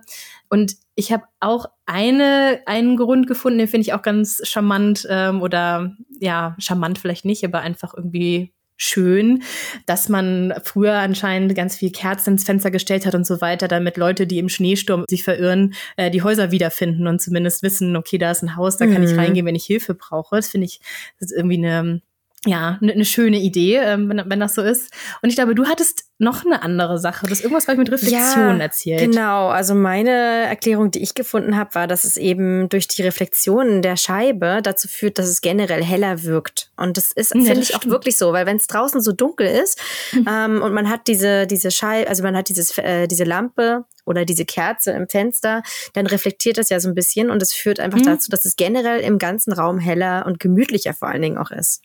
und 0.49 0.75
ich 0.95 1.11
habe 1.11 1.23
auch 1.39 1.65
eine, 1.85 2.61
einen 2.65 2.97
Grund 2.97 3.27
gefunden, 3.27 3.59
den 3.59 3.67
finde 3.67 3.83
ich 3.83 3.93
auch 3.93 4.01
ganz 4.01 4.41
charmant 4.43 5.07
ähm, 5.09 5.41
oder 5.41 5.95
ja, 6.19 6.55
charmant 6.57 6.97
vielleicht 6.97 7.25
nicht, 7.25 7.43
aber 7.43 7.61
einfach 7.61 7.93
irgendwie 7.95 8.53
schön, 8.77 9.43
dass 9.85 10.09
man 10.09 10.53
früher 10.63 10.95
anscheinend 10.95 11.55
ganz 11.55 11.77
viel 11.77 11.91
Kerzen 11.91 12.31
ins 12.31 12.43
Fenster 12.43 12.71
gestellt 12.71 13.05
hat 13.05 13.15
und 13.15 13.25
so 13.25 13.39
weiter, 13.39 13.67
damit 13.67 13.97
Leute, 13.97 14.27
die 14.27 14.39
im 14.39 14.49
Schneesturm 14.49 15.05
sich 15.09 15.23
verirren, 15.23 15.73
äh, 15.95 16.11
die 16.11 16.23
Häuser 16.23 16.51
wiederfinden 16.51 17.07
und 17.07 17.21
zumindest 17.21 17.63
wissen, 17.63 17.95
okay, 17.95 18.17
da 18.17 18.31
ist 18.31 18.43
ein 18.43 18.55
Haus, 18.55 18.77
da 18.77 18.85
kann 18.85 19.01
mhm. 19.01 19.07
ich 19.07 19.17
reingehen, 19.17 19.45
wenn 19.45 19.55
ich 19.55 19.65
Hilfe 19.65 19.93
brauche. 19.93 20.35
Das 20.35 20.49
finde 20.49 20.65
ich, 20.65 20.79
das 21.19 21.31
ist 21.31 21.37
irgendwie 21.37 21.65
eine 21.65 22.01
ja, 22.45 22.77
eine 22.81 22.95
ne 22.95 23.05
schöne 23.05 23.39
Idee, 23.39 23.77
ähm, 23.77 24.09
wenn, 24.09 24.29
wenn 24.29 24.39
das 24.39 24.55
so 24.55 24.61
ist. 24.61 24.91
Und 25.21 25.29
ich 25.29 25.35
glaube, 25.35 25.55
du 25.55 25.65
hattest 25.65 26.05
noch 26.17 26.45
eine 26.45 26.61
andere 26.61 26.97
Sache. 26.97 27.25
Das 27.27 27.41
irgendwas 27.41 27.67
ich 27.67 27.77
mit 27.77 27.91
Reflexion 27.91 28.57
ja, 28.57 28.57
erzählt. 28.57 28.99
Genau, 28.99 29.49
also 29.49 29.75
meine 29.75 30.11
Erklärung, 30.11 30.91
die 30.91 31.03
ich 31.03 31.13
gefunden 31.13 31.57
habe, 31.57 31.75
war, 31.75 31.87
dass 31.87 32.05
es 32.05 32.15
eben 32.15 32.69
durch 32.69 32.87
die 32.87 33.01
Reflexionen 33.01 33.81
der 33.81 33.97
Scheibe 33.97 34.59
dazu 34.63 34.87
führt, 34.87 35.19
dass 35.19 35.27
es 35.27 35.41
generell 35.41 35.83
heller 35.83 36.23
wirkt. 36.23 36.71
Und 36.77 36.95
das 36.97 37.11
ist, 37.11 37.33
ja, 37.35 37.41
finde 37.41 37.61
ich, 37.61 37.67
stimmt. 37.69 37.85
auch 37.85 37.89
wirklich 37.89 38.17
so, 38.17 38.31
weil 38.31 38.45
wenn 38.45 38.57
es 38.57 38.67
draußen 38.67 39.01
so 39.01 39.11
dunkel 39.11 39.47
ist 39.47 39.79
mhm. 40.13 40.25
ähm, 40.29 40.61
und 40.61 40.73
man 40.73 40.89
hat 40.89 41.07
diese, 41.07 41.47
diese 41.47 41.71
Scheibe, 41.71 42.09
also 42.09 42.23
man 42.23 42.37
hat 42.37 42.47
dieses, 42.47 42.77
äh, 42.77 43.07
diese 43.07 43.25
Lampe 43.25 43.83
oder 44.05 44.23
diese 44.23 44.45
Kerze 44.45 44.91
im 44.91 45.09
Fenster, 45.09 45.63
dann 45.93 46.05
reflektiert 46.05 46.57
das 46.57 46.69
ja 46.69 46.79
so 46.79 46.87
ein 46.87 46.95
bisschen 46.95 47.29
und 47.29 47.41
es 47.41 47.53
führt 47.53 47.79
einfach 47.81 47.99
mhm. 47.99 48.05
dazu, 48.05 48.31
dass 48.31 48.45
es 48.45 48.55
generell 48.55 49.01
im 49.01 49.17
ganzen 49.17 49.51
Raum 49.51 49.79
heller 49.79 50.25
und 50.25 50.39
gemütlicher 50.39 50.93
vor 50.93 51.09
allen 51.09 51.23
Dingen 51.23 51.37
auch 51.37 51.51
ist. 51.51 51.81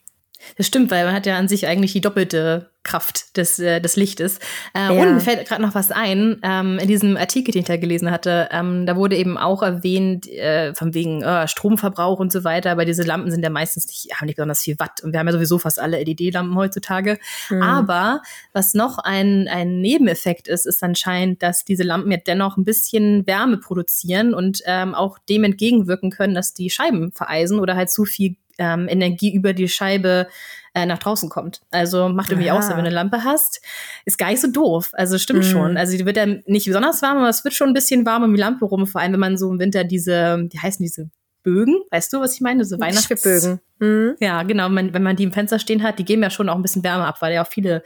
Das 0.56 0.66
stimmt, 0.66 0.90
weil 0.90 1.04
man 1.04 1.14
hat 1.14 1.26
ja 1.26 1.36
an 1.36 1.48
sich 1.48 1.66
eigentlich 1.66 1.92
die 1.92 2.00
doppelte 2.00 2.70
Kraft 2.82 3.36
des, 3.36 3.58
äh, 3.58 3.80
des 3.80 3.96
Lichtes. 3.96 4.38
Äh, 4.74 4.94
ja. 4.94 5.02
Und 5.02 5.14
mir 5.14 5.20
fällt 5.20 5.46
gerade 5.46 5.60
noch 5.60 5.74
was 5.74 5.92
ein, 5.92 6.40
ähm, 6.42 6.78
in 6.78 6.88
diesem 6.88 7.16
Artikel, 7.18 7.52
den 7.52 7.60
ich 7.60 7.66
da 7.66 7.76
gelesen 7.76 8.10
hatte, 8.10 8.48
ähm, 8.52 8.86
da 8.86 8.96
wurde 8.96 9.16
eben 9.16 9.36
auch 9.36 9.62
erwähnt, 9.62 10.26
äh, 10.28 10.74
von 10.74 10.94
wegen 10.94 11.22
äh, 11.22 11.46
Stromverbrauch 11.46 12.18
und 12.18 12.32
so 12.32 12.42
weiter, 12.42 12.70
aber 12.70 12.86
diese 12.86 13.02
Lampen 13.02 13.30
sind 13.30 13.42
ja 13.42 13.50
meistens 13.50 13.86
nicht, 13.86 14.18
haben 14.18 14.26
nicht 14.26 14.36
besonders 14.36 14.62
viel 14.62 14.78
Watt 14.78 15.02
und 15.02 15.12
wir 15.12 15.20
haben 15.20 15.26
ja 15.26 15.32
sowieso 15.34 15.58
fast 15.58 15.78
alle 15.78 16.02
LED-Lampen 16.02 16.56
heutzutage. 16.56 17.18
Mhm. 17.50 17.62
Aber 17.62 18.22
was 18.54 18.72
noch 18.72 18.98
ein, 18.98 19.46
ein 19.48 19.80
Nebeneffekt 19.80 20.48
ist, 20.48 20.64
ist 20.64 20.82
anscheinend, 20.82 21.42
dass 21.42 21.66
diese 21.66 21.82
Lampen 21.82 22.10
ja 22.10 22.18
dennoch 22.18 22.56
ein 22.56 22.64
bisschen 22.64 23.26
Wärme 23.26 23.58
produzieren 23.58 24.32
und 24.32 24.62
ähm, 24.64 24.94
auch 24.94 25.18
dem 25.18 25.44
entgegenwirken 25.44 26.10
können, 26.10 26.34
dass 26.34 26.54
die 26.54 26.70
Scheiben 26.70 27.12
vereisen 27.12 27.58
oder 27.58 27.76
halt 27.76 27.90
zu 27.90 28.06
viel 28.06 28.36
ähm, 28.60 28.86
Energie 28.88 29.34
über 29.34 29.52
die 29.52 29.68
Scheibe 29.68 30.28
äh, 30.74 30.86
nach 30.86 30.98
draußen 30.98 31.28
kommt. 31.28 31.62
Also 31.72 32.08
macht 32.08 32.30
irgendwie 32.30 32.52
auch 32.52 32.62
Sinn, 32.62 32.76
wenn 32.76 32.84
du 32.84 32.90
eine 32.90 32.94
Lampe 32.94 33.24
hast. 33.24 33.60
Ist 34.04 34.18
gar 34.18 34.30
nicht 34.30 34.40
so 34.40 34.48
doof. 34.48 34.90
Also 34.92 35.18
stimmt 35.18 35.44
mhm. 35.44 35.50
schon. 35.50 35.76
Also 35.76 35.96
die 35.96 36.06
wird 36.06 36.16
dann 36.16 36.42
nicht 36.46 36.66
besonders 36.66 37.02
warm, 37.02 37.18
aber 37.18 37.28
es 37.28 37.42
wird 37.42 37.54
schon 37.54 37.68
ein 37.68 37.74
bisschen 37.74 38.06
warm 38.06 38.22
um 38.22 38.32
die 38.32 38.40
Lampe 38.40 38.64
rum, 38.66 38.86
vor 38.86 39.00
allem 39.00 39.14
wenn 39.14 39.20
man 39.20 39.36
so 39.36 39.50
im 39.50 39.58
Winter 39.58 39.82
diese, 39.82 40.46
wie 40.48 40.58
heißen 40.58 40.82
diese 40.82 41.10
Bögen, 41.42 41.80
weißt 41.90 42.12
du, 42.12 42.20
was 42.20 42.34
ich 42.34 42.40
meine? 42.40 42.64
So 42.64 42.78
Weihnachtsbögen. 42.78 43.60
Mhm. 43.80 44.16
Ja, 44.20 44.42
genau. 44.42 44.68
Man, 44.68 44.92
wenn 44.92 45.02
man 45.02 45.16
die 45.16 45.24
im 45.24 45.32
Fenster 45.32 45.58
stehen 45.58 45.82
hat, 45.82 45.98
die 45.98 46.04
geben 46.04 46.22
ja 46.22 46.30
schon 46.30 46.48
auch 46.48 46.54
ein 46.54 46.62
bisschen 46.62 46.84
Wärme 46.84 47.06
ab, 47.06 47.16
weil 47.20 47.32
ja 47.32 47.42
auch 47.42 47.48
viele 47.48 47.82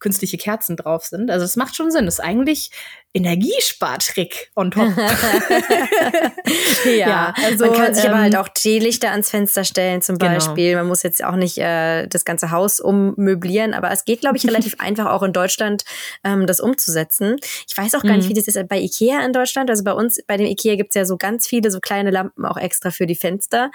künstliche 0.00 0.36
Kerzen 0.36 0.76
drauf 0.76 1.06
sind. 1.06 1.30
Also 1.30 1.44
es 1.44 1.56
macht 1.56 1.76
schon 1.76 1.90
Sinn. 1.90 2.04
Das 2.04 2.14
ist 2.14 2.24
eigentlich 2.24 2.70
Energiespartrick 3.14 4.50
on 4.56 4.70
top. 4.70 4.94
ja, 6.84 6.90
ja, 6.96 7.34
also 7.42 7.66
man 7.66 7.74
kann 7.74 7.94
sich 7.94 8.04
ähm, 8.04 8.10
aber 8.10 8.20
halt 8.20 8.36
auch 8.36 8.48
Teelichter 8.48 9.10
ans 9.10 9.30
Fenster 9.30 9.64
stellen 9.64 10.02
zum 10.02 10.18
genau. 10.18 10.34
Beispiel. 10.34 10.76
Man 10.76 10.86
muss 10.86 11.02
jetzt 11.02 11.24
auch 11.24 11.36
nicht 11.36 11.56
äh, 11.56 12.06
das 12.08 12.26
ganze 12.26 12.50
Haus 12.50 12.78
ummöblieren, 12.78 13.72
aber 13.72 13.90
es 13.90 14.04
geht, 14.04 14.20
glaube 14.20 14.36
ich, 14.36 14.44
relativ 14.46 14.74
einfach 14.80 15.06
auch 15.06 15.22
in 15.22 15.32
Deutschland 15.32 15.84
ähm, 16.24 16.46
das 16.46 16.60
umzusetzen. 16.60 17.36
Ich 17.66 17.76
weiß 17.76 17.94
auch 17.94 18.02
gar 18.02 18.12
mhm. 18.12 18.18
nicht, 18.18 18.28
wie 18.28 18.34
das 18.34 18.48
ist 18.48 18.68
bei 18.68 18.78
Ikea 18.78 19.24
in 19.24 19.32
Deutschland. 19.32 19.70
Also 19.70 19.82
bei 19.82 19.92
uns, 19.92 20.20
bei 20.26 20.36
dem 20.36 20.46
Ikea 20.46 20.76
gibt's 20.76 20.94
ja 20.94 21.06
so 21.06 21.16
ganz 21.16 21.46
viele 21.46 21.70
so 21.70 21.80
kleine 21.80 22.10
Lampen 22.10 22.44
auch 22.44 22.58
extra 22.58 22.90
für 22.90 23.06
die 23.06 23.16
Fenster. 23.16 23.70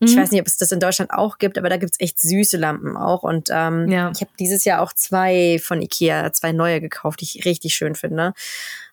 Mhm. 0.00 0.08
Ich 0.08 0.16
weiß 0.16 0.30
nicht, 0.30 0.40
ob 0.40 0.46
es 0.46 0.56
das 0.56 0.72
in 0.72 0.80
Deutschland 0.80 1.10
auch 1.10 1.38
gibt, 1.38 1.58
aber 1.58 1.68
da 1.68 1.76
gibt's 1.76 2.00
echt 2.00 2.20
süße 2.20 2.56
Lampen 2.56 2.96
auch. 2.96 3.22
Und 3.22 3.48
ähm, 3.50 3.88
ja. 3.88 4.10
ich 4.14 4.20
habe 4.20 4.30
dieses 4.38 4.64
Jahr 4.64 4.80
auch 4.80 4.92
zwei 4.92 5.58
von 5.62 5.82
Ikea, 5.82 6.32
zwei 6.32 6.52
neue 6.52 6.80
gekauft, 6.80 7.20
die 7.20 7.24
ich 7.24 7.44
richtig 7.44 7.74
schön 7.74 7.94
finde. 7.94 8.34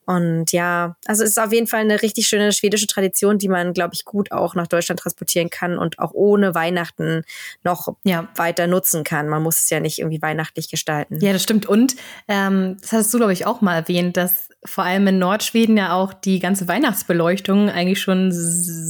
Und 0.06 0.52
ja, 0.52 0.96
also 1.06 1.24
es 1.24 1.32
ist 1.32 1.40
auf 1.40 1.52
jeden 1.52 1.68
Fall 1.68 1.82
eine 1.82 2.02
richtig 2.02 2.28
schöne 2.28 2.52
schwedische 2.52 2.88
Tradition, 2.88 3.38
die 3.38 3.50
man, 3.50 3.74
glaube 3.74 3.94
ich, 3.94 4.06
gut 4.06 4.32
auch 4.32 4.56
nach 4.56 4.68
Deutschland 4.68 5.00
transportieren 5.00 5.50
kann 5.50 5.78
und 5.78 6.00
auch 6.00 6.12
ohne 6.14 6.54
Weihnachten 6.54 7.24
noch 7.64 7.96
ja. 8.04 8.28
weiter 8.36 8.68
nutzen 8.68 9.04
kann. 9.04 9.28
Man 9.28 9.44
muss 9.44 9.62
es 9.62 9.70
ja 9.70 9.80
nicht 9.80 10.00
irgendwie 10.00 10.22
weihnachtlich 10.22 10.70
gestalten. 10.70 11.20
Ja, 11.22 11.34
das 11.34 11.44
stimmt. 11.44 11.66
Und 11.66 11.96
ähm, 12.28 12.78
das 12.82 12.92
hast 12.92 13.14
du, 13.14 13.18
glaube 13.18 13.34
ich, 13.34 13.46
auch 13.46 13.62
mal 13.62 13.76
erwähnt, 13.76 14.18
dass 14.18 14.50
vor 14.64 14.84
allem 14.84 15.08
in 15.08 15.20
Nordschweden 15.20 15.78
ja 15.78 15.94
auch 15.94 16.14
die 16.14 16.40
ganze 16.40 16.68
Weihnachtsbeleuchtung 16.68 17.70
eigentlich 17.70 18.02
schon 18.02 18.32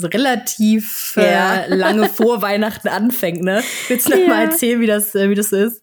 relativ 0.04 1.14
ja. 1.16 1.62
äh, 1.62 1.76
lange 1.76 2.10
vor 2.10 2.42
Weihnachten 2.42 2.88
anfängt. 2.88 3.42
Ne? 3.42 3.62
Willst 3.88 4.08
du 4.08 4.12
noch 4.12 4.20
ja. 4.20 4.28
mal 4.28 4.44
erzählen, 4.44 4.80
wie 4.80 4.88
das, 4.88 5.16
äh, 5.16 5.30
wie 5.30 5.36
das 5.36 5.52
ist? 5.52 5.82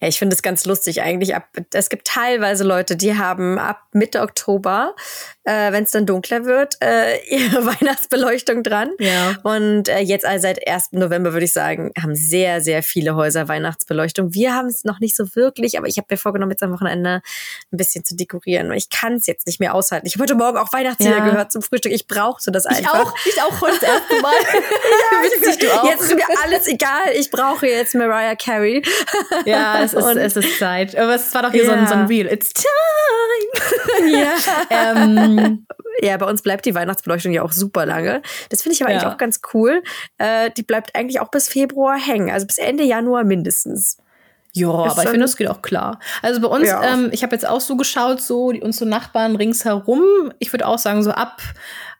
Ja, 0.00 0.08
ich 0.08 0.18
finde 0.18 0.34
es 0.34 0.42
ganz 0.42 0.64
lustig 0.66 1.02
eigentlich. 1.02 1.34
Ab, 1.34 1.48
es 1.72 1.88
gibt 1.88 2.06
teilweise 2.06 2.64
Leute, 2.64 2.96
die 2.96 3.16
haben 3.16 3.58
ab 3.58 3.82
Mitte 3.92 4.20
Oktober 4.22 4.94
äh, 5.50 5.72
wenn 5.72 5.84
es 5.84 5.90
dann 5.90 6.06
dunkler 6.06 6.44
wird, 6.44 6.76
äh, 6.80 7.18
ihre 7.28 7.66
Weihnachtsbeleuchtung 7.66 8.62
dran. 8.62 8.90
Ja. 8.98 9.36
Und 9.42 9.88
äh, 9.88 9.98
jetzt 9.98 10.24
also 10.24 10.42
seit 10.42 10.66
1. 10.66 10.92
November 10.92 11.32
würde 11.32 11.44
ich 11.44 11.52
sagen, 11.52 11.92
haben 12.00 12.14
sehr, 12.14 12.60
sehr 12.60 12.82
viele 12.82 13.16
Häuser 13.16 13.48
Weihnachtsbeleuchtung. 13.48 14.32
Wir 14.32 14.54
haben 14.54 14.68
es 14.68 14.84
noch 14.84 15.00
nicht 15.00 15.16
so 15.16 15.34
wirklich, 15.34 15.76
aber 15.76 15.88
ich 15.88 15.96
habe 15.96 16.06
mir 16.10 16.16
vorgenommen, 16.16 16.52
jetzt 16.52 16.62
am 16.62 16.72
Wochenende 16.72 17.22
ein 17.72 17.76
bisschen 17.76 18.04
zu 18.04 18.14
dekorieren. 18.14 18.70
Ich 18.72 18.90
kann 18.90 19.14
es 19.14 19.26
jetzt 19.26 19.46
nicht 19.46 19.58
mehr 19.58 19.74
aushalten. 19.74 20.06
Ich 20.06 20.14
habe 20.14 20.22
heute 20.22 20.36
Morgen 20.36 20.58
auch 20.58 20.72
Weihnachtslieder 20.72 21.18
ja. 21.18 21.24
gehört 21.24 21.50
zum 21.50 21.62
Frühstück. 21.62 21.92
Ich 21.92 22.06
brauchte 22.06 22.52
das 22.52 22.66
einfach. 22.66 22.80
Ich 22.80 22.88
auch, 22.88 23.14
ich 23.26 23.42
auch 23.42 23.60
heute 23.60 23.78
das 23.80 23.88
erste 23.88 24.22
Mal. 24.22 24.32
ja, 24.42 25.22
Witzig, 25.24 25.58
du 25.58 25.72
auch. 25.72 25.84
Jetzt 25.84 26.02
ist 26.02 26.14
mir 26.14 26.24
alles 26.44 26.68
egal. 26.68 27.12
Ich 27.18 27.30
brauche 27.30 27.66
jetzt 27.66 27.94
Mariah 27.94 28.36
Carey. 28.36 28.82
ja, 29.46 29.82
es 29.82 29.94
ist, 29.94 30.04
es 30.04 30.36
ist 30.36 30.58
Zeit. 30.58 30.96
Aber 30.96 31.14
es 31.16 31.34
war 31.34 31.42
doch 31.42 31.50
hier 31.50 31.64
ja. 31.64 31.70
so, 31.70 31.72
ein, 31.72 31.86
so 31.88 31.94
ein 31.94 32.06
Reel. 32.06 32.26
It's 32.26 32.52
time. 32.52 34.12
ja. 34.12 34.34
ähm, 34.70 35.39
ja, 36.02 36.16
bei 36.16 36.26
uns 36.26 36.42
bleibt 36.42 36.66
die 36.66 36.74
Weihnachtsbeleuchtung 36.74 37.32
ja 37.32 37.42
auch 37.42 37.52
super 37.52 37.86
lange. 37.86 38.22
Das 38.48 38.62
finde 38.62 38.74
ich 38.74 38.82
aber 38.82 38.92
ja. 38.92 38.98
eigentlich 38.98 39.12
auch 39.12 39.18
ganz 39.18 39.40
cool. 39.54 39.82
Äh, 40.18 40.50
die 40.56 40.62
bleibt 40.62 40.94
eigentlich 40.94 41.20
auch 41.20 41.30
bis 41.30 41.48
Februar 41.48 41.98
hängen, 41.98 42.30
also 42.30 42.46
bis 42.46 42.58
Ende 42.58 42.84
Januar 42.84 43.24
mindestens. 43.24 43.98
Ja, 44.52 44.68
aber 44.68 45.02
ich 45.02 45.08
finde, 45.08 45.20
das 45.20 45.36
geht 45.36 45.48
auch 45.48 45.62
klar. 45.62 46.00
Also 46.22 46.40
bei 46.40 46.48
uns, 46.48 46.66
ja. 46.66 46.82
ähm, 46.82 47.10
ich 47.12 47.22
habe 47.22 47.34
jetzt 47.34 47.46
auch 47.46 47.60
so 47.60 47.76
geschaut, 47.76 48.20
so 48.20 48.50
die 48.50 48.60
unsere 48.60 48.88
Nachbarn 48.88 49.36
ringsherum. 49.36 50.32
Ich 50.40 50.52
würde 50.52 50.66
auch 50.66 50.78
sagen, 50.78 51.02
so 51.02 51.12
ab 51.12 51.40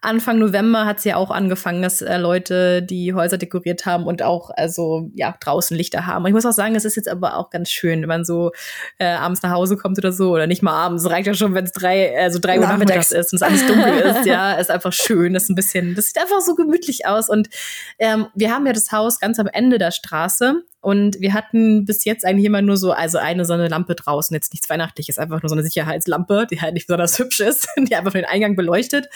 Anfang 0.02 0.38
November 0.38 0.86
hat 0.86 0.98
es 0.98 1.04
ja 1.04 1.16
auch 1.16 1.30
angefangen, 1.30 1.82
dass 1.82 2.00
äh, 2.00 2.16
Leute 2.16 2.82
die 2.82 3.12
Häuser 3.12 3.36
dekoriert 3.36 3.84
haben 3.84 4.04
und 4.06 4.22
auch 4.22 4.50
also 4.56 5.10
ja 5.14 5.34
draußen 5.38 5.76
Lichter 5.76 6.06
haben. 6.06 6.24
Und 6.24 6.28
ich 6.28 6.34
muss 6.34 6.46
auch 6.46 6.52
sagen, 6.52 6.74
es 6.74 6.86
ist 6.86 6.96
jetzt 6.96 7.08
aber 7.08 7.36
auch 7.36 7.50
ganz 7.50 7.70
schön, 7.70 8.00
wenn 8.00 8.08
man 8.08 8.24
so 8.24 8.52
äh, 8.98 9.06
abends 9.06 9.42
nach 9.42 9.50
Hause 9.50 9.76
kommt 9.76 9.98
oder 9.98 10.12
so 10.12 10.30
oder 10.32 10.46
nicht 10.46 10.62
mal 10.62 10.72
abends. 10.72 11.08
Reicht 11.08 11.26
ja 11.26 11.34
schon, 11.34 11.54
wenn 11.54 11.64
es 11.64 11.72
drei 11.72 12.18
also 12.18 12.38
drei 12.38 12.58
Uhr 12.58 12.66
nachmittags 12.66 13.12
ist 13.12 13.32
und 13.32 13.36
es 13.36 13.42
alles 13.42 13.66
dunkel 13.66 13.98
ist. 13.98 14.26
Ja, 14.26 14.54
ist 14.54 14.70
einfach 14.70 14.92
schön. 14.92 15.34
Das 15.34 15.44
ist 15.44 15.50
ein 15.50 15.54
bisschen, 15.54 15.94
das 15.94 16.06
sieht 16.06 16.18
einfach 16.18 16.40
so 16.40 16.54
gemütlich 16.54 17.06
aus. 17.06 17.28
Und 17.28 17.50
ähm, 17.98 18.28
wir 18.34 18.54
haben 18.54 18.66
ja 18.66 18.72
das 18.72 18.92
Haus 18.92 19.20
ganz 19.20 19.38
am 19.38 19.48
Ende 19.48 19.76
der 19.76 19.90
Straße 19.90 20.62
und 20.82 21.20
wir 21.20 21.34
hatten 21.34 21.84
bis 21.84 22.04
jetzt 22.06 22.24
eigentlich 22.24 22.46
immer 22.46 22.62
nur 22.62 22.78
so, 22.78 22.92
also 22.92 23.18
eine 23.18 23.44
so 23.44 23.52
eine 23.52 23.68
Lampe 23.68 23.94
draußen, 23.94 24.34
jetzt 24.34 24.54
nichts 24.54 24.70
Weihnachtliches, 24.70 25.18
einfach 25.18 25.42
nur 25.42 25.50
so 25.50 25.54
eine 25.54 25.62
Sicherheitslampe, 25.62 26.46
die 26.50 26.62
halt 26.62 26.72
nicht 26.72 26.86
besonders 26.86 27.18
hübsch 27.18 27.40
ist, 27.40 27.68
die 27.76 27.94
einfach 27.94 28.14
nur 28.14 28.22
den 28.22 28.30
Eingang 28.30 28.56
beleuchtet. 28.56 29.06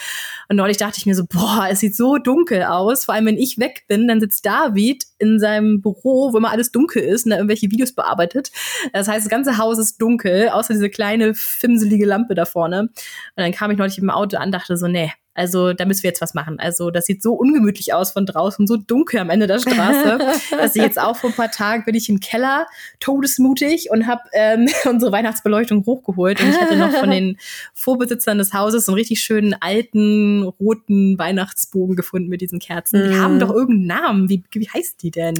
Und 0.47 0.57
neulich 0.57 0.74
dachte 0.77 0.97
ich 0.97 1.05
mir 1.05 1.15
so, 1.15 1.25
boah, 1.25 1.67
es 1.69 1.79
sieht 1.79 1.95
so 1.95 2.17
dunkel 2.17 2.63
aus. 2.63 3.05
Vor 3.05 3.15
allem, 3.15 3.25
wenn 3.25 3.37
ich 3.37 3.57
weg 3.57 3.85
bin, 3.87 4.07
dann 4.07 4.19
sitzt 4.19 4.45
David 4.45 5.03
in 5.17 5.39
seinem 5.39 5.81
Büro, 5.81 6.33
wo 6.33 6.37
immer 6.37 6.51
alles 6.51 6.71
dunkel 6.71 7.01
ist 7.01 7.25
und 7.25 7.31
da 7.31 7.37
irgendwelche 7.37 7.71
Videos 7.71 7.93
bearbeitet. 7.93 8.51
Das 8.93 9.07
heißt, 9.07 9.25
das 9.25 9.29
ganze 9.29 9.57
Haus 9.57 9.77
ist 9.77 10.01
dunkel, 10.01 10.49
außer 10.49 10.73
diese 10.73 10.89
kleine, 10.89 11.33
fimselige 11.33 12.05
Lampe 12.05 12.35
da 12.35 12.45
vorne. 12.45 12.81
Und 12.81 12.91
dann 13.35 13.51
kam 13.51 13.71
ich 13.71 13.77
neulich 13.77 13.97
im 13.97 14.09
Auto 14.09 14.37
an, 14.37 14.51
dachte 14.51 14.77
so, 14.77 14.87
nee, 14.87 15.11
also 15.35 15.73
da 15.73 15.85
müssen 15.85 16.03
wir 16.03 16.09
jetzt 16.09 16.21
was 16.21 16.33
machen. 16.33 16.59
Also 16.59 16.89
das 16.91 17.05
sieht 17.05 17.21
so 17.21 17.33
ungemütlich 17.33 17.93
aus 17.93 18.11
von 18.11 18.25
draußen, 18.25 18.65
so 18.67 18.77
dunkel 18.77 19.19
am 19.19 19.29
Ende 19.29 19.47
der 19.47 19.59
Straße, 19.59 20.17
dass 20.51 20.75
ich 20.75 20.81
jetzt 20.81 20.99
auch 20.99 21.17
vor 21.17 21.29
ein 21.29 21.35
paar 21.35 21.51
Tagen 21.51 21.83
bin 21.83 21.93
ich 21.93 22.07
im 22.07 22.21
Keller, 22.21 22.67
todesmutig 23.01 23.91
und 23.91 24.07
habe 24.07 24.21
ähm, 24.31 24.67
unsere 24.89 25.11
Weihnachtsbeleuchtung 25.11 25.85
hochgeholt. 25.85 26.41
Und 26.41 26.49
ich 26.49 26.59
hatte 26.59 26.77
noch 26.77 26.91
von 26.91 27.11
den 27.11 27.37
Vorbesitzern 27.73 28.37
des 28.37 28.53
Hauses 28.53 28.85
so 28.85 28.93
einen 28.93 28.97
richtig 28.97 29.19
schönen 29.21 29.53
alten 29.59 30.43
roten 30.43 31.19
Weihnachtsbogen 31.19 31.97
gefunden 31.97 32.29
mit 32.29 32.39
diesen 32.39 32.59
Kerzen. 32.59 33.09
Die 33.09 33.17
haben 33.17 33.37
mm. 33.37 33.39
doch 33.39 33.51
irgendeinen 33.51 34.01
Namen. 34.01 34.29
Wie, 34.29 34.41
wie 34.53 34.69
heißt 34.69 35.03
die 35.03 35.11
denn? 35.11 35.35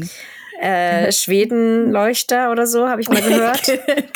Äh, 0.60 1.12
Schwedenleuchter 1.12 2.52
oder 2.52 2.68
so, 2.68 2.88
habe 2.88 3.02
ich 3.02 3.10
mal 3.10 3.22
gehört. 3.28 3.64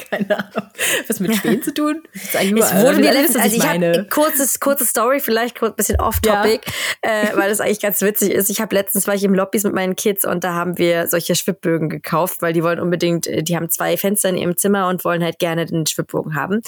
Keine 0.09 0.37
Ahnung. 0.37 0.69
Was 1.07 1.19
mit 1.19 1.35
Schweden 1.35 1.63
zu 1.63 1.73
tun? 1.73 2.03
Es 2.13 2.75
wurde 2.75 2.99
mir 2.99 3.13
letztens, 3.13 3.43
also 3.43 3.55
ich 3.55 3.67
habe 3.67 4.07
kurzes, 4.09 4.59
kurze 4.59 4.85
Story, 4.85 5.19
vielleicht 5.19 5.57
kurz 5.57 5.75
bisschen 5.75 5.99
off-topic, 5.99 6.61
ja. 7.03 7.11
äh, 7.11 7.37
weil 7.37 7.49
das 7.49 7.61
eigentlich 7.61 7.81
ganz 7.81 8.01
witzig 8.01 8.31
ist. 8.31 8.49
Ich 8.49 8.61
habe 8.61 8.75
letztens 8.75 9.07
war 9.07 9.15
ich 9.15 9.23
im 9.23 9.33
Lobbys 9.33 9.63
mit 9.63 9.73
meinen 9.73 9.95
Kids 9.95 10.25
und 10.25 10.43
da 10.43 10.53
haben 10.53 10.77
wir 10.77 11.07
solche 11.07 11.35
Schwibbögen 11.35 11.89
gekauft, 11.89 12.41
weil 12.41 12.53
die 12.53 12.63
wollen 12.63 12.79
unbedingt, 12.79 13.27
äh, 13.27 13.43
die 13.43 13.55
haben 13.55 13.69
zwei 13.69 13.97
Fenster 13.97 14.29
in 14.29 14.37
ihrem 14.37 14.57
Zimmer 14.57 14.87
und 14.87 15.05
wollen 15.05 15.23
halt 15.23 15.39
gerne 15.39 15.65
den 15.65 15.85
Schwibbogen 15.85 16.35
haben. 16.35 16.61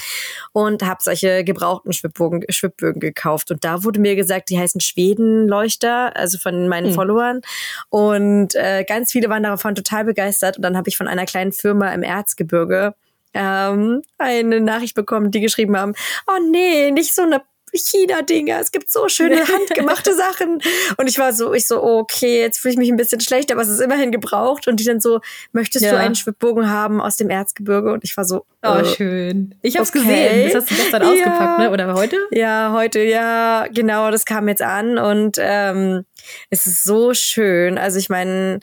Und 0.54 0.84
habe 0.84 1.02
solche 1.02 1.44
gebrauchten 1.44 1.94
Schwibbogen, 1.94 2.44
Schwibbögen 2.50 3.00
gekauft. 3.00 3.52
Und 3.52 3.64
da 3.64 3.84
wurde 3.84 4.00
mir 4.00 4.16
gesagt, 4.16 4.50
die 4.50 4.60
heißen 4.60 4.82
Schwedenleuchter, 4.82 6.16
also 6.16 6.38
von 6.38 6.68
meinen 6.68 6.88
hm. 6.88 6.94
Followern. 6.94 7.42
Und 7.90 8.56
äh, 8.56 8.84
ganz 8.84 9.12
viele 9.12 9.30
waren 9.30 9.44
darauf 9.44 9.61
davon 9.62 9.76
total 9.76 10.06
begeistert 10.06 10.58
und 10.58 10.64
dann 10.64 10.76
habe 10.76 10.90
ich 10.90 10.98
von 10.98 11.08
einer 11.08 11.26
kleinen 11.26 11.52
Firma 11.52 11.94
im 11.94 12.04
Erzgebirge 12.04 12.96
ähm, 13.34 14.02
eine 14.18 14.60
Nachricht 14.60 14.96
bekommen, 14.96 15.32
die 15.32 15.40
geschrieben 15.40 15.78
haben, 15.78 15.94
oh 16.28 16.40
nee, 16.52 16.92
nicht 16.92 17.16
so 17.16 17.22
eine 17.22 17.42
China-Dinger, 17.74 18.60
es 18.60 18.72
gibt 18.72 18.92
so 18.92 19.08
schöne 19.08 19.48
handgemachte 19.48 20.14
Sachen. 20.14 20.62
Und 20.98 21.08
ich 21.08 21.18
war 21.18 21.32
so, 21.32 21.54
ich 21.54 21.68
so, 21.68 21.82
okay, 21.82 22.42
jetzt 22.42 22.60
fühle 22.60 22.74
ich 22.74 22.78
mich 22.78 22.92
ein 22.92 22.98
bisschen 22.98 23.22
schlecht, 23.22 23.50
aber 23.50 23.62
es 23.62 23.70
ist 23.70 23.80
immerhin 23.80 24.12
gebraucht. 24.12 24.68
Und 24.68 24.82
die 24.82 24.84
dann 24.84 25.00
so, 25.00 25.22
möchtest 25.54 25.86
ja. 25.86 25.92
du 25.92 25.98
einen 25.98 26.16
Schwibbogen 26.16 26.70
haben 26.70 27.00
aus 27.00 27.16
dem 27.16 27.30
Erzgebirge? 27.30 27.94
Und 27.94 28.04
ich 28.04 28.18
war 28.18 28.26
so, 28.26 28.46
oh, 28.64 28.68
äh, 28.68 28.84
schön. 28.84 29.56
Ich 29.62 29.78
hab's 29.78 29.90
okay. 29.92 30.00
gesehen. 30.00 30.52
Das 30.52 30.64
hast 30.64 30.72
du 30.72 30.76
gestern 30.76 31.02
ja. 31.04 31.10
ausgepackt, 31.10 31.60
ne? 31.60 31.72
Oder 31.72 31.94
heute? 31.94 32.18
Ja, 32.32 32.74
heute, 32.74 33.00
ja, 33.04 33.68
genau, 33.74 34.12
das 34.12 34.26
kam 34.26 34.50
jetzt 34.50 34.62
an 34.62 34.98
und 34.98 35.38
ähm, 35.40 36.04
es 36.50 36.66
ist 36.66 36.84
so 36.84 37.14
schön. 37.14 37.78
Also 37.78 38.00
ich 38.00 38.10
meine, 38.10 38.60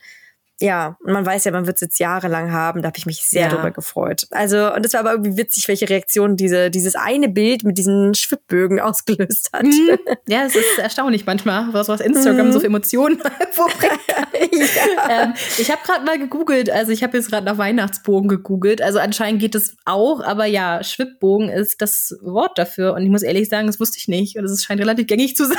ja, 0.60 0.96
man 1.04 1.24
weiß 1.24 1.44
ja, 1.44 1.52
man 1.52 1.66
wird 1.66 1.76
es 1.76 1.82
jetzt 1.82 1.98
jahrelang 2.00 2.52
haben. 2.52 2.82
Da 2.82 2.88
habe 2.88 2.98
ich 2.98 3.06
mich 3.06 3.22
sehr 3.22 3.42
ja. 3.42 3.48
drüber 3.48 3.70
gefreut. 3.70 4.26
Also, 4.30 4.74
und 4.74 4.84
es 4.84 4.92
war 4.92 5.00
aber 5.00 5.12
irgendwie 5.12 5.36
witzig, 5.36 5.68
welche 5.68 5.88
Reaktion 5.88 6.36
diese, 6.36 6.70
dieses 6.70 6.96
eine 6.96 7.28
Bild 7.28 7.62
mit 7.62 7.78
diesen 7.78 8.14
Schwibbögen 8.14 8.80
ausgelöst 8.88 9.50
hat. 9.52 9.62
Mhm. 9.62 9.98
Ja, 10.26 10.44
es 10.44 10.56
ist 10.56 10.78
erstaunlich 10.78 11.26
manchmal, 11.26 11.72
was, 11.72 11.88
was 11.88 12.00
Instagram 12.00 12.48
mhm. 12.48 12.52
so 12.52 12.60
für 12.60 12.66
Emotionen 12.66 13.18
vorbringt. 13.52 14.00
ja. 14.52 15.22
ähm, 15.22 15.34
ich 15.58 15.70
habe 15.70 15.80
gerade 15.84 16.04
mal 16.04 16.18
gegoogelt, 16.18 16.70
also 16.70 16.90
ich 16.90 17.02
habe 17.02 17.16
jetzt 17.16 17.30
gerade 17.30 17.46
nach 17.46 17.58
Weihnachtsbogen 17.58 18.28
gegoogelt. 18.28 18.82
Also 18.82 18.98
anscheinend 18.98 19.40
geht 19.40 19.54
es 19.54 19.76
auch, 19.84 20.20
aber 20.24 20.46
ja, 20.46 20.82
Schwibbogen 20.82 21.50
ist 21.50 21.80
das 21.80 22.16
Wort 22.20 22.58
dafür. 22.58 22.94
Und 22.94 23.02
ich 23.04 23.10
muss 23.10 23.22
ehrlich 23.22 23.48
sagen, 23.48 23.68
das 23.68 23.78
wusste 23.78 23.98
ich 23.98 24.08
nicht. 24.08 24.36
Und 24.36 24.44
es 24.44 24.64
scheint 24.64 24.80
relativ 24.80 25.06
gängig 25.06 25.36
zu 25.36 25.44
sein. 25.44 25.56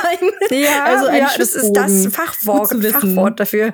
Ja, 0.50 0.84
also 0.84 1.06
ein 1.06 1.20
ja, 1.20 1.30
das 1.38 1.54
ist 1.54 1.72
das 1.72 2.06
Fachwort, 2.08 2.74
Fachwort 2.84 3.40
dafür. 3.40 3.72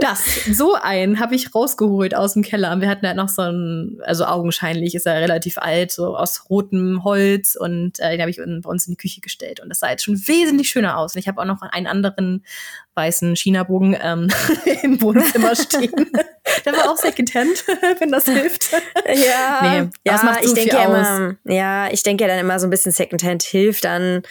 das 0.00 0.47
so 0.54 0.74
einen 0.74 1.20
habe 1.20 1.34
ich 1.34 1.54
rausgeholt 1.54 2.14
aus 2.14 2.34
dem 2.34 2.42
Keller. 2.42 2.72
Und 2.72 2.80
wir 2.80 2.88
hatten 2.88 3.06
halt 3.06 3.16
noch 3.16 3.28
so 3.28 3.42
einen, 3.42 4.00
also 4.04 4.24
augenscheinlich 4.24 4.94
ist 4.94 5.06
er 5.06 5.20
relativ 5.20 5.58
alt, 5.58 5.92
so 5.92 6.16
aus 6.16 6.48
rotem 6.50 7.04
Holz. 7.04 7.56
Und 7.56 7.98
äh, 8.00 8.10
den 8.10 8.20
habe 8.20 8.30
ich 8.30 8.38
bei 8.38 8.68
uns 8.68 8.86
in 8.86 8.92
die 8.92 8.96
Küche 8.96 9.20
gestellt. 9.20 9.60
Und 9.60 9.68
das 9.68 9.80
sah 9.80 9.90
jetzt 9.90 10.04
schon 10.04 10.16
wesentlich 10.28 10.68
schöner 10.68 10.98
aus. 10.98 11.14
Und 11.14 11.20
ich 11.20 11.28
habe 11.28 11.40
auch 11.40 11.46
noch 11.46 11.62
einen 11.62 11.86
anderen 11.86 12.44
weißen 12.94 13.36
China-Bogen 13.36 13.96
ähm, 14.00 14.28
im 14.82 15.00
Wohnzimmer 15.00 15.54
stehen. 15.54 15.92
Der 16.64 16.72
war 16.72 16.90
auch 16.90 16.96
Secondhand, 16.96 17.64
wenn 17.98 18.10
das 18.10 18.24
hilft. 18.24 18.72
Ja, 19.06 19.82
nee, 19.82 19.90
ja, 20.04 20.38
ich 20.42 20.54
denke 20.54 20.76
ja 20.76 20.84
immer, 20.84 21.36
ja, 21.44 21.88
ich 21.90 22.02
denke 22.02 22.24
ja 22.24 22.28
dann 22.28 22.38
immer 22.38 22.58
so 22.58 22.66
ein 22.66 22.70
bisschen 22.70 22.92
Secondhand 22.92 23.42
hilft 23.42 23.84
dann 23.84 24.22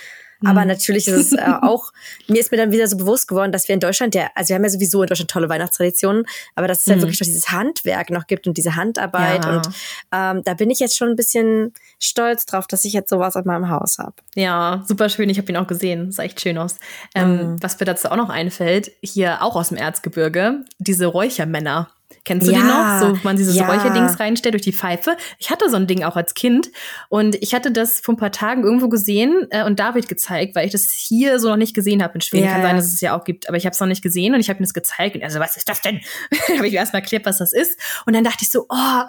aber 0.45 0.61
mhm. 0.61 0.67
natürlich 0.67 1.07
ist 1.07 1.33
es 1.33 1.33
äh, 1.33 1.41
auch, 1.61 1.91
mir 2.27 2.39
ist 2.39 2.51
mir 2.51 2.57
dann 2.57 2.71
wieder 2.71 2.88
so 2.88 2.97
bewusst 2.97 3.27
geworden, 3.27 3.51
dass 3.51 3.67
wir 3.67 3.73
in 3.73 3.79
Deutschland 3.79 4.15
ja, 4.15 4.29
also 4.35 4.49
wir 4.49 4.55
haben 4.55 4.63
ja 4.63 4.69
sowieso 4.69 5.01
in 5.01 5.07
Deutschland 5.07 5.31
tolle 5.31 5.49
Weihnachtstraditionen, 5.49 6.25
aber 6.55 6.67
dass 6.67 6.81
es 6.81 6.85
mhm. 6.88 6.91
halt 6.91 7.01
wirklich 7.01 7.19
noch 7.19 7.27
dieses 7.27 7.51
Handwerk 7.51 8.09
noch 8.09 8.27
gibt 8.27 8.47
und 8.47 8.57
diese 8.57 8.75
Handarbeit. 8.75 9.45
Ja. 9.45 9.55
Und 9.55 9.67
ähm, 10.11 10.43
da 10.43 10.53
bin 10.53 10.69
ich 10.69 10.79
jetzt 10.79 10.97
schon 10.97 11.09
ein 11.09 11.15
bisschen 11.15 11.73
stolz 11.99 12.45
drauf, 12.45 12.67
dass 12.67 12.85
ich 12.85 12.93
jetzt 12.93 13.09
sowas 13.09 13.35
in 13.35 13.43
meinem 13.45 13.69
Haus 13.69 13.97
habe. 13.97 14.13
Ja, 14.35 14.83
super 14.88 15.09
schön. 15.09 15.29
Ich 15.29 15.38
habe 15.38 15.51
ihn 15.51 15.57
auch 15.57 15.67
gesehen. 15.67 16.11
Sah 16.11 16.23
echt 16.23 16.41
schön 16.41 16.57
aus. 16.57 16.75
Ähm, 17.15 17.53
mhm. 17.53 17.63
Was 17.63 17.79
mir 17.79 17.85
dazu 17.85 18.09
auch 18.09 18.15
noch 18.15 18.29
einfällt, 18.29 18.91
hier 19.01 19.41
auch 19.41 19.55
aus 19.55 19.69
dem 19.69 19.77
Erzgebirge, 19.77 20.63
diese 20.79 21.07
Räuchermänner. 21.07 21.89
Kennst 22.28 22.45
du 22.45 22.51
ja, 22.51 22.59
die 22.59 22.65
noch? 22.65 22.99
So, 22.99 23.17
wo 23.17 23.23
man 23.23 23.38
dieses 23.38 23.55
ja. 23.55 23.67
Räucherdings 23.67 24.19
reinstellt 24.19 24.53
durch 24.53 24.63
die 24.63 24.73
Pfeife. 24.73 25.15
Ich 25.39 25.49
hatte 25.49 25.69
so 25.69 25.78
ein 25.78 25.88
Ding 25.88 26.03
auch 26.03 26.17
als 26.17 26.34
Kind 26.34 26.69
und 27.07 27.36
ich 27.41 27.53
hatte 27.53 27.71
das 27.71 28.01
vor 28.01 28.15
ein 28.15 28.17
paar 28.17 28.34
Tagen 28.34 28.65
irgendwo 28.65 28.89
gesehen 28.89 29.47
äh, 29.49 29.63
und 29.63 29.80
David 29.80 30.09
gezeigt, 30.09 30.53
weil 30.53 30.65
ich 30.65 30.73
das 30.73 30.91
hier 30.91 31.39
so 31.39 31.47
noch 31.47 31.55
nicht 31.55 31.73
gesehen 31.73 32.03
habe 32.03 32.15
in 32.15 32.21
Schweden. 32.21 32.45
Ja, 32.45 32.51
Kann 32.51 32.63
sein, 32.63 32.75
dass 32.75 32.86
es 32.86 32.95
es 32.95 33.01
ja 33.01 33.17
auch 33.17 33.23
gibt, 33.23 33.47
aber 33.47 33.55
ich 33.55 33.65
habe 33.65 33.73
es 33.73 33.80
noch 33.80 33.88
nicht 33.88 34.01
gesehen 34.01 34.34
und 34.34 34.41
ich 34.41 34.49
habe 34.49 34.59
ihm 34.59 34.63
das 34.63 34.73
gezeigt 34.73 35.15
und 35.15 35.21
er 35.21 35.32
so, 35.32 35.39
was 35.39 35.55
ist 35.55 35.69
das 35.69 35.82
denn? 35.82 36.01
habe 36.57 36.67
ich 36.67 36.73
mir 36.73 36.80
erstmal 36.80 37.01
erklärt, 37.01 37.25
was 37.25 37.38
das 37.38 37.53
ist 37.53 37.80
und 38.05 38.13
dann 38.13 38.25
dachte 38.25 38.39
ich 38.41 38.49
so, 38.49 38.65
oh, 38.67 39.01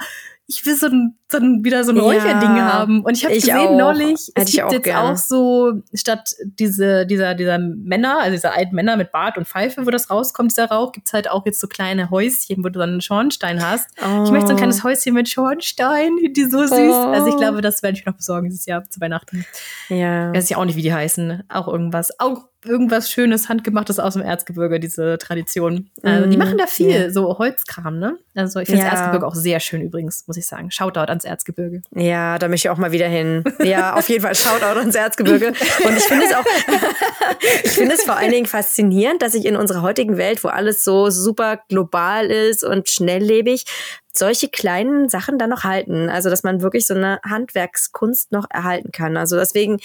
ich 0.50 0.64
will 0.64 0.74
so 0.74 0.86
ein, 0.86 1.14
so 1.30 1.36
ein 1.36 1.62
wieder 1.62 1.84
so 1.84 1.92
ein 1.92 1.98
Räucherding 1.98 2.56
ja, 2.56 2.72
haben. 2.72 3.02
Und 3.04 3.14
ich 3.14 3.24
habe 3.24 3.34
gesehen 3.34 3.54
auch. 3.54 3.76
neulich, 3.76 4.32
es 4.34 4.50
gibt 4.50 4.64
auch 4.64 4.72
jetzt 4.72 4.84
gerne. 4.84 5.10
auch 5.10 5.16
so, 5.16 5.82
statt 5.92 6.34
diese, 6.42 7.04
dieser, 7.04 7.34
dieser 7.34 7.58
Männer, 7.58 8.18
also 8.20 8.32
dieser 8.32 8.54
alten 8.54 8.74
Männer 8.74 8.96
mit 8.96 9.12
Bart 9.12 9.36
und 9.36 9.46
Pfeife, 9.46 9.84
wo 9.84 9.90
das 9.90 10.08
rauskommt, 10.08 10.50
dieser 10.50 10.70
Rauch, 10.70 10.92
gibt's 10.92 11.12
halt 11.12 11.30
auch 11.30 11.44
jetzt 11.44 11.60
so 11.60 11.68
kleine 11.68 12.08
Häuschen, 12.08 12.64
wo 12.64 12.70
du 12.70 12.78
dann 12.78 12.92
einen 12.92 13.00
Schornstein 13.02 13.62
hast. 13.62 13.90
Oh. 14.00 14.24
Ich 14.24 14.30
möchte 14.30 14.46
so 14.46 14.52
ein 14.54 14.56
kleines 14.56 14.82
Häuschen 14.82 15.12
mit 15.12 15.28
Schornstein, 15.28 16.16
die 16.34 16.44
so 16.44 16.66
süß. 16.66 16.72
Oh. 16.72 17.08
Also 17.12 17.26
ich 17.26 17.36
glaube, 17.36 17.60
das 17.60 17.82
werde 17.82 17.98
ich 17.98 18.06
noch 18.06 18.14
besorgen 18.14 18.48
dieses 18.48 18.64
Jahr 18.64 18.82
zu 18.88 19.02
Weihnachten. 19.02 19.44
Ja. 19.90 20.32
Weiß 20.32 20.50
ich 20.50 20.56
auch 20.56 20.64
nicht, 20.64 20.76
wie 20.76 20.82
die 20.82 20.94
heißen. 20.94 21.42
Auch 21.50 21.68
irgendwas. 21.68 22.18
Auch 22.18 22.48
irgendwas 22.64 23.10
Schönes, 23.10 23.48
Handgemachtes 23.48 23.98
aus 24.00 24.14
dem 24.14 24.22
Erzgebirge, 24.22 24.80
diese 24.80 25.16
Tradition. 25.18 25.90
Also, 26.02 26.28
die 26.28 26.36
mm, 26.36 26.38
machen 26.38 26.58
da 26.58 26.66
viel, 26.66 26.90
ja. 26.90 27.10
so 27.10 27.38
Holzkram, 27.38 27.98
ne? 27.98 28.18
Also 28.34 28.60
ich 28.60 28.66
finde 28.66 28.82
ja. 28.82 28.90
das 28.90 29.00
Erzgebirge 29.00 29.26
auch 29.26 29.34
sehr 29.34 29.60
schön 29.60 29.80
übrigens, 29.80 30.24
muss 30.26 30.36
ich 30.36 30.46
sagen. 30.46 30.70
Shoutout 30.70 31.08
ans 31.08 31.24
Erzgebirge. 31.24 31.82
Ja, 31.94 32.38
da 32.38 32.48
möchte 32.48 32.68
ich 32.68 32.70
auch 32.70 32.78
mal 32.78 32.92
wieder 32.92 33.08
hin. 33.08 33.44
Ja, 33.62 33.94
auf 33.94 34.08
jeden 34.08 34.22
Fall 34.22 34.34
Shoutout 34.34 34.78
ans 34.78 34.94
Erzgebirge. 34.94 35.48
Und 35.48 35.96
ich 35.96 36.04
finde 36.04 36.26
es 36.26 36.34
auch, 36.34 36.44
ich 37.64 37.70
finde 37.70 37.94
es 37.94 38.02
vor 38.02 38.16
allen 38.16 38.30
Dingen 38.30 38.46
faszinierend, 38.46 39.22
dass 39.22 39.34
ich 39.34 39.44
in 39.44 39.56
unserer 39.56 39.82
heutigen 39.82 40.16
Welt, 40.16 40.42
wo 40.44 40.48
alles 40.48 40.84
so 40.84 41.10
super 41.10 41.60
global 41.68 42.26
ist 42.26 42.64
und 42.64 42.88
schnelllebig, 42.88 43.64
solche 44.12 44.48
kleinen 44.48 45.08
Sachen 45.08 45.38
dann 45.38 45.50
noch 45.50 45.64
halten. 45.64 46.08
Also, 46.08 46.30
dass 46.30 46.42
man 46.42 46.62
wirklich 46.62 46.86
so 46.86 46.94
eine 46.94 47.20
Handwerkskunst 47.24 48.32
noch 48.32 48.46
erhalten 48.50 48.90
kann. 48.92 49.16
Also 49.16 49.36
deswegen, 49.36 49.78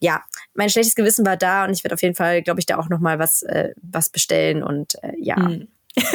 ja, 0.00 0.22
mein 0.54 0.70
schlechtes 0.70 0.94
Gewissen 0.94 1.24
war 1.26 1.36
da 1.36 1.64
und 1.64 1.72
ich 1.72 1.84
werde 1.84 1.94
auf 1.94 2.02
jeden 2.02 2.14
Fall, 2.14 2.42
glaube 2.42 2.60
ich, 2.60 2.66
da 2.66 2.78
auch 2.78 2.88
noch 2.88 3.00
mal 3.00 3.18
was, 3.18 3.42
äh, 3.42 3.70
was 3.82 4.08
bestellen 4.08 4.62
und 4.62 4.94
äh, 5.02 5.12
ja. 5.18 5.36
Mhm. 5.36 5.68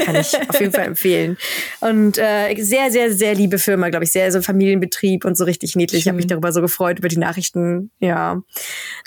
Kann 0.06 0.16
ich 0.16 0.38
auf 0.48 0.60
jeden 0.60 0.72
Fall 0.72 0.86
empfehlen. 0.86 1.38
Und 1.80 2.20
äh, 2.20 2.56
sehr, 2.60 2.92
sehr, 2.92 3.12
sehr 3.12 3.34
liebe 3.34 3.58
Firma, 3.58 3.90
glaube 3.90 4.06
ich. 4.06 4.12
Sehr 4.12 4.32
so 4.32 4.42
Familienbetrieb 4.42 5.26
und 5.26 5.36
so 5.36 5.44
richtig 5.44 5.76
niedlich. 5.76 6.02
Ich 6.02 6.08
habe 6.08 6.18
mich 6.18 6.28
darüber 6.28 6.52
so 6.52 6.62
gefreut, 6.62 7.00
über 7.00 7.08
die 7.08 7.18
Nachrichten. 7.18 7.90
Ja. 8.00 8.44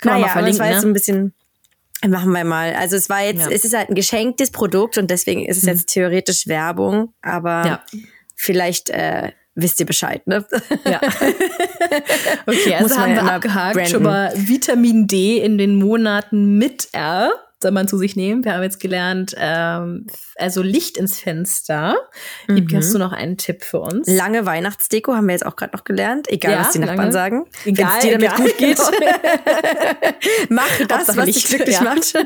Kann 0.01 0.21
naja, 0.21 0.35
aber 0.35 0.49
es 0.49 0.59
war 0.59 0.69
jetzt 0.69 0.81
so 0.81 0.87
ein 0.87 0.93
bisschen. 0.93 1.33
Machen 2.05 2.33
wir 2.33 2.43
mal. 2.43 2.75
Also 2.75 2.97
es 2.97 3.09
war 3.09 3.23
jetzt, 3.23 3.45
ja. 3.45 3.51
es 3.51 3.63
ist 3.63 3.75
halt 3.75 3.89
ein 3.89 3.95
geschenktes 3.95 4.51
Produkt 4.51 4.97
und 4.97 5.09
deswegen 5.09 5.45
ist 5.45 5.57
es 5.57 5.63
mhm. 5.63 5.69
jetzt 5.69 5.85
theoretisch 5.87 6.45
Werbung, 6.45 7.13
aber 7.21 7.65
ja. 7.65 7.83
Vielleicht 8.35 8.89
äh, 8.89 9.31
wisst 9.55 9.79
ihr 9.79 9.85
Bescheid, 9.85 10.25
ne? 10.27 10.45
Ja. 10.85 10.99
okay, 12.45 12.75
also 12.75 12.97
haben 12.97 13.15
wir 13.15 13.23
abgehakt 13.23 13.75
branden. 13.75 13.91
schon 13.91 14.03
mal 14.03 14.31
Vitamin 14.35 15.07
D 15.07 15.39
in 15.39 15.57
den 15.57 15.75
Monaten 15.75 16.57
mit 16.57 16.89
R 16.91 17.31
soll 17.65 17.71
man 17.71 17.87
zu 17.87 17.97
sich 17.97 18.15
nehmen. 18.15 18.45
Wir 18.45 18.53
haben 18.53 18.61
jetzt 18.61 18.79
gelernt, 18.79 19.33
ähm, 19.39 20.05
also 20.35 20.61
Licht 20.61 20.97
ins 20.97 21.17
Fenster. 21.17 21.95
Mhm. 22.47 22.67
Hast 22.75 22.93
du 22.93 22.99
noch 22.99 23.11
einen 23.11 23.37
Tipp 23.37 23.63
für 23.63 23.79
uns? 23.79 24.07
Lange 24.07 24.45
Weihnachtsdeko 24.45 25.15
haben 25.15 25.25
wir 25.25 25.31
jetzt 25.31 25.47
auch 25.47 25.55
gerade 25.55 25.75
noch 25.75 25.83
gelernt. 25.83 26.31
Egal, 26.31 26.51
ja, 26.51 26.59
was 26.59 26.73
die 26.73 26.79
Nachbarn 26.79 26.97
lange. 26.97 27.11
sagen. 27.11 27.45
Wenn 27.63 27.73
es 27.73 27.99
dir 28.03 28.19
damit 28.19 28.35
gut 28.35 28.55
geht. 28.59 28.77
Mach 30.49 30.69
das, 30.87 31.17
was 31.17 31.25
dich 31.25 31.43
glücklich 31.45 31.75
ja. 31.75 31.81
macht. 31.81 32.13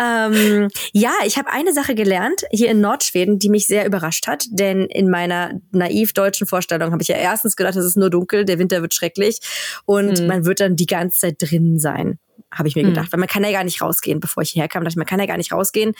ähm, 0.00 0.68
ja, 0.94 1.12
ich 1.26 1.36
habe 1.36 1.50
eine 1.50 1.74
Sache 1.74 1.94
gelernt 1.94 2.44
hier 2.50 2.70
in 2.70 2.80
Nordschweden, 2.80 3.38
die 3.38 3.50
mich 3.50 3.66
sehr 3.66 3.84
überrascht 3.84 4.26
hat. 4.26 4.46
Denn 4.48 4.86
in 4.86 5.10
meiner 5.10 5.60
naiv 5.70 6.14
deutschen 6.14 6.46
Vorstellung 6.46 6.92
habe 6.92 7.02
ich 7.02 7.08
ja 7.08 7.16
erstens 7.16 7.56
gedacht, 7.56 7.76
es 7.76 7.84
ist 7.84 7.98
nur 7.98 8.08
dunkel, 8.08 8.46
der 8.46 8.58
Winter 8.58 8.80
wird 8.80 8.94
schrecklich 8.94 9.38
und 9.84 10.18
mhm. 10.18 10.26
man 10.26 10.46
wird 10.46 10.60
dann 10.60 10.76
die 10.76 10.86
ganze 10.86 11.18
Zeit 11.18 11.36
drinnen 11.40 11.78
sein 11.78 12.18
habe 12.52 12.68
ich 12.68 12.76
mir 12.76 12.84
gedacht. 12.84 13.06
Mhm. 13.08 13.12
Weil 13.12 13.20
man 13.20 13.28
kann 13.28 13.44
ja 13.44 13.52
gar 13.52 13.64
nicht 13.64 13.80
rausgehen, 13.80 14.20
bevor 14.20 14.42
ich 14.42 14.50
hierher 14.50 14.68
kam. 14.68 14.82
Dachte 14.82 14.94
ich, 14.94 14.96
man 14.96 15.06
kann 15.06 15.20
ja 15.20 15.26
gar 15.26 15.36
nicht 15.36 15.52
rausgehen. 15.52 15.94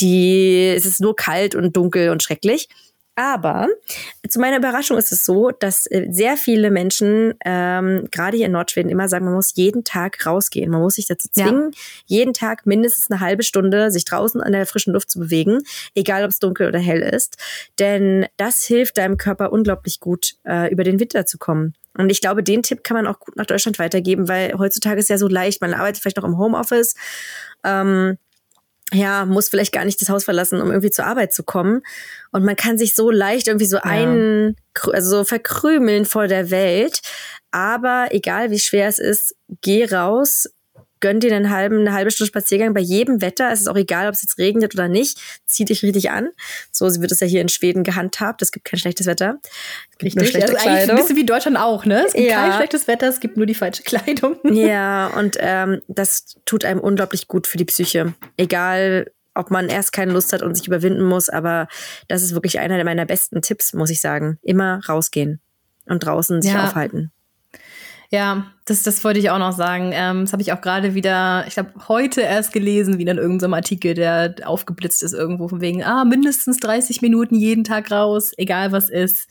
Die, 0.00 0.72
es 0.76 0.86
ist 0.86 1.00
nur 1.00 1.16
kalt 1.16 1.54
und 1.54 1.76
dunkel 1.76 2.10
und 2.10 2.22
schrecklich. 2.22 2.68
Aber 3.14 3.68
zu 4.26 4.40
meiner 4.40 4.56
Überraschung 4.56 4.96
ist 4.96 5.12
es 5.12 5.26
so, 5.26 5.50
dass 5.50 5.86
äh, 5.86 6.06
sehr 6.10 6.38
viele 6.38 6.70
Menschen, 6.70 7.34
ähm, 7.44 8.08
gerade 8.10 8.38
hier 8.38 8.46
in 8.46 8.52
Nordschweden, 8.52 8.90
immer 8.90 9.06
sagen, 9.06 9.26
man 9.26 9.34
muss 9.34 9.54
jeden 9.54 9.84
Tag 9.84 10.24
rausgehen. 10.24 10.70
Man 10.70 10.80
muss 10.80 10.94
sich 10.94 11.06
dazu 11.08 11.28
zwingen, 11.30 11.72
ja. 11.72 11.78
jeden 12.06 12.32
Tag 12.32 12.64
mindestens 12.64 13.10
eine 13.10 13.20
halbe 13.20 13.42
Stunde 13.42 13.90
sich 13.90 14.06
draußen 14.06 14.40
an 14.40 14.52
der 14.52 14.64
frischen 14.64 14.94
Luft 14.94 15.10
zu 15.10 15.18
bewegen, 15.18 15.58
egal 15.94 16.24
ob 16.24 16.30
es 16.30 16.38
dunkel 16.38 16.68
oder 16.68 16.78
hell 16.78 17.02
ist. 17.02 17.36
Denn 17.78 18.26
das 18.38 18.64
hilft 18.64 18.96
deinem 18.96 19.18
Körper 19.18 19.52
unglaublich 19.52 20.00
gut, 20.00 20.36
äh, 20.44 20.72
über 20.72 20.82
den 20.82 20.98
Winter 20.98 21.26
zu 21.26 21.36
kommen. 21.36 21.74
Und 21.96 22.10
ich 22.10 22.20
glaube, 22.20 22.42
den 22.42 22.62
Tipp 22.62 22.84
kann 22.84 22.96
man 22.96 23.06
auch 23.06 23.20
gut 23.20 23.36
nach 23.36 23.46
Deutschland 23.46 23.78
weitergeben, 23.78 24.28
weil 24.28 24.54
heutzutage 24.58 24.98
ist 24.98 25.08
ja 25.08 25.18
so 25.18 25.28
leicht, 25.28 25.60
man 25.60 25.74
arbeitet 25.74 26.02
vielleicht 26.02 26.16
noch 26.16 26.24
im 26.24 26.38
Homeoffice. 26.38 26.94
Ähm, 27.64 28.18
ja, 28.92 29.24
muss 29.24 29.48
vielleicht 29.48 29.72
gar 29.72 29.84
nicht 29.84 30.00
das 30.00 30.10
Haus 30.10 30.24
verlassen, 30.24 30.60
um 30.60 30.70
irgendwie 30.70 30.90
zur 30.90 31.06
Arbeit 31.06 31.32
zu 31.32 31.42
kommen. 31.42 31.82
Und 32.30 32.44
man 32.44 32.56
kann 32.56 32.76
sich 32.76 32.94
so 32.94 33.10
leicht 33.10 33.48
irgendwie 33.48 33.66
so 33.66 33.76
ja. 33.76 33.84
ein, 33.84 34.56
also 34.92 35.18
so 35.18 35.24
verkrümeln 35.24 36.04
vor 36.04 36.28
der 36.28 36.50
Welt. 36.50 37.00
Aber 37.50 38.08
egal 38.10 38.50
wie 38.50 38.58
schwer 38.58 38.88
es 38.88 38.98
ist, 38.98 39.34
geh 39.60 39.84
raus, 39.84 40.48
gönn 41.02 41.20
dir 41.20 41.34
einen 41.34 41.50
halben, 41.50 41.80
eine 41.80 41.92
halbe 41.92 42.10
Stunde 42.10 42.28
Spaziergang 42.28 42.72
bei 42.72 42.80
jedem 42.80 43.20
Wetter. 43.20 43.50
Es 43.52 43.60
ist 43.60 43.68
auch 43.68 43.76
egal, 43.76 44.08
ob 44.08 44.14
es 44.14 44.22
jetzt 44.22 44.38
regnet 44.38 44.72
oder 44.74 44.88
nicht. 44.88 45.20
Zieh 45.44 45.66
dich 45.66 45.82
richtig 45.82 46.10
an. 46.10 46.30
So 46.70 46.86
wird 46.86 47.12
es 47.12 47.20
ja 47.20 47.26
hier 47.26 47.42
in 47.42 47.50
Schweden 47.50 47.82
gehandhabt. 47.82 48.40
Es 48.40 48.52
gibt 48.52 48.64
kein 48.64 48.78
schlechtes 48.78 49.06
Wetter. 49.06 49.38
Es 49.42 49.98
gibt 49.98 50.04
richtig. 50.04 50.22
nur 50.22 50.26
schlechte 50.30 50.52
also 50.52 50.64
Kleidung. 50.64 50.90
Ein 50.90 50.96
bisschen 50.96 51.16
wie 51.16 51.26
Deutschland 51.26 51.58
auch, 51.58 51.84
ne? 51.84 52.04
Es 52.06 52.14
gibt 52.14 52.28
ja. 52.28 52.36
kein 52.36 52.52
schlechtes 52.54 52.88
Wetter, 52.88 53.08
es 53.08 53.20
gibt 53.20 53.36
nur 53.36 53.44
die 53.44 53.54
falsche 53.54 53.82
Kleidung. 53.82 54.36
Ja, 54.52 55.08
und 55.08 55.38
ähm, 55.40 55.82
das 55.88 56.36
tut 56.44 56.64
einem 56.64 56.78
unglaublich 56.78 57.26
gut 57.26 57.46
für 57.46 57.58
die 57.58 57.64
Psyche. 57.64 58.14
Egal, 58.36 59.10
ob 59.34 59.50
man 59.50 59.68
erst 59.68 59.92
keine 59.92 60.12
Lust 60.12 60.32
hat 60.32 60.42
und 60.42 60.54
sich 60.54 60.66
überwinden 60.66 61.02
muss, 61.02 61.28
aber 61.28 61.68
das 62.06 62.22
ist 62.22 62.34
wirklich 62.34 62.60
einer 62.60 62.82
meiner 62.84 63.06
besten 63.06 63.42
Tipps, 63.42 63.72
muss 63.72 63.90
ich 63.90 64.00
sagen. 64.00 64.38
Immer 64.42 64.80
rausgehen 64.88 65.40
und 65.86 66.04
draußen 66.04 66.42
sich 66.42 66.52
ja. 66.52 66.66
aufhalten. 66.66 67.12
Ja, 68.12 68.44
das, 68.66 68.82
das 68.82 69.02
wollte 69.04 69.20
ich 69.20 69.30
auch 69.30 69.38
noch 69.38 69.52
sagen. 69.52 69.90
Ähm, 69.94 70.20
das 70.20 70.32
habe 70.32 70.42
ich 70.42 70.52
auch 70.52 70.60
gerade 70.60 70.94
wieder, 70.94 71.44
ich 71.48 71.54
glaube, 71.54 71.72
heute 71.88 72.20
erst 72.20 72.52
gelesen, 72.52 72.98
wie 72.98 73.04
in 73.04 73.16
irgendeinem 73.16 73.54
Artikel, 73.54 73.94
der 73.94 74.34
aufgeblitzt 74.44 75.02
ist 75.02 75.14
irgendwo 75.14 75.48
von 75.48 75.62
wegen, 75.62 75.82
ah, 75.82 76.04
mindestens 76.04 76.58
30 76.58 77.00
Minuten 77.00 77.34
jeden 77.36 77.64
Tag 77.64 77.90
raus, 77.90 78.32
egal 78.36 78.70
was 78.70 78.90
ist. 78.90 79.30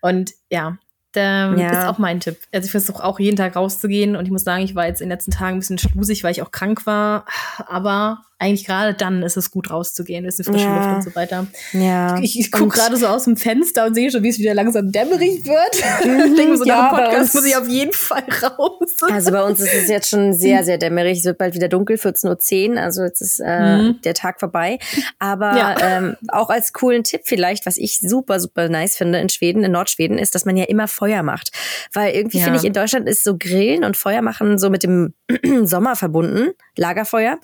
Und 0.00 0.32
ja, 0.50 0.78
der 1.14 1.54
ja. 1.58 1.70
ist 1.72 1.86
auch 1.86 1.98
mein 1.98 2.20
Tipp. 2.20 2.38
Also 2.52 2.64
ich 2.64 2.70
versuche 2.70 3.04
auch 3.04 3.20
jeden 3.20 3.36
Tag 3.36 3.54
rauszugehen 3.54 4.16
und 4.16 4.24
ich 4.24 4.30
muss 4.30 4.44
sagen, 4.44 4.64
ich 4.64 4.74
war 4.74 4.86
jetzt 4.86 5.02
in 5.02 5.08
den 5.08 5.14
letzten 5.14 5.32
Tagen 5.32 5.56
ein 5.56 5.60
bisschen 5.60 5.76
schlusig, 5.76 6.24
weil 6.24 6.32
ich 6.32 6.40
auch 6.40 6.50
krank 6.50 6.86
war. 6.86 7.26
Aber 7.66 8.22
eigentlich 8.42 8.66
gerade 8.66 8.92
dann 8.92 9.22
ist 9.22 9.36
es 9.36 9.52
gut 9.52 9.70
rauszugehen, 9.70 10.24
ist 10.24 10.40
eine 10.40 10.52
frische 10.52 10.66
ja. 10.66 10.76
Luft 10.76 10.96
und 10.96 11.02
so 11.04 11.14
weiter. 11.14 11.46
Ja. 11.72 12.18
Ich, 12.18 12.38
ich 12.38 12.50
gucke 12.50 12.76
gerade 12.76 12.96
so 12.96 13.06
aus 13.06 13.24
dem 13.24 13.36
Fenster 13.36 13.86
und 13.86 13.94
sehe 13.94 14.10
schon, 14.10 14.24
wie 14.24 14.30
es 14.30 14.38
wieder 14.40 14.52
langsam 14.52 14.90
dämmerig 14.90 15.44
wird. 15.44 15.52
Mhm, 16.02 16.32
ich 16.32 16.36
denke 16.36 16.56
so, 16.56 16.64
ja, 16.64 16.90
nach 16.90 16.96
dem 16.96 17.04
Podcast 17.04 17.34
muss 17.34 17.44
ich 17.44 17.56
auf 17.56 17.68
jeden 17.68 17.92
Fall 17.92 18.24
raus. 18.42 18.90
Also 19.08 19.30
bei 19.30 19.42
uns 19.42 19.60
ist 19.60 19.72
es 19.72 19.88
jetzt 19.88 20.08
schon 20.08 20.32
sehr, 20.32 20.64
sehr 20.64 20.78
dämmerig. 20.78 21.18
Es 21.18 21.24
wird 21.24 21.38
bald 21.38 21.54
wieder 21.54 21.68
dunkel, 21.68 21.96
14.10 21.96 22.70
Uhr. 22.70 22.80
Also 22.80 23.02
jetzt 23.02 23.20
ist 23.20 23.40
äh, 23.40 23.76
mhm. 23.76 24.00
der 24.02 24.14
Tag 24.14 24.40
vorbei. 24.40 24.78
Aber 25.18 25.56
ja. 25.56 25.76
ähm, 25.80 26.16
auch 26.28 26.50
als 26.50 26.72
coolen 26.72 27.04
Tipp 27.04 27.22
vielleicht, 27.24 27.66
was 27.66 27.76
ich 27.76 28.00
super, 28.00 28.40
super 28.40 28.68
nice 28.68 28.96
finde 28.96 29.18
in 29.18 29.28
Schweden, 29.28 29.62
in 29.62 29.72
Nordschweden, 29.72 30.18
ist, 30.18 30.34
dass 30.34 30.44
man 30.44 30.56
ja 30.56 30.64
immer 30.64 30.88
Feuer 30.88 31.22
macht. 31.22 31.52
Weil 31.92 32.14
irgendwie 32.14 32.38
ja. 32.38 32.44
finde 32.44 32.58
ich, 32.58 32.64
in 32.64 32.72
Deutschland 32.72 33.08
ist 33.08 33.22
so 33.22 33.36
Grillen 33.38 33.84
und 33.84 33.96
Feuer 33.96 34.22
machen 34.22 34.58
so 34.58 34.70
mit 34.70 34.82
dem 34.82 35.14
Sommer 35.62 35.94
verbunden, 35.94 36.50
Lagerfeuer. 36.76 37.38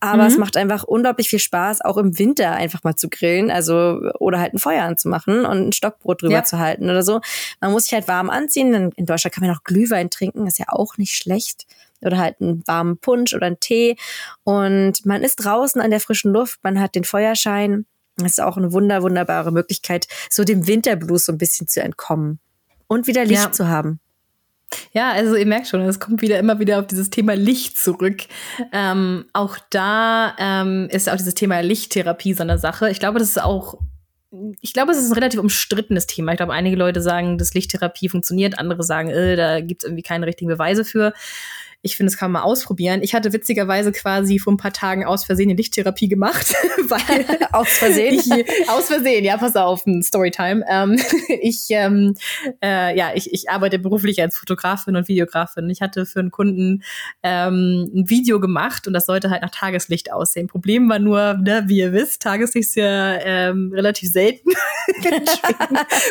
Aber 0.00 0.24
mhm. 0.24 0.39
Macht 0.40 0.56
einfach 0.56 0.82
unglaublich 0.82 1.28
viel 1.28 1.38
Spaß, 1.38 1.82
auch 1.82 1.96
im 1.96 2.18
Winter 2.18 2.52
einfach 2.52 2.82
mal 2.82 2.96
zu 2.96 3.08
grillen, 3.08 3.50
also 3.50 4.00
oder 4.18 4.40
halt 4.40 4.54
ein 4.54 4.58
Feuer 4.58 4.82
anzumachen 4.82 5.44
und 5.44 5.68
ein 5.68 5.72
Stockbrot 5.72 6.22
drüber 6.22 6.34
ja. 6.34 6.44
zu 6.44 6.58
halten 6.58 6.84
oder 6.84 7.02
so. 7.02 7.20
Man 7.60 7.70
muss 7.70 7.84
sich 7.84 7.92
halt 7.92 8.08
warm 8.08 8.30
anziehen. 8.30 8.92
In 8.96 9.06
Deutschland 9.06 9.34
kann 9.34 9.46
man 9.46 9.54
auch 9.54 9.62
Glühwein 9.62 10.10
trinken, 10.10 10.46
ist 10.46 10.58
ja 10.58 10.66
auch 10.68 10.96
nicht 10.96 11.14
schlecht 11.14 11.66
oder 12.02 12.18
halt 12.18 12.40
einen 12.40 12.66
warmen 12.66 12.98
Punsch 12.98 13.34
oder 13.34 13.46
einen 13.46 13.60
Tee. 13.60 13.96
Und 14.42 15.04
man 15.06 15.22
ist 15.22 15.36
draußen 15.36 15.80
an 15.80 15.90
der 15.90 16.00
frischen 16.00 16.32
Luft, 16.32 16.60
man 16.62 16.80
hat 16.80 16.94
den 16.94 17.04
Feuerschein. 17.04 17.86
Das 18.16 18.32
ist 18.32 18.40
auch 18.40 18.56
eine 18.56 18.72
wunder, 18.72 19.02
wunderbare 19.02 19.52
Möglichkeit, 19.52 20.06
so 20.28 20.44
dem 20.44 20.66
Winterblues 20.66 21.26
so 21.26 21.32
ein 21.32 21.38
bisschen 21.38 21.68
zu 21.68 21.82
entkommen 21.82 22.38
und 22.86 23.06
wieder 23.06 23.24
Licht 23.24 23.44
ja. 23.44 23.52
zu 23.52 23.68
haben. 23.68 24.00
Ja, 24.92 25.12
also 25.12 25.34
ihr 25.34 25.46
merkt 25.46 25.68
schon, 25.68 25.80
es 25.82 26.00
kommt 26.00 26.22
wieder 26.22 26.38
immer 26.38 26.58
wieder 26.58 26.78
auf 26.78 26.86
dieses 26.86 27.10
Thema 27.10 27.34
Licht 27.34 27.78
zurück. 27.78 28.22
Ähm, 28.72 29.24
auch 29.32 29.56
da 29.70 30.34
ähm, 30.38 30.88
ist 30.90 31.08
auch 31.08 31.16
dieses 31.16 31.34
Thema 31.34 31.60
Lichttherapie 31.60 32.34
so 32.34 32.42
eine 32.42 32.58
Sache. 32.58 32.90
Ich 32.90 33.00
glaube, 33.00 33.18
das 33.18 33.30
ist 33.30 33.42
auch, 33.42 33.78
ich 34.60 34.72
glaube, 34.72 34.92
es 34.92 34.98
ist 34.98 35.10
ein 35.10 35.14
relativ 35.14 35.40
umstrittenes 35.40 36.06
Thema. 36.06 36.32
Ich 36.32 36.36
glaube, 36.36 36.52
einige 36.52 36.76
Leute 36.76 37.02
sagen, 37.02 37.38
dass 37.38 37.54
Lichttherapie 37.54 38.08
funktioniert, 38.08 38.58
andere 38.58 38.82
sagen, 38.82 39.10
äh, 39.10 39.36
da 39.36 39.60
gibt 39.60 39.82
es 39.82 39.88
irgendwie 39.88 40.02
keine 40.02 40.26
richtigen 40.26 40.50
Beweise 40.50 40.84
für. 40.84 41.12
Ich 41.82 41.96
finde, 41.96 42.10
das 42.10 42.18
kann 42.18 42.30
man 42.30 42.42
mal 42.42 42.46
ausprobieren. 42.46 43.00
Ich 43.02 43.14
hatte 43.14 43.32
witzigerweise 43.32 43.92
quasi 43.92 44.38
vor 44.38 44.52
ein 44.52 44.58
paar 44.58 44.72
Tagen 44.72 45.04
aus 45.04 45.24
Versehen 45.24 45.48
eine 45.48 45.56
Lichttherapie 45.56 46.08
gemacht. 46.08 46.54
weil 46.90 47.24
aus 47.52 47.68
Versehen? 47.68 48.14
Ich, 48.14 48.68
aus 48.68 48.86
Versehen, 48.86 49.24
ja, 49.24 49.36
pass 49.36 49.56
auf, 49.56 49.86
ein 49.86 50.02
Storytime. 50.02 50.64
Ähm, 50.68 51.00
ich, 51.40 51.66
ähm, 51.70 52.14
äh, 52.62 52.96
ja, 52.96 53.12
ich, 53.14 53.32
ich 53.32 53.48
arbeite 53.50 53.78
beruflich 53.78 54.20
als 54.20 54.36
Fotografin 54.36 54.96
und 54.96 55.08
Videografin. 55.08 55.70
Ich 55.70 55.80
hatte 55.80 56.06
für 56.06 56.20
einen 56.20 56.30
Kunden 56.30 56.82
ähm, 57.22 57.90
ein 57.94 58.10
Video 58.10 58.40
gemacht 58.40 58.86
und 58.86 58.92
das 58.92 59.06
sollte 59.06 59.30
halt 59.30 59.42
nach 59.42 59.50
Tageslicht 59.50 60.12
aussehen. 60.12 60.46
Problem 60.46 60.88
war 60.88 60.98
nur, 60.98 61.34
ne, 61.34 61.64
wie 61.66 61.78
ihr 61.78 61.92
wisst, 61.92 62.22
Tageslicht 62.22 62.70
ist 62.70 62.76
ja 62.76 63.14
ähm, 63.20 63.72
relativ 63.74 64.10
selten. 64.10 64.50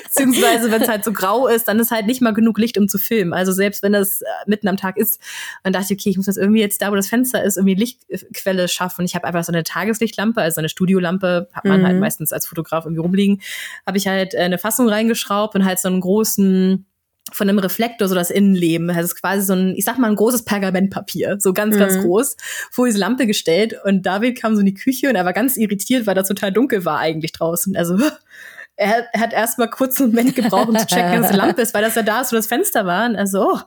Beziehungsweise, 0.05 0.71
wenn 0.71 0.81
es 0.81 0.87
halt 0.87 1.03
so 1.03 1.13
grau 1.13 1.47
ist, 1.47 1.67
dann 1.67 1.79
ist 1.79 1.91
halt 1.91 2.07
nicht 2.07 2.21
mal 2.21 2.33
genug 2.33 2.57
Licht, 2.57 2.77
um 2.77 2.87
zu 2.87 2.97
filmen. 2.97 3.33
Also 3.33 3.51
selbst 3.51 3.83
wenn 3.83 3.93
es 3.93 4.21
äh, 4.21 4.25
mitten 4.47 4.67
am 4.67 4.77
Tag 4.77 4.97
ist, 4.97 5.19
dann 5.63 5.73
dachte 5.73 5.93
ich, 5.93 5.99
okay, 5.99 6.09
ich 6.09 6.17
muss 6.17 6.25
das 6.25 6.37
irgendwie 6.37 6.61
jetzt 6.61 6.81
da, 6.81 6.91
wo 6.91 6.95
das 6.95 7.07
Fenster 7.07 7.43
ist, 7.43 7.57
irgendwie 7.57 7.75
Lichtquelle 7.75 8.67
schaffen. 8.67 9.01
Und 9.01 9.05
ich 9.05 9.15
habe 9.15 9.25
einfach 9.25 9.43
so 9.43 9.51
eine 9.51 9.63
Tageslichtlampe, 9.63 10.41
also 10.41 10.59
eine 10.59 10.69
Studiolampe, 10.69 11.49
hat 11.53 11.65
man 11.65 11.73
halt 11.73 11.81
mhm. 11.81 11.87
halt 11.87 11.99
meistens 11.99 12.33
als 12.33 12.45
Fotograf 12.45 12.85
irgendwie 12.85 13.01
rumliegen, 13.01 13.41
habe 13.85 13.97
ich 13.97 14.07
halt 14.07 14.33
äh, 14.33 14.39
eine 14.39 14.57
Fassung 14.57 14.89
reingeschraubt 14.89 15.55
und 15.55 15.65
halt 15.65 15.79
so 15.79 15.87
einen 15.87 16.01
großen 16.01 16.85
von 17.31 17.49
einem 17.49 17.59
Reflektor 17.59 18.07
so 18.07 18.15
das 18.15 18.31
Innenleben. 18.31 18.89
Also 18.89 19.01
es 19.01 19.13
ist 19.13 19.21
quasi 19.21 19.43
so 19.43 19.53
ein, 19.53 19.75
ich 19.75 19.85
sag 19.85 19.97
mal, 19.97 20.09
ein 20.09 20.15
großes 20.15 20.45
Pergamentpapier, 20.45 21.37
so 21.39 21.53
ganz, 21.53 21.75
mhm. 21.75 21.79
ganz 21.79 21.99
groß, 21.99 22.37
vor 22.71 22.87
diese 22.87 22.99
Lampe 22.99 23.27
gestellt. 23.27 23.75
Und 23.83 24.05
David 24.05 24.39
kam 24.39 24.55
so 24.55 24.61
in 24.61 24.65
die 24.65 24.73
Küche 24.73 25.09
und 25.09 25.15
er 25.15 25.25
war 25.25 25.33
ganz 25.33 25.57
irritiert, 25.57 26.07
weil 26.07 26.15
da 26.15 26.23
total 26.23 26.51
dunkel 26.51 26.85
war 26.85 26.99
eigentlich 26.99 27.31
draußen. 27.31 27.75
Also 27.75 27.97
er, 28.75 29.07
hat 29.17 29.33
erst 29.33 29.59
mal 29.59 29.69
kurz 29.69 29.99
einen 29.99 30.11
Moment 30.11 30.35
gebraucht, 30.35 30.69
um 30.69 30.77
zu 30.77 30.87
checken, 30.87 31.21
dass 31.21 31.31
die 31.31 31.37
Lampe 31.37 31.61
ist, 31.61 31.73
weil 31.73 31.83
das 31.83 31.95
ja 31.95 32.03
da 32.03 32.21
ist, 32.21 32.31
wo 32.31 32.35
das 32.35 32.47
Fenster 32.47 32.85
war. 32.85 33.07
Und 33.07 33.15
also, 33.15 33.53
oh, 33.53 33.59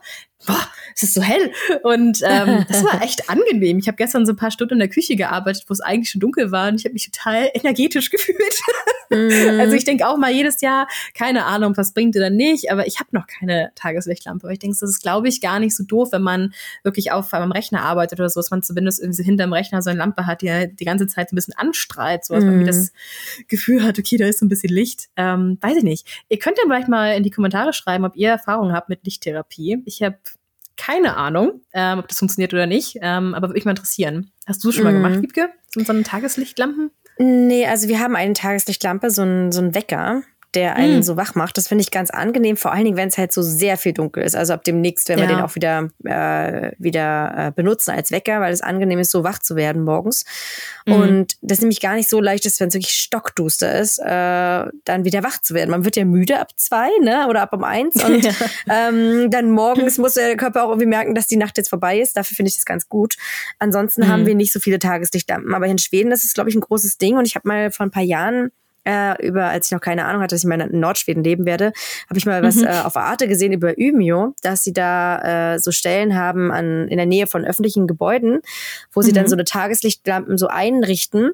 boah, 0.45 0.67
es 0.95 1.03
ist 1.03 1.13
so 1.13 1.21
hell. 1.21 1.51
Und 1.83 2.19
ähm, 2.23 2.65
das 2.69 2.83
war 2.83 3.01
echt 3.01 3.29
angenehm. 3.29 3.79
Ich 3.79 3.87
habe 3.87 3.97
gestern 3.97 4.25
so 4.25 4.33
ein 4.33 4.37
paar 4.37 4.51
Stunden 4.51 4.75
in 4.75 4.79
der 4.79 4.89
Küche 4.89 5.15
gearbeitet, 5.15 5.65
wo 5.67 5.73
es 5.73 5.81
eigentlich 5.81 6.09
schon 6.09 6.21
dunkel 6.21 6.51
war 6.51 6.69
und 6.69 6.75
ich 6.75 6.85
habe 6.85 6.93
mich 6.93 7.09
total 7.09 7.49
energetisch 7.53 8.09
gefühlt. 8.09 8.37
Mm. 9.09 9.59
Also 9.59 9.75
ich 9.75 9.85
denke 9.85 10.07
auch 10.07 10.17
mal 10.17 10.31
jedes 10.31 10.61
Jahr, 10.61 10.87
keine 11.13 11.45
Ahnung, 11.45 11.75
was 11.77 11.93
bringt 11.93 12.15
oder 12.15 12.29
nicht, 12.29 12.71
aber 12.71 12.87
ich 12.87 12.99
habe 12.99 13.09
noch 13.11 13.27
keine 13.27 13.71
Tageslichtlampe. 13.75 14.45
Aber 14.45 14.53
ich 14.53 14.59
denke, 14.59 14.77
das 14.79 14.89
ist, 14.89 15.01
glaube 15.01 15.27
ich, 15.27 15.41
gar 15.41 15.59
nicht 15.59 15.75
so 15.75 15.83
doof, 15.83 16.09
wenn 16.11 16.21
man 16.21 16.53
wirklich 16.83 17.11
auf 17.11 17.33
einem 17.33 17.51
Rechner 17.51 17.81
arbeitet 17.81 18.19
oder 18.19 18.29
so, 18.29 18.39
dass 18.39 18.51
man 18.51 18.63
zumindest 18.63 19.01
irgendwie 19.01 19.23
hinterm 19.23 19.53
Rechner 19.53 19.81
so 19.81 19.89
eine 19.89 19.99
Lampe 19.99 20.25
hat, 20.25 20.41
die 20.41 20.47
ja 20.47 20.65
die 20.65 20.85
ganze 20.85 21.07
Zeit 21.07 21.29
so 21.29 21.33
ein 21.33 21.37
bisschen 21.37 21.55
anstrahlt, 21.57 22.25
so 22.25 22.33
dass 22.33 22.43
mm. 22.43 22.47
man 22.47 22.65
das 22.65 22.91
Gefühl 23.47 23.83
hat, 23.83 23.99
okay, 23.99 24.17
da 24.17 24.27
ist 24.27 24.39
so 24.39 24.45
ein 24.45 24.49
bisschen 24.49 24.69
Licht. 24.69 25.09
Ähm, 25.15 25.57
weiß 25.61 25.77
ich 25.77 25.83
nicht. 25.83 26.07
Ihr 26.29 26.39
könnt 26.39 26.57
ja 26.57 26.63
vielleicht 26.65 26.87
mal 26.87 27.15
in 27.15 27.23
die 27.23 27.31
Kommentare 27.31 27.73
schreiben, 27.73 28.05
ob 28.05 28.15
ihr 28.15 28.29
Erfahrungen 28.29 28.73
habt 28.73 28.89
mit 28.89 29.05
Lichttherapie. 29.05 29.81
Ich 29.85 30.01
habe 30.01 30.17
keine 30.77 31.15
Ahnung, 31.15 31.61
ähm, 31.73 31.99
ob 31.99 32.07
das 32.07 32.19
funktioniert 32.19 32.53
oder 32.53 32.65
nicht, 32.65 32.97
ähm, 33.01 33.33
aber 33.33 33.47
würde 33.47 33.55
mich 33.55 33.65
mal 33.65 33.71
interessieren. 33.71 34.31
Hast 34.47 34.63
du 34.63 34.69
es 34.69 34.75
schon 34.75 34.83
mal 34.83 34.93
gemacht, 34.93 35.15
mhm. 35.15 35.21
Wiebke? 35.21 35.49
So, 35.69 35.83
so 35.83 35.93
eine 35.93 36.03
Tageslichtlampen? 36.03 36.91
Nee, 37.17 37.67
also 37.67 37.87
wir 37.87 37.99
haben 37.99 38.15
eine 38.15 38.33
Tageslichtlampe, 38.33 39.11
so 39.11 39.21
ein, 39.21 39.51
so 39.51 39.61
ein 39.61 39.75
Wecker 39.75 40.23
der 40.55 40.75
einen 40.75 40.99
mm. 40.99 41.03
so 41.03 41.17
wach 41.17 41.35
macht. 41.35 41.57
Das 41.57 41.67
finde 41.67 41.81
ich 41.81 41.91
ganz 41.91 42.09
angenehm, 42.09 42.57
vor 42.57 42.71
allen 42.71 42.85
Dingen, 42.85 42.97
wenn 42.97 43.07
es 43.07 43.17
halt 43.17 43.31
so 43.31 43.41
sehr 43.41 43.77
viel 43.77 43.93
dunkel 43.93 44.23
ist. 44.23 44.35
Also 44.35 44.53
ab 44.53 44.63
demnächst 44.63 45.09
werden 45.09 45.21
ja. 45.21 45.29
wir 45.29 45.35
den 45.35 45.43
auch 45.43 45.55
wieder, 45.55 45.89
äh, 46.03 46.71
wieder 46.77 47.33
äh, 47.35 47.51
benutzen 47.51 47.91
als 47.91 48.11
Wecker, 48.11 48.41
weil 48.41 48.53
es 48.53 48.61
angenehm 48.61 48.99
ist, 48.99 49.11
so 49.11 49.23
wach 49.23 49.39
zu 49.39 49.55
werden 49.55 49.83
morgens. 49.83 50.25
Mm. 50.85 50.93
Und 50.93 51.37
das 51.41 51.61
nämlich 51.61 51.79
gar 51.79 51.95
nicht 51.95 52.09
so 52.09 52.19
leicht 52.19 52.45
ist, 52.45 52.59
wenn 52.59 52.67
es 52.67 52.73
wirklich 52.73 52.93
stockduster 52.93 53.79
ist, 53.79 53.99
äh, 53.99 54.65
dann 54.85 55.05
wieder 55.05 55.23
wach 55.23 55.41
zu 55.41 55.53
werden. 55.53 55.71
Man 55.71 55.85
wird 55.85 55.95
ja 55.95 56.05
müde 56.05 56.39
ab 56.39 56.49
zwei, 56.55 56.89
ne? 57.01 57.27
Oder 57.29 57.41
ab 57.41 57.53
um 57.53 57.63
eins. 57.63 57.95
Und 58.03 58.23
ja. 58.23 58.31
ähm, 58.69 59.31
dann 59.31 59.49
morgens 59.51 59.97
muss 59.97 60.15
der 60.15 60.35
Körper 60.37 60.63
auch 60.63 60.69
irgendwie 60.69 60.87
merken, 60.87 61.15
dass 61.15 61.27
die 61.27 61.37
Nacht 61.37 61.57
jetzt 61.57 61.69
vorbei 61.69 61.99
ist. 61.99 62.17
Dafür 62.17 62.35
finde 62.35 62.49
ich 62.49 62.55
das 62.55 62.65
ganz 62.65 62.89
gut. 62.89 63.15
Ansonsten 63.59 64.01
mm. 64.01 64.07
haben 64.07 64.25
wir 64.25 64.35
nicht 64.35 64.53
so 64.53 64.59
viele 64.59 64.79
Tageslichtlampen. 64.79 65.53
Aber 65.53 65.65
in 65.67 65.77
Schweden 65.77 66.09
das 66.09 66.23
ist 66.23 66.33
glaube 66.33 66.49
ich, 66.49 66.55
ein 66.55 66.61
großes 66.61 66.97
Ding. 66.97 67.17
Und 67.17 67.25
ich 67.25 67.35
habe 67.35 67.47
mal 67.47 67.71
vor 67.71 67.85
ein 67.85 67.91
paar 67.91 68.03
Jahren 68.03 68.51
äh, 68.85 69.25
über, 69.25 69.45
als 69.45 69.67
ich 69.67 69.71
noch 69.71 69.81
keine 69.81 70.05
Ahnung 70.05 70.21
hatte, 70.21 70.35
dass 70.35 70.43
ich 70.43 70.49
mal 70.49 70.59
in 70.59 70.79
Nordschweden 70.79 71.23
leben 71.23 71.45
werde, 71.45 71.71
habe 72.09 72.17
ich 72.17 72.25
mal 72.25 72.43
was 72.43 72.57
mhm. 72.57 72.67
äh, 72.67 72.81
auf 72.81 72.97
Arte 72.97 73.27
gesehen 73.27 73.53
über 73.53 73.73
Umeå, 73.77 74.33
dass 74.41 74.63
sie 74.63 74.73
da 74.73 75.53
äh, 75.53 75.59
so 75.59 75.71
Stellen 75.71 76.15
haben 76.15 76.51
an, 76.51 76.87
in 76.87 76.97
der 76.97 77.05
Nähe 77.05 77.27
von 77.27 77.45
öffentlichen 77.45 77.87
Gebäuden, 77.87 78.41
wo 78.91 79.01
sie 79.01 79.11
mhm. 79.11 79.15
dann 79.15 79.27
so 79.27 79.35
eine 79.35 79.45
Tageslichtlampen 79.45 80.37
so 80.37 80.47
einrichten 80.47 81.31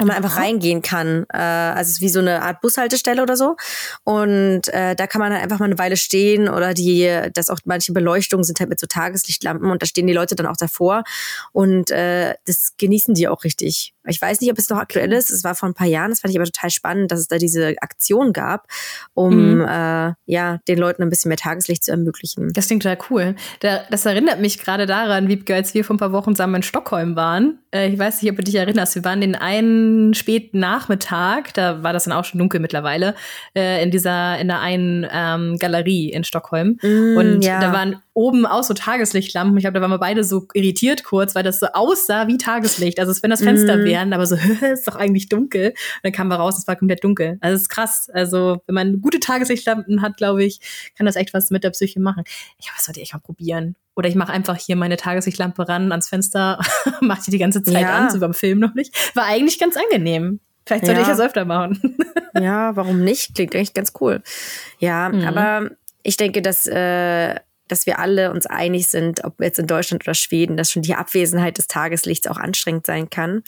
wo 0.00 0.06
man 0.06 0.16
einfach 0.16 0.36
reingehen 0.36 0.82
kann. 0.82 1.26
Äh, 1.32 1.38
also 1.38 1.88
es 1.90 1.96
ist 1.96 2.00
wie 2.00 2.08
so 2.08 2.20
eine 2.20 2.42
Art 2.42 2.60
Bushaltestelle 2.60 3.22
oder 3.22 3.36
so. 3.36 3.56
Und 4.04 4.68
äh, 4.68 4.96
da 4.96 5.06
kann 5.06 5.20
man 5.20 5.32
halt 5.32 5.42
einfach 5.42 5.58
mal 5.58 5.66
eine 5.66 5.78
Weile 5.78 5.96
stehen 5.96 6.48
oder 6.48 6.74
die, 6.74 7.28
das 7.34 7.50
auch 7.50 7.58
manche 7.64 7.92
Beleuchtungen 7.92 8.44
sind 8.44 8.60
halt 8.60 8.70
mit 8.70 8.80
so 8.80 8.86
Tageslichtlampen 8.86 9.70
und 9.70 9.82
da 9.82 9.86
stehen 9.86 10.06
die 10.06 10.12
Leute 10.12 10.34
dann 10.34 10.46
auch 10.46 10.56
davor 10.56 11.04
und 11.52 11.90
äh, 11.90 12.34
das 12.46 12.74
genießen 12.78 13.14
die 13.14 13.28
auch 13.28 13.44
richtig. 13.44 13.94
Ich 14.06 14.20
weiß 14.20 14.40
nicht, 14.40 14.50
ob 14.50 14.58
es 14.58 14.68
noch 14.70 14.78
aktuell 14.78 15.12
ist. 15.12 15.30
Es 15.30 15.44
war 15.44 15.54
vor 15.54 15.68
ein 15.68 15.74
paar 15.74 15.86
Jahren. 15.86 16.10
Das 16.10 16.20
fand 16.20 16.32
ich 16.32 16.38
aber 16.38 16.46
total 16.46 16.70
spannend, 16.70 17.12
dass 17.12 17.20
es 17.20 17.28
da 17.28 17.38
diese 17.38 17.74
Aktion 17.80 18.32
gab, 18.32 18.66
um 19.14 19.56
mhm. 19.56 19.60
äh, 19.62 20.12
ja 20.26 20.58
den 20.68 20.78
Leuten 20.78 21.02
ein 21.02 21.10
bisschen 21.10 21.28
mehr 21.28 21.36
Tageslicht 21.36 21.84
zu 21.84 21.90
ermöglichen. 21.90 22.52
Das 22.52 22.66
klingt 22.66 22.82
total 22.82 22.98
cool. 23.10 23.34
Da, 23.60 23.80
das 23.90 24.06
erinnert 24.06 24.40
mich 24.40 24.58
gerade 24.58 24.86
daran, 24.86 25.28
Wiebke, 25.28 25.54
als 25.54 25.74
wir 25.74 25.84
vor 25.84 25.96
ein 25.96 25.98
paar 25.98 26.12
Wochen 26.12 26.34
zusammen 26.34 26.56
in 26.56 26.62
Stockholm 26.62 27.16
waren. 27.16 27.58
Äh, 27.72 27.88
ich 27.92 27.98
weiß 27.98 28.22
nicht, 28.22 28.30
ob 28.30 28.36
du 28.36 28.44
dich 28.44 28.54
erinnerst. 28.54 28.94
Wir 28.94 29.04
waren 29.04 29.20
den 29.20 29.34
einen 29.34 30.14
späten 30.14 30.58
Nachmittag, 30.58 31.54
da 31.54 31.82
war 31.82 31.92
das 31.92 32.04
dann 32.04 32.12
auch 32.12 32.24
schon 32.24 32.38
dunkel 32.38 32.60
mittlerweile, 32.60 33.14
äh, 33.54 33.82
in 33.82 33.90
dieser 33.90 34.38
in 34.38 34.48
der 34.48 34.60
einen 34.60 35.06
ähm, 35.12 35.56
Galerie 35.58 36.10
in 36.10 36.24
Stockholm. 36.24 36.78
Mm, 36.82 37.16
und 37.16 37.44
ja. 37.44 37.60
da 37.60 37.72
waren 37.72 38.02
oben 38.14 38.46
auch 38.46 38.62
so 38.62 38.74
Tageslichtlampen. 38.74 39.56
Ich 39.56 39.62
glaube, 39.62 39.74
da 39.74 39.82
waren 39.82 39.90
wir 39.90 39.98
beide 39.98 40.24
so 40.24 40.46
irritiert 40.52 41.04
kurz, 41.04 41.34
weil 41.34 41.42
das 41.42 41.60
so 41.60 41.66
aussah 41.72 42.26
wie 42.26 42.38
Tageslicht. 42.38 42.98
Also 42.98 43.10
als 43.10 43.22
wenn 43.22 43.30
das 43.30 43.42
Fenster 43.42 43.76
mm. 43.76 43.86
Wären, 43.90 44.12
aber 44.12 44.26
so, 44.26 44.36
ist 44.72 44.86
doch 44.86 44.96
eigentlich 44.96 45.28
dunkel. 45.28 45.70
Und 45.70 45.76
dann 46.02 46.12
kamen 46.12 46.30
wir 46.30 46.36
raus, 46.36 46.58
es 46.58 46.66
war 46.66 46.76
komplett 46.76 47.04
dunkel. 47.04 47.38
Also 47.40 47.56
es 47.56 47.62
ist 47.62 47.68
krass. 47.68 48.10
Also 48.12 48.62
wenn 48.66 48.74
man 48.74 49.00
gute 49.00 49.20
Tageslichtlampen 49.20 50.02
hat, 50.02 50.16
glaube 50.16 50.44
ich, 50.44 50.60
kann 50.96 51.06
das 51.06 51.16
echt 51.16 51.34
was 51.34 51.50
mit 51.50 51.64
der 51.64 51.70
Psyche 51.70 52.00
machen. 52.00 52.24
Ich 52.58 52.66
glaube, 52.66 52.76
das 52.76 52.86
sollte 52.86 53.00
ich 53.00 53.04
echt 53.04 53.14
mal 53.14 53.20
probieren. 53.20 53.76
Oder 53.96 54.08
ich 54.08 54.14
mache 54.14 54.32
einfach 54.32 54.56
hier 54.56 54.76
meine 54.76 54.96
Tageslichtlampe 54.96 55.68
ran 55.68 55.90
ans 55.90 56.08
Fenster, 56.08 56.58
mache 57.00 57.22
die 57.26 57.30
die 57.32 57.38
ganze 57.38 57.62
Zeit 57.62 57.82
ja. 57.82 57.96
an, 57.96 58.10
so 58.10 58.18
beim 58.20 58.34
Film 58.34 58.58
noch 58.58 58.74
nicht. 58.74 58.94
War 59.14 59.26
eigentlich 59.26 59.58
ganz 59.58 59.76
angenehm. 59.76 60.40
Vielleicht 60.66 60.86
sollte 60.86 61.00
ja. 61.00 61.06
ich 61.06 61.12
das 61.12 61.20
öfter 61.20 61.44
machen. 61.44 61.96
ja, 62.40 62.76
warum 62.76 63.02
nicht? 63.02 63.34
Klingt 63.34 63.54
eigentlich 63.54 63.74
ganz 63.74 63.92
cool. 64.00 64.22
Ja, 64.78 65.08
mhm. 65.08 65.24
aber 65.24 65.70
ich 66.02 66.16
denke, 66.16 66.42
dass 66.42 66.66
äh, 66.66 67.34
dass 67.70 67.86
wir 67.86 67.98
alle 67.98 68.30
uns 68.32 68.46
einig 68.46 68.88
sind, 68.88 69.24
ob 69.24 69.40
jetzt 69.40 69.58
in 69.58 69.66
Deutschland 69.66 70.04
oder 70.04 70.14
Schweden, 70.14 70.56
dass 70.56 70.70
schon 70.70 70.82
die 70.82 70.94
Abwesenheit 70.94 71.58
des 71.58 71.66
Tageslichts 71.66 72.26
auch 72.26 72.38
anstrengend 72.38 72.86
sein 72.86 73.10
kann. 73.10 73.42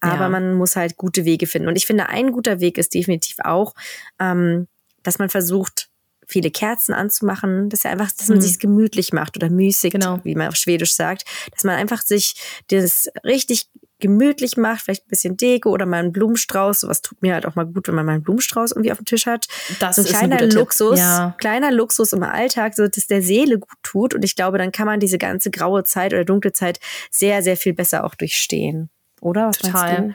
Aber 0.00 0.22
ja. 0.22 0.28
man 0.28 0.54
muss 0.54 0.76
halt 0.76 0.96
gute 0.96 1.24
Wege 1.24 1.46
finden. 1.46 1.68
Und 1.68 1.76
ich 1.76 1.86
finde, 1.86 2.08
ein 2.08 2.32
guter 2.32 2.60
Weg 2.60 2.78
ist 2.78 2.94
definitiv 2.94 3.36
auch, 3.42 3.74
ähm, 4.20 4.68
dass 5.02 5.18
man 5.18 5.28
versucht, 5.28 5.88
viele 6.26 6.50
Kerzen 6.50 6.94
anzumachen, 6.94 7.68
dass 7.68 7.84
er 7.84 7.90
einfach, 7.90 8.10
dass 8.10 8.28
man 8.28 8.38
mhm. 8.38 8.42
sich 8.42 8.58
gemütlich 8.58 9.12
macht 9.12 9.36
oder 9.36 9.50
müßig, 9.50 9.92
genau. 9.92 10.20
wie 10.24 10.34
man 10.34 10.48
auf 10.48 10.56
Schwedisch 10.56 10.94
sagt, 10.94 11.24
dass 11.52 11.64
man 11.64 11.76
einfach 11.76 12.02
sich 12.02 12.34
das 12.68 13.08
richtig 13.24 13.68
gemütlich 14.04 14.58
macht, 14.58 14.82
vielleicht 14.82 15.06
ein 15.06 15.08
bisschen 15.08 15.38
Deko 15.38 15.70
oder 15.70 15.86
mal 15.86 15.96
einen 15.96 16.12
Blumenstrauß. 16.12 16.80
Sowas 16.80 17.00
tut 17.00 17.22
mir 17.22 17.32
halt 17.32 17.46
auch 17.46 17.54
mal 17.54 17.64
gut, 17.64 17.88
wenn 17.88 17.94
man 17.94 18.04
mal 18.04 18.12
einen 18.12 18.22
Blumenstrauß 18.22 18.72
irgendwie 18.72 18.92
auf 18.92 18.98
dem 18.98 19.06
Tisch 19.06 19.24
hat. 19.24 19.46
Das 19.80 19.96
so 19.96 20.02
ein 20.02 20.08
kleiner 20.08 20.36
ein 20.36 20.50
Luxus, 20.50 20.98
ja. 20.98 21.34
kleiner 21.38 21.72
Luxus 21.72 22.12
im 22.12 22.22
Alltag, 22.22 22.74
so 22.74 22.86
dass 22.86 23.06
der 23.06 23.22
Seele 23.22 23.58
gut 23.58 23.78
tut. 23.82 24.14
Und 24.14 24.22
ich 24.22 24.36
glaube, 24.36 24.58
dann 24.58 24.72
kann 24.72 24.84
man 24.84 25.00
diese 25.00 25.16
ganze 25.16 25.50
graue 25.50 25.84
Zeit 25.84 26.12
oder 26.12 26.26
dunkle 26.26 26.52
Zeit 26.52 26.80
sehr, 27.10 27.42
sehr 27.42 27.56
viel 27.56 27.72
besser 27.72 28.04
auch 28.04 28.14
durchstehen. 28.14 28.90
Oder? 29.22 29.48
Was 29.48 29.56
Total. 29.56 30.14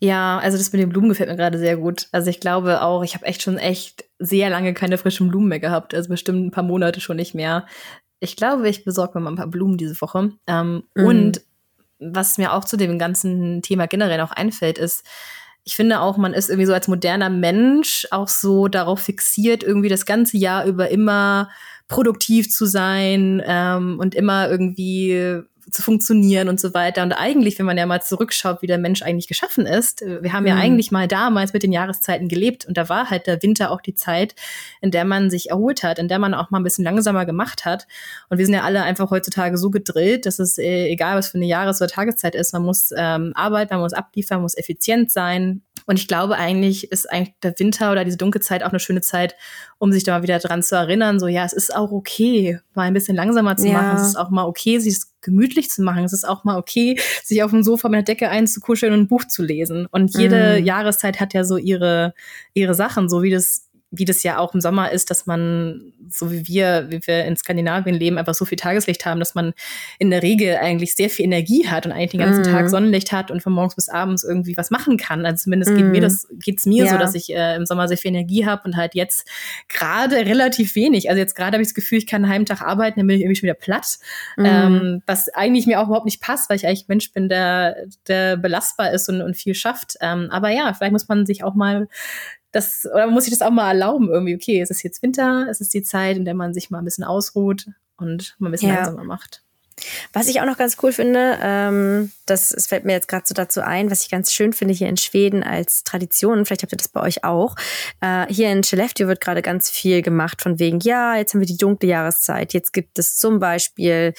Ja, 0.00 0.40
also 0.40 0.58
das 0.58 0.72
mit 0.72 0.82
den 0.82 0.88
Blumen 0.88 1.10
gefällt 1.10 1.28
mir 1.30 1.36
gerade 1.36 1.58
sehr 1.58 1.76
gut. 1.76 2.08
Also 2.10 2.28
ich 2.28 2.40
glaube 2.40 2.82
auch, 2.82 3.04
ich 3.04 3.14
habe 3.14 3.24
echt 3.24 3.42
schon 3.42 3.56
echt 3.56 4.04
sehr 4.18 4.50
lange 4.50 4.74
keine 4.74 4.98
frischen 4.98 5.28
Blumen 5.28 5.46
mehr 5.46 5.60
gehabt. 5.60 5.94
Also 5.94 6.08
bestimmt 6.08 6.44
ein 6.44 6.50
paar 6.50 6.64
Monate 6.64 7.00
schon 7.00 7.18
nicht 7.18 7.36
mehr. 7.36 7.66
Ich 8.18 8.34
glaube, 8.34 8.68
ich 8.68 8.84
besorge 8.84 9.16
mir 9.16 9.22
mal 9.22 9.30
ein 9.30 9.36
paar 9.36 9.46
Blumen 9.46 9.78
diese 9.78 10.00
Woche. 10.00 10.32
Ähm, 10.48 10.82
mm. 10.96 11.04
Und 11.04 11.42
was 12.10 12.38
mir 12.38 12.52
auch 12.52 12.64
zu 12.64 12.76
dem 12.76 12.98
ganzen 12.98 13.62
Thema 13.62 13.86
generell 13.86 14.18
noch 14.18 14.32
einfällt, 14.32 14.78
ist, 14.78 15.04
ich 15.64 15.76
finde 15.76 16.00
auch, 16.00 16.16
man 16.16 16.34
ist 16.34 16.50
irgendwie 16.50 16.66
so 16.66 16.74
als 16.74 16.88
moderner 16.88 17.30
Mensch 17.30 18.06
auch 18.10 18.28
so 18.28 18.68
darauf 18.68 19.00
fixiert, 19.00 19.62
irgendwie 19.62 19.88
das 19.88 20.06
ganze 20.06 20.36
Jahr 20.36 20.64
über 20.66 20.90
immer 20.90 21.50
produktiv 21.88 22.50
zu 22.50 22.66
sein 22.66 23.42
ähm, 23.44 23.98
und 24.00 24.14
immer 24.14 24.50
irgendwie 24.50 25.42
zu 25.70 25.82
funktionieren 25.82 26.48
und 26.48 26.60
so 26.60 26.74
weiter. 26.74 27.02
Und 27.02 27.12
eigentlich, 27.12 27.58
wenn 27.58 27.66
man 27.66 27.78
ja 27.78 27.86
mal 27.86 28.02
zurückschaut, 28.02 28.62
wie 28.62 28.66
der 28.66 28.78
Mensch 28.78 29.02
eigentlich 29.02 29.28
geschaffen 29.28 29.66
ist, 29.66 30.02
äh, 30.02 30.22
wir 30.22 30.32
haben 30.32 30.46
ja 30.46 30.54
mhm. 30.54 30.60
eigentlich 30.60 30.90
mal 30.90 31.08
damals 31.08 31.52
mit 31.52 31.62
den 31.62 31.72
Jahreszeiten 31.72 32.28
gelebt 32.28 32.66
und 32.66 32.76
da 32.76 32.88
war 32.88 33.10
halt 33.10 33.26
der 33.26 33.42
Winter 33.42 33.70
auch 33.70 33.80
die 33.80 33.94
Zeit, 33.94 34.34
in 34.80 34.90
der 34.90 35.04
man 35.04 35.30
sich 35.30 35.50
erholt 35.50 35.82
hat, 35.82 35.98
in 35.98 36.08
der 36.08 36.18
man 36.18 36.34
auch 36.34 36.50
mal 36.50 36.60
ein 36.60 36.64
bisschen 36.64 36.84
langsamer 36.84 37.26
gemacht 37.26 37.64
hat. 37.64 37.86
Und 38.28 38.38
wir 38.38 38.46
sind 38.46 38.54
ja 38.54 38.62
alle 38.62 38.82
einfach 38.82 39.10
heutzutage 39.10 39.56
so 39.56 39.70
gedrillt, 39.70 40.26
dass 40.26 40.38
es 40.38 40.58
äh, 40.58 40.88
egal, 40.88 41.16
was 41.16 41.28
für 41.28 41.38
eine 41.38 41.46
Jahres- 41.46 41.80
oder 41.80 41.90
Tageszeit 41.90 42.34
ist, 42.34 42.52
man 42.52 42.62
muss 42.62 42.90
ähm, 42.96 43.32
arbeiten, 43.34 43.74
man 43.74 43.82
muss 43.82 43.92
abliefern, 43.92 44.38
man 44.38 44.42
muss 44.42 44.56
effizient 44.56 45.10
sein. 45.10 45.62
Und 45.86 45.98
ich 45.98 46.08
glaube 46.08 46.36
eigentlich 46.36 46.90
ist 46.90 47.10
eigentlich 47.10 47.34
der 47.42 47.58
Winter 47.58 47.92
oder 47.92 48.04
diese 48.04 48.16
Dunkelzeit 48.16 48.62
auch 48.62 48.70
eine 48.70 48.80
schöne 48.80 49.00
Zeit, 49.00 49.34
um 49.78 49.92
sich 49.92 50.04
da 50.04 50.12
mal 50.12 50.22
wieder 50.22 50.38
dran 50.38 50.62
zu 50.62 50.76
erinnern, 50.76 51.18
so 51.18 51.26
ja, 51.26 51.44
es 51.44 51.52
ist 51.52 51.74
auch 51.74 51.90
okay, 51.90 52.60
mal 52.74 52.82
ein 52.82 52.94
bisschen 52.94 53.16
langsamer 53.16 53.56
zu 53.56 53.68
ja. 53.68 53.74
machen. 53.74 53.96
Es 53.96 54.08
ist 54.08 54.16
auch 54.16 54.30
mal 54.30 54.44
okay, 54.44 54.78
sich 54.78 54.96
gemütlich 55.20 55.70
zu 55.70 55.82
machen. 55.82 56.04
Es 56.04 56.12
ist 56.12 56.28
auch 56.28 56.44
mal 56.44 56.58
okay, 56.58 56.98
sich 57.22 57.42
auf 57.42 57.50
dem 57.50 57.62
Sofa 57.62 57.88
mit 57.88 57.96
der 57.98 58.14
Decke 58.14 58.28
einzukuscheln 58.28 58.92
und 58.92 59.00
ein 59.00 59.08
Buch 59.08 59.24
zu 59.26 59.42
lesen. 59.42 59.86
Und 59.90 60.16
jede 60.16 60.60
mm. 60.60 60.64
Jahreszeit 60.64 61.20
hat 61.20 61.32
ja 61.32 61.44
so 61.44 61.56
ihre, 61.56 62.14
ihre 62.54 62.74
Sachen, 62.74 63.08
so 63.08 63.22
wie 63.22 63.30
das 63.30 63.68
wie 63.92 64.06
das 64.06 64.22
ja 64.22 64.38
auch 64.38 64.54
im 64.54 64.60
Sommer 64.62 64.90
ist, 64.90 65.10
dass 65.10 65.26
man, 65.26 65.92
so 66.08 66.32
wie 66.32 66.48
wir, 66.48 66.86
wie 66.88 67.06
wir 67.06 67.26
in 67.26 67.36
Skandinavien 67.36 67.94
leben, 67.94 68.16
einfach 68.16 68.34
so 68.34 68.46
viel 68.46 68.56
Tageslicht 68.56 69.04
haben, 69.04 69.20
dass 69.20 69.34
man 69.34 69.52
in 69.98 70.10
der 70.10 70.22
Regel 70.22 70.56
eigentlich 70.56 70.96
sehr 70.96 71.10
viel 71.10 71.26
Energie 71.26 71.68
hat 71.68 71.84
und 71.84 71.92
eigentlich 71.92 72.12
den 72.12 72.20
ganzen 72.20 72.40
mm. 72.40 72.54
Tag 72.54 72.70
Sonnenlicht 72.70 73.12
hat 73.12 73.30
und 73.30 73.42
von 73.42 73.52
morgens 73.52 73.74
bis 73.74 73.90
abends 73.90 74.24
irgendwie 74.24 74.56
was 74.56 74.70
machen 74.70 74.96
kann. 74.96 75.26
Also 75.26 75.44
zumindest 75.44 75.72
mm. 75.72 75.76
geht 75.76 75.86
mir 75.86 75.98
mhm. 75.98 76.04
das, 76.04 76.26
geht's 76.32 76.64
mir 76.64 76.86
ja. 76.86 76.92
so, 76.92 76.98
dass 76.98 77.14
ich 77.14 77.34
äh, 77.34 77.54
im 77.54 77.66
Sommer 77.66 77.86
sehr 77.86 77.98
viel 77.98 78.08
Energie 78.08 78.46
habe 78.46 78.62
und 78.64 78.76
halt 78.76 78.94
jetzt 78.94 79.28
gerade 79.68 80.16
relativ 80.16 80.74
wenig. 80.74 81.10
Also 81.10 81.20
jetzt 81.20 81.34
gerade 81.34 81.56
habe 81.56 81.62
ich 81.62 81.68
das 81.68 81.74
Gefühl, 81.74 81.98
ich 81.98 82.06
kann 82.06 82.24
einen 82.24 82.32
halben 82.32 82.46
Tag 82.46 82.62
arbeiten, 82.62 82.98
dann 82.98 83.06
bin 83.06 83.16
ich 83.16 83.22
irgendwie 83.22 83.36
schon 83.36 83.46
wieder 83.46 83.54
platt. 83.54 83.98
Mm. 84.38 84.44
Ähm, 84.46 85.02
was 85.06 85.28
eigentlich 85.28 85.66
mir 85.66 85.80
auch 85.80 85.86
überhaupt 85.86 86.06
nicht 86.06 86.22
passt, 86.22 86.48
weil 86.48 86.56
ich 86.56 86.66
eigentlich 86.66 86.84
ein 86.84 86.88
Mensch 86.88 87.12
bin, 87.12 87.28
der, 87.28 87.76
der 88.08 88.38
belastbar 88.38 88.90
ist 88.92 89.10
und, 89.10 89.20
und 89.20 89.36
viel 89.36 89.54
schafft. 89.54 89.96
Ähm, 90.00 90.28
aber 90.30 90.48
ja, 90.48 90.72
vielleicht 90.72 90.92
muss 90.92 91.08
man 91.08 91.26
sich 91.26 91.44
auch 91.44 91.54
mal 91.54 91.88
das, 92.52 92.86
oder 92.86 93.06
man 93.06 93.14
muss 93.14 93.24
sich 93.24 93.32
das 93.32 93.42
auch 93.42 93.50
mal 93.50 93.68
erlauben, 93.68 94.08
irgendwie, 94.10 94.34
okay, 94.34 94.60
es 94.60 94.70
ist 94.70 94.82
jetzt 94.82 95.02
Winter, 95.02 95.46
es 95.50 95.60
ist 95.60 95.74
die 95.74 95.82
Zeit, 95.82 96.16
in 96.16 96.24
der 96.24 96.34
man 96.34 96.54
sich 96.54 96.70
mal 96.70 96.78
ein 96.78 96.84
bisschen 96.84 97.04
ausruht 97.04 97.66
und 97.96 98.36
mal 98.38 98.48
ein 98.48 98.52
bisschen 98.52 98.68
ja. 98.68 98.76
langsamer 98.76 99.04
macht. 99.04 99.42
Was 100.12 100.28
ich 100.28 100.40
auch 100.40 100.46
noch 100.46 100.58
ganz 100.58 100.76
cool 100.82 100.92
finde, 100.92 101.38
ähm, 101.42 102.12
das, 102.26 102.50
das 102.50 102.66
fällt 102.66 102.84
mir 102.84 102.92
jetzt 102.92 103.08
gerade 103.08 103.24
so 103.26 103.34
dazu 103.34 103.62
ein, 103.62 103.90
was 103.90 104.02
ich 104.02 104.10
ganz 104.10 104.32
schön 104.32 104.52
finde 104.52 104.74
hier 104.74 104.88
in 104.88 104.96
Schweden 104.96 105.42
als 105.42 105.82
Tradition, 105.82 106.44
vielleicht 106.44 106.62
habt 106.62 106.72
ihr 106.72 106.76
das 106.76 106.88
bei 106.88 107.00
euch 107.00 107.24
auch. 107.24 107.56
Äh, 108.00 108.26
hier 108.32 108.50
in 108.50 108.62
Skellefteå 108.62 109.08
wird 109.08 109.20
gerade 109.20 109.42
ganz 109.42 109.70
viel 109.70 110.02
gemacht 110.02 110.42
von 110.42 110.58
wegen, 110.58 110.78
ja, 110.80 111.16
jetzt 111.16 111.34
haben 111.34 111.40
wir 111.40 111.46
die 111.46 111.56
dunkle 111.56 111.88
Jahreszeit. 111.88 112.52
Jetzt 112.52 112.72
gibt 112.72 112.98
es 112.98 113.16
zum 113.16 113.38
Beispiel, 113.38 114.14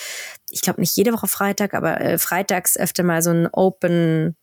ich 0.49 0.61
glaube 0.61 0.81
nicht 0.81 0.97
jede 0.97 1.13
Woche 1.13 1.27
Freitag, 1.27 1.73
aber 1.73 2.01
äh, 2.01 2.17
freitags 2.17 2.75
öfter 2.77 3.03
mal 3.03 3.21
so 3.21 3.29
ein 3.29 3.47
Open 3.51 4.35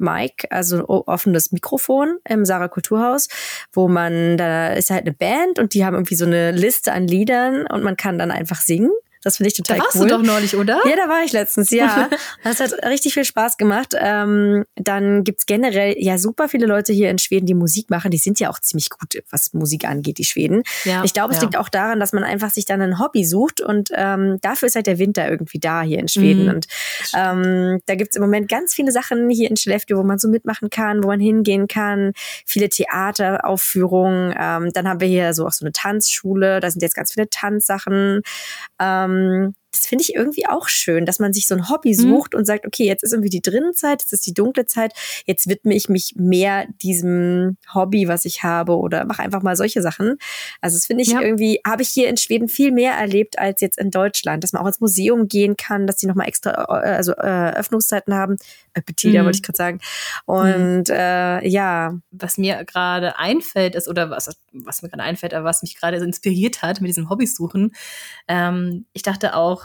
Mic, 0.00 0.46
also 0.50 0.86
offenes 0.88 1.52
Mikrofon 1.52 2.18
im 2.28 2.44
Sarah 2.44 2.68
Kulturhaus, 2.68 3.28
wo 3.72 3.88
man, 3.88 4.36
da 4.36 4.72
ist 4.72 4.90
halt 4.90 5.02
eine 5.02 5.14
Band 5.14 5.58
und 5.58 5.74
die 5.74 5.84
haben 5.84 5.94
irgendwie 5.94 6.14
so 6.14 6.24
eine 6.24 6.50
Liste 6.50 6.92
an 6.92 7.06
Liedern 7.06 7.66
und 7.66 7.82
man 7.82 7.96
kann 7.96 8.18
dann 8.18 8.30
einfach 8.30 8.60
singen. 8.60 8.90
Das 9.22 9.36
finde 9.36 9.48
ich 9.48 9.54
total 9.54 9.78
da 9.78 9.84
warst 9.84 9.96
cool. 9.96 10.08
du 10.08 10.16
doch 10.16 10.22
neulich, 10.22 10.56
oder? 10.56 10.80
Ja, 10.86 10.96
da 10.96 11.08
war 11.08 11.22
ich 11.22 11.32
letztens, 11.32 11.70
ja. 11.70 12.08
Das 12.42 12.60
hat 12.60 12.72
richtig 12.84 13.14
viel 13.14 13.24
Spaß 13.24 13.58
gemacht. 13.58 13.94
Ähm, 13.98 14.64
dann 14.76 15.24
gibt's 15.24 15.44
generell 15.46 15.94
ja 15.98 16.16
super 16.16 16.48
viele 16.48 16.66
Leute 16.66 16.92
hier 16.92 17.10
in 17.10 17.18
Schweden, 17.18 17.46
die 17.46 17.54
Musik 17.54 17.90
machen. 17.90 18.10
Die 18.10 18.18
sind 18.18 18.40
ja 18.40 18.50
auch 18.50 18.58
ziemlich 18.60 18.88
gut, 18.88 19.22
was 19.30 19.52
Musik 19.52 19.86
angeht, 19.86 20.18
die 20.18 20.24
Schweden. 20.24 20.62
Ja, 20.84 21.04
ich 21.04 21.12
glaube, 21.12 21.34
es 21.34 21.38
ja. 21.38 21.44
liegt 21.44 21.56
auch 21.56 21.68
daran, 21.68 22.00
dass 22.00 22.12
man 22.12 22.24
einfach 22.24 22.50
sich 22.50 22.64
dann 22.64 22.80
ein 22.80 22.98
Hobby 22.98 23.24
sucht 23.24 23.60
und 23.60 23.90
ähm, 23.94 24.38
dafür 24.40 24.68
ist 24.68 24.74
halt 24.74 24.86
der 24.86 24.98
Winter 24.98 25.28
irgendwie 25.28 25.58
da 25.58 25.82
hier 25.82 25.98
in 25.98 26.08
Schweden. 26.08 26.44
Mhm. 26.44 26.50
Und 26.50 26.66
ähm, 27.14 27.80
da 27.86 27.94
gibt's 27.96 28.16
im 28.16 28.22
Moment 28.22 28.48
ganz 28.48 28.74
viele 28.74 28.90
Sachen 28.90 29.28
hier 29.28 29.50
in 29.50 29.56
Skellefteå, 29.56 29.98
wo 29.98 30.02
man 30.02 30.18
so 30.18 30.28
mitmachen 30.28 30.70
kann, 30.70 31.04
wo 31.04 31.08
man 31.08 31.20
hingehen 31.20 31.68
kann. 31.68 32.12
Viele 32.46 32.68
Theateraufführungen. 32.68 34.34
Ähm, 34.38 34.70
dann 34.72 34.88
haben 34.88 35.00
wir 35.00 35.08
hier 35.08 35.34
so 35.34 35.46
auch 35.46 35.52
so 35.52 35.64
eine 35.64 35.72
Tanzschule. 35.72 36.60
Da 36.60 36.70
sind 36.70 36.82
jetzt 36.82 36.94
ganz 36.94 37.12
viele 37.12 37.28
Tanzsachen. 37.28 38.22
Ähm, 38.80 39.09
ähm, 39.10 39.54
das 39.72 39.86
finde 39.86 40.02
ich 40.02 40.14
irgendwie 40.14 40.46
auch 40.46 40.68
schön, 40.68 41.06
dass 41.06 41.18
man 41.18 41.32
sich 41.32 41.46
so 41.46 41.54
ein 41.54 41.68
Hobby 41.68 41.90
mhm. 41.90 41.94
sucht 42.00 42.32
mhm. 42.32 42.40
und 42.40 42.44
sagt, 42.44 42.66
okay, 42.66 42.84
jetzt 42.84 43.02
ist 43.02 43.12
irgendwie 43.12 43.30
die 43.30 43.42
Drinnenzeit, 43.42 44.02
jetzt 44.02 44.12
ist 44.12 44.26
die 44.26 44.34
dunkle 44.34 44.66
Zeit, 44.66 44.92
jetzt 45.26 45.48
widme 45.48 45.74
ich 45.74 45.88
mich 45.88 46.14
mehr 46.16 46.66
diesem 46.82 47.56
Hobby, 47.74 48.08
was 48.08 48.24
ich 48.24 48.42
habe 48.42 48.76
oder 48.76 49.04
mache 49.04 49.22
einfach 49.22 49.42
mal 49.42 49.56
solche 49.56 49.82
Sachen. 49.82 50.16
Also 50.60 50.76
das 50.76 50.86
finde 50.86 51.02
ich 51.02 51.10
ja. 51.10 51.20
irgendwie, 51.20 51.60
habe 51.66 51.82
ich 51.82 51.88
hier 51.88 52.08
in 52.08 52.16
Schweden 52.16 52.48
viel 52.48 52.72
mehr 52.72 52.94
erlebt 52.94 53.38
als 53.38 53.60
jetzt 53.60 53.78
in 53.78 53.90
Deutschland, 53.90 54.42
dass 54.42 54.52
man 54.52 54.62
auch 54.62 54.66
ins 54.66 54.80
Museum 54.80 55.28
gehen 55.28 55.56
kann, 55.56 55.86
dass 55.86 55.96
die 55.96 56.06
nochmal 56.06 56.28
extra 56.28 56.50
äh, 56.82 56.90
also 56.90 57.12
äh, 57.12 57.52
Öffnungszeiten 57.52 58.14
haben. 58.14 58.36
Appetit, 58.74 59.14
mhm. 59.14 59.24
wollte 59.24 59.36
ich 59.36 59.42
gerade 59.42 59.56
sagen. 59.56 59.80
Und 60.26 60.88
mhm. 60.88 60.94
äh, 60.94 61.48
ja. 61.48 61.94
Was 62.10 62.38
mir 62.38 62.64
gerade 62.64 63.18
einfällt, 63.18 63.74
ist, 63.74 63.88
oder 63.88 64.10
was, 64.10 64.36
was 64.52 64.82
mir 64.82 64.88
gerade 64.88 65.02
einfällt, 65.02 65.34
aber 65.34 65.44
was 65.44 65.62
mich 65.62 65.76
gerade 65.76 65.98
so 65.98 66.04
inspiriert 66.04 66.62
hat 66.62 66.80
mit 66.80 66.88
diesem 66.88 67.10
Hobbys 67.10 67.34
suchen, 67.34 67.72
ähm, 68.28 68.86
ich 68.92 69.02
dachte 69.02 69.34
auch, 69.34 69.59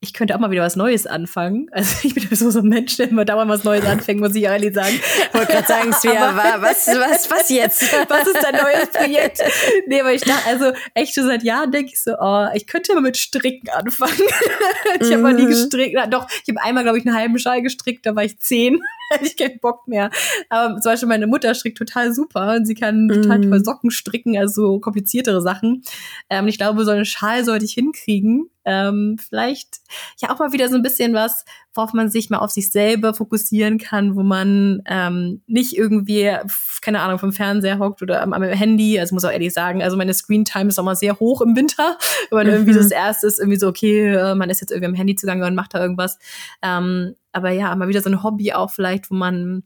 ich 0.00 0.12
könnte 0.12 0.34
auch 0.34 0.38
mal 0.38 0.50
wieder 0.50 0.62
was 0.62 0.76
Neues 0.76 1.06
anfangen. 1.06 1.68
Also 1.76 2.08
ich 2.08 2.14
bin 2.14 2.36
so, 2.36 2.50
so 2.50 2.60
ein 2.60 2.68
Mensch, 2.68 2.96
der 2.96 3.10
immer 3.10 3.24
dauernd 3.24 3.50
was 3.50 3.64
Neues 3.64 3.84
anfängt, 3.84 4.20
muss 4.20 4.34
ich 4.34 4.44
ehrlich 4.44 4.74
sagen. 4.74 4.94
Ich 4.94 5.34
wollte 5.34 5.52
gerade 5.52 5.66
sagen, 5.66 5.92
Svea, 5.92 6.36
was, 6.60 6.86
was, 6.86 7.30
was 7.30 7.48
jetzt? 7.50 7.82
Was 8.08 8.26
ist 8.26 8.42
dein 8.42 8.54
neues 8.54 8.88
Projekt? 8.92 9.42
Nee, 9.86 10.00
aber 10.00 10.12
ich 10.12 10.22
dachte, 10.22 10.46
also 10.46 10.72
echt 10.94 11.14
schon 11.14 11.26
seit 11.26 11.42
Jahren 11.42 11.70
denke 11.70 11.92
ich 11.92 12.00
so, 12.00 12.14
oh, 12.18 12.46
ich 12.54 12.66
könnte 12.66 12.94
mal 12.94 13.00
mit 13.00 13.16
Stricken 13.16 13.68
anfangen. 13.70 14.12
ich 15.00 15.12
habe 15.12 15.22
mal 15.22 15.34
nie 15.34 15.44
mhm. 15.44 15.50
gestrickt. 15.50 15.96
Doch, 16.10 16.26
ich 16.30 16.54
habe 16.54 16.62
einmal, 16.62 16.82
glaube 16.84 16.98
ich, 16.98 17.06
einen 17.06 17.16
halben 17.16 17.38
Schal 17.38 17.62
gestrickt, 17.62 18.06
da 18.06 18.14
war 18.14 18.24
ich 18.24 18.38
zehn. 18.38 18.80
hätte 19.10 19.26
ich 19.26 19.36
keinen 19.36 19.60
Bock 19.60 19.86
mehr. 19.88 20.10
Aber 20.48 20.80
zum 20.80 20.92
Beispiel 20.92 21.08
meine 21.08 21.26
Mutter 21.26 21.54
strickt 21.54 21.78
total 21.78 22.12
super 22.12 22.54
und 22.56 22.66
sie 22.66 22.74
kann 22.74 23.08
total 23.08 23.40
toll 23.40 23.58
mhm. 23.58 23.64
Socken 23.64 23.90
stricken, 23.90 24.36
also 24.36 24.80
kompliziertere 24.80 25.40
Sachen. 25.42 25.82
Ähm, 26.30 26.48
ich 26.48 26.58
glaube, 26.58 26.84
so 26.84 26.90
einen 26.90 27.04
Schal 27.04 27.44
sollte 27.44 27.64
ich 27.64 27.72
hinkriegen. 27.72 28.50
Ähm, 28.64 29.16
vielleicht 29.18 29.78
ja 30.18 30.30
auch 30.30 30.38
mal 30.38 30.52
wieder 30.52 30.68
so 30.68 30.74
ein 30.74 30.82
bisschen 30.82 31.14
was, 31.14 31.44
worauf 31.76 31.92
man 31.92 32.08
sich 32.08 32.30
mal 32.30 32.38
auf 32.38 32.50
sich 32.50 32.70
selber 32.70 33.14
fokussieren 33.14 33.78
kann, 33.78 34.16
wo 34.16 34.22
man 34.22 34.82
ähm, 34.86 35.42
nicht 35.46 35.76
irgendwie, 35.76 36.30
keine 36.80 37.00
Ahnung, 37.00 37.18
vom 37.18 37.32
Fernseher 37.32 37.78
hockt 37.78 38.02
oder 38.02 38.22
am, 38.22 38.32
am 38.32 38.42
Handy. 38.42 38.98
Also 38.98 39.14
muss 39.14 39.24
auch 39.24 39.30
ehrlich 39.30 39.52
sagen, 39.52 39.82
also 39.82 39.96
meine 39.96 40.14
Screen 40.14 40.44
Time 40.44 40.68
ist 40.68 40.78
auch 40.78 40.84
mal 40.84 40.96
sehr 40.96 41.18
hoch 41.18 41.40
im 41.40 41.56
Winter, 41.56 41.98
weil 42.30 42.46
mhm. 42.46 42.52
irgendwie 42.52 42.74
das 42.74 42.90
erste 42.90 43.26
ist 43.26 43.38
irgendwie 43.38 43.58
so, 43.58 43.68
okay, 43.68 44.14
äh, 44.14 44.34
man 44.34 44.50
ist 44.50 44.60
jetzt 44.60 44.70
irgendwie 44.70 44.88
am 44.88 44.94
Handy 44.94 45.14
zugange 45.14 45.46
und 45.46 45.54
macht 45.54 45.74
da 45.74 45.80
irgendwas. 45.80 46.18
Ähm, 46.62 47.14
aber 47.32 47.50
ja, 47.50 47.74
mal 47.76 47.88
wieder 47.88 48.02
so 48.02 48.10
ein 48.10 48.22
Hobby 48.22 48.52
auch 48.52 48.70
vielleicht, 48.70 49.10
wo 49.10 49.14
man 49.14 49.62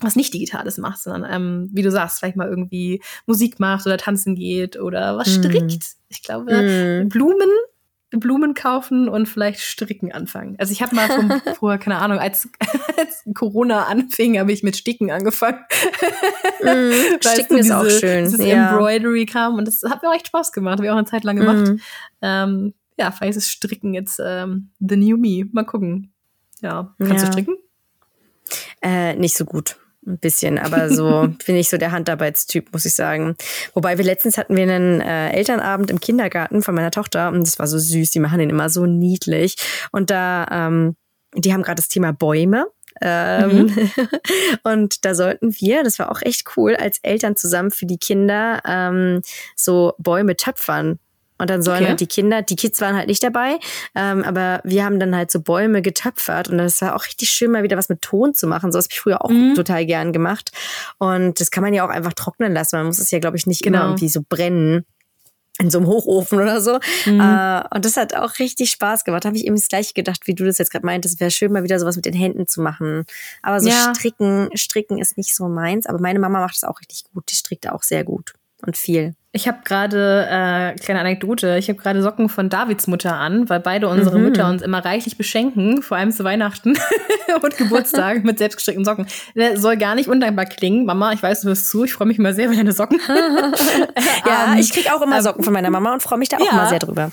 was 0.00 0.16
nicht 0.16 0.34
Digitales 0.34 0.78
macht, 0.78 1.02
sondern 1.02 1.30
ähm, 1.30 1.70
wie 1.72 1.82
du 1.82 1.90
sagst, 1.90 2.18
vielleicht 2.18 2.36
mal 2.36 2.48
irgendwie 2.48 3.00
Musik 3.26 3.60
macht 3.60 3.86
oder 3.86 3.96
tanzen 3.96 4.34
geht 4.34 4.78
oder 4.78 5.16
was 5.16 5.38
mhm. 5.38 5.42
strickt. 5.42 5.86
Ich 6.08 6.22
glaube, 6.22 7.04
mm. 7.04 7.08
Blumen 7.08 7.50
Blumen 8.20 8.54
kaufen 8.54 9.08
und 9.08 9.26
vielleicht 9.26 9.60
stricken 9.60 10.12
anfangen. 10.12 10.56
Also 10.58 10.72
ich 10.72 10.82
habe 10.82 10.94
mal 10.94 11.08
vom, 11.08 11.30
vorher, 11.58 11.78
keine 11.78 11.98
Ahnung, 11.98 12.18
als, 12.18 12.48
als 12.98 13.24
Corona 13.34 13.84
anfing, 13.84 14.38
habe 14.38 14.52
ich 14.52 14.62
mit 14.62 14.76
Sticken 14.76 15.10
angefangen. 15.10 15.58
Mm, 16.62 17.20
Sticken 17.20 17.58
ist 17.58 17.70
auch 17.70 17.88
schön. 17.88 18.24
Dieses 18.24 18.44
ja. 18.44 18.70
Embroidery 18.70 19.26
kam 19.26 19.54
und 19.56 19.66
das 19.66 19.82
hat 19.84 20.02
mir 20.02 20.08
auch 20.08 20.14
echt 20.14 20.28
Spaß 20.28 20.52
gemacht. 20.52 20.74
Habe 20.74 20.86
ich 20.86 20.90
auch 20.90 20.96
eine 20.96 21.06
Zeit 21.06 21.24
lang 21.24 21.36
gemacht. 21.36 21.68
Mm. 21.68 21.80
Ähm, 22.22 22.74
ja, 22.98 23.10
vielleicht 23.10 23.36
ist 23.36 23.50
Stricken 23.50 23.94
jetzt 23.94 24.20
ähm, 24.24 24.70
the 24.80 24.96
new 24.96 25.16
me. 25.16 25.48
Mal 25.52 25.64
gucken. 25.64 26.12
Ja, 26.60 26.94
kannst 26.98 27.24
ja. 27.24 27.26
du 27.26 27.32
stricken? 27.32 27.56
Äh, 28.80 29.14
nicht 29.16 29.36
so 29.36 29.44
gut. 29.44 29.76
Ein 30.06 30.18
bisschen, 30.18 30.58
aber 30.58 30.90
so 30.90 31.28
bin 31.46 31.56
ich 31.56 31.70
so 31.70 31.78
der 31.78 31.92
Handarbeitstyp, 31.92 32.72
muss 32.72 32.84
ich 32.84 32.94
sagen. 32.94 33.36
Wobei 33.72 33.96
wir 33.96 34.04
letztens 34.04 34.36
hatten 34.36 34.56
wir 34.56 34.64
einen 34.64 35.00
äh, 35.00 35.30
Elternabend 35.30 35.90
im 35.90 36.00
Kindergarten 36.00 36.62
von 36.62 36.74
meiner 36.74 36.90
Tochter 36.90 37.28
und 37.28 37.46
das 37.46 37.58
war 37.58 37.66
so 37.66 37.78
süß. 37.78 38.10
Die 38.10 38.20
machen 38.20 38.38
den 38.38 38.50
immer 38.50 38.68
so 38.68 38.86
niedlich. 38.86 39.56
Und 39.92 40.10
da, 40.10 40.46
ähm, 40.50 40.96
die 41.34 41.52
haben 41.52 41.62
gerade 41.62 41.76
das 41.76 41.88
Thema 41.88 42.12
Bäume. 42.12 42.66
Ähm, 43.00 43.66
mhm. 43.66 43.90
und 44.62 45.04
da 45.04 45.14
sollten 45.14 45.52
wir, 45.58 45.82
das 45.82 45.98
war 45.98 46.12
auch 46.12 46.22
echt 46.22 46.44
cool, 46.56 46.76
als 46.76 46.98
Eltern 47.02 47.34
zusammen 47.34 47.70
für 47.70 47.86
die 47.86 47.98
Kinder 47.98 48.60
ähm, 48.66 49.22
so 49.56 49.94
Bäume 49.98 50.36
töpfern. 50.36 50.98
Und 51.38 51.50
dann 51.50 51.62
sollen 51.62 51.80
okay. 51.80 51.88
halt 51.88 52.00
die 52.00 52.06
Kinder, 52.06 52.42
die 52.42 52.54
Kids 52.56 52.80
waren 52.80 52.96
halt 52.96 53.08
nicht 53.08 53.22
dabei, 53.22 53.58
ähm, 53.96 54.22
aber 54.22 54.60
wir 54.62 54.84
haben 54.84 55.00
dann 55.00 55.16
halt 55.16 55.32
so 55.32 55.40
Bäume 55.40 55.82
getöpfert 55.82 56.48
und 56.48 56.58
das 56.58 56.80
war 56.80 56.94
auch 56.94 57.04
richtig 57.06 57.30
schön, 57.30 57.50
mal 57.50 57.64
wieder 57.64 57.76
was 57.76 57.88
mit 57.88 58.02
Ton 58.02 58.34
zu 58.34 58.46
machen. 58.46 58.70
So 58.70 58.78
was 58.78 58.84
habe 58.84 58.92
ich 58.92 59.00
früher 59.00 59.24
auch 59.24 59.30
mhm. 59.30 59.54
total 59.54 59.84
gern 59.84 60.12
gemacht. 60.12 60.52
Und 60.98 61.40
das 61.40 61.50
kann 61.50 61.64
man 61.64 61.74
ja 61.74 61.84
auch 61.84 61.90
einfach 61.90 62.12
trocknen 62.12 62.52
lassen. 62.52 62.76
Man 62.76 62.86
muss 62.86 62.98
es 62.98 63.10
ja, 63.10 63.18
glaube 63.18 63.36
ich, 63.36 63.46
nicht 63.46 63.62
genau. 63.62 63.78
immer 63.78 63.88
irgendwie 63.88 64.08
so 64.08 64.20
brennen 64.28 64.84
in 65.58 65.70
so 65.70 65.78
einem 65.78 65.86
Hochofen 65.86 66.40
oder 66.40 66.60
so. 66.60 66.78
Mhm. 67.06 67.20
Äh, 67.20 67.62
und 67.74 67.84
das 67.84 67.96
hat 67.96 68.14
auch 68.14 68.38
richtig 68.38 68.70
Spaß 68.70 69.04
gemacht. 69.04 69.24
Da 69.24 69.28
habe 69.28 69.36
ich 69.36 69.46
eben 69.46 69.54
das 69.54 69.68
gleiche 69.68 69.94
gedacht, 69.94 70.26
wie 70.26 70.34
du 70.34 70.44
das 70.44 70.58
jetzt 70.58 70.70
gerade 70.70 70.84
meintest. 70.84 71.20
Wäre 71.20 71.30
schön, 71.30 71.52
mal 71.52 71.62
wieder 71.62 71.78
sowas 71.78 71.96
mit 71.96 72.04
den 72.04 72.14
Händen 72.14 72.48
zu 72.48 72.60
machen. 72.60 73.04
Aber 73.42 73.60
so 73.60 73.68
ja. 73.68 73.92
stricken, 73.94 74.50
stricken 74.56 74.98
ist 74.98 75.16
nicht 75.16 75.34
so 75.34 75.48
meins. 75.48 75.86
Aber 75.86 76.00
meine 76.00 76.18
Mama 76.18 76.40
macht 76.40 76.56
es 76.56 76.64
auch 76.64 76.80
richtig 76.80 77.04
gut. 77.12 77.30
Die 77.30 77.36
strickt 77.36 77.68
auch 77.68 77.82
sehr 77.82 78.02
gut 78.04 78.34
und 78.62 78.76
viel. 78.76 79.14
Ich 79.36 79.48
habe 79.48 79.58
gerade, 79.64 80.28
äh, 80.30 80.78
kleine 80.78 81.00
Anekdote, 81.00 81.56
ich 81.58 81.68
habe 81.68 81.76
gerade 81.76 82.00
Socken 82.02 82.28
von 82.28 82.48
Davids 82.48 82.86
Mutter 82.86 83.14
an, 83.16 83.48
weil 83.48 83.58
beide 83.58 83.88
unsere 83.88 84.16
mhm. 84.16 84.26
Mütter 84.26 84.48
uns 84.48 84.62
immer 84.62 84.84
reichlich 84.84 85.18
beschenken, 85.18 85.82
vor 85.82 85.96
allem 85.96 86.12
zu 86.12 86.22
Weihnachten 86.22 86.78
und 87.42 87.56
Geburtstag 87.56 88.22
mit 88.22 88.38
selbstgestrickten 88.38 88.84
Socken. 88.84 89.08
Der 89.34 89.56
soll 89.56 89.76
gar 89.76 89.96
nicht 89.96 90.08
undankbar 90.08 90.44
klingen. 90.46 90.86
Mama, 90.86 91.12
ich 91.12 91.20
weiß, 91.20 91.40
du 91.40 91.48
wirst 91.48 91.68
zu, 91.68 91.82
ich 91.82 91.94
freue 91.94 92.06
mich 92.06 92.20
immer 92.20 92.32
sehr 92.32 92.46
über 92.46 92.54
deine 92.54 92.70
Socken. 92.70 93.00
ja, 93.08 94.52
um, 94.52 94.56
ich 94.56 94.72
krieg 94.72 94.88
auch 94.94 95.02
immer 95.02 95.16
ähm, 95.16 95.22
Socken 95.22 95.42
von 95.42 95.52
meiner 95.52 95.70
Mama 95.70 95.94
und 95.94 96.00
freue 96.00 96.20
mich 96.20 96.28
da 96.28 96.36
auch 96.36 96.46
ja. 96.46 96.52
immer 96.52 96.68
sehr 96.68 96.78
drüber. 96.78 97.10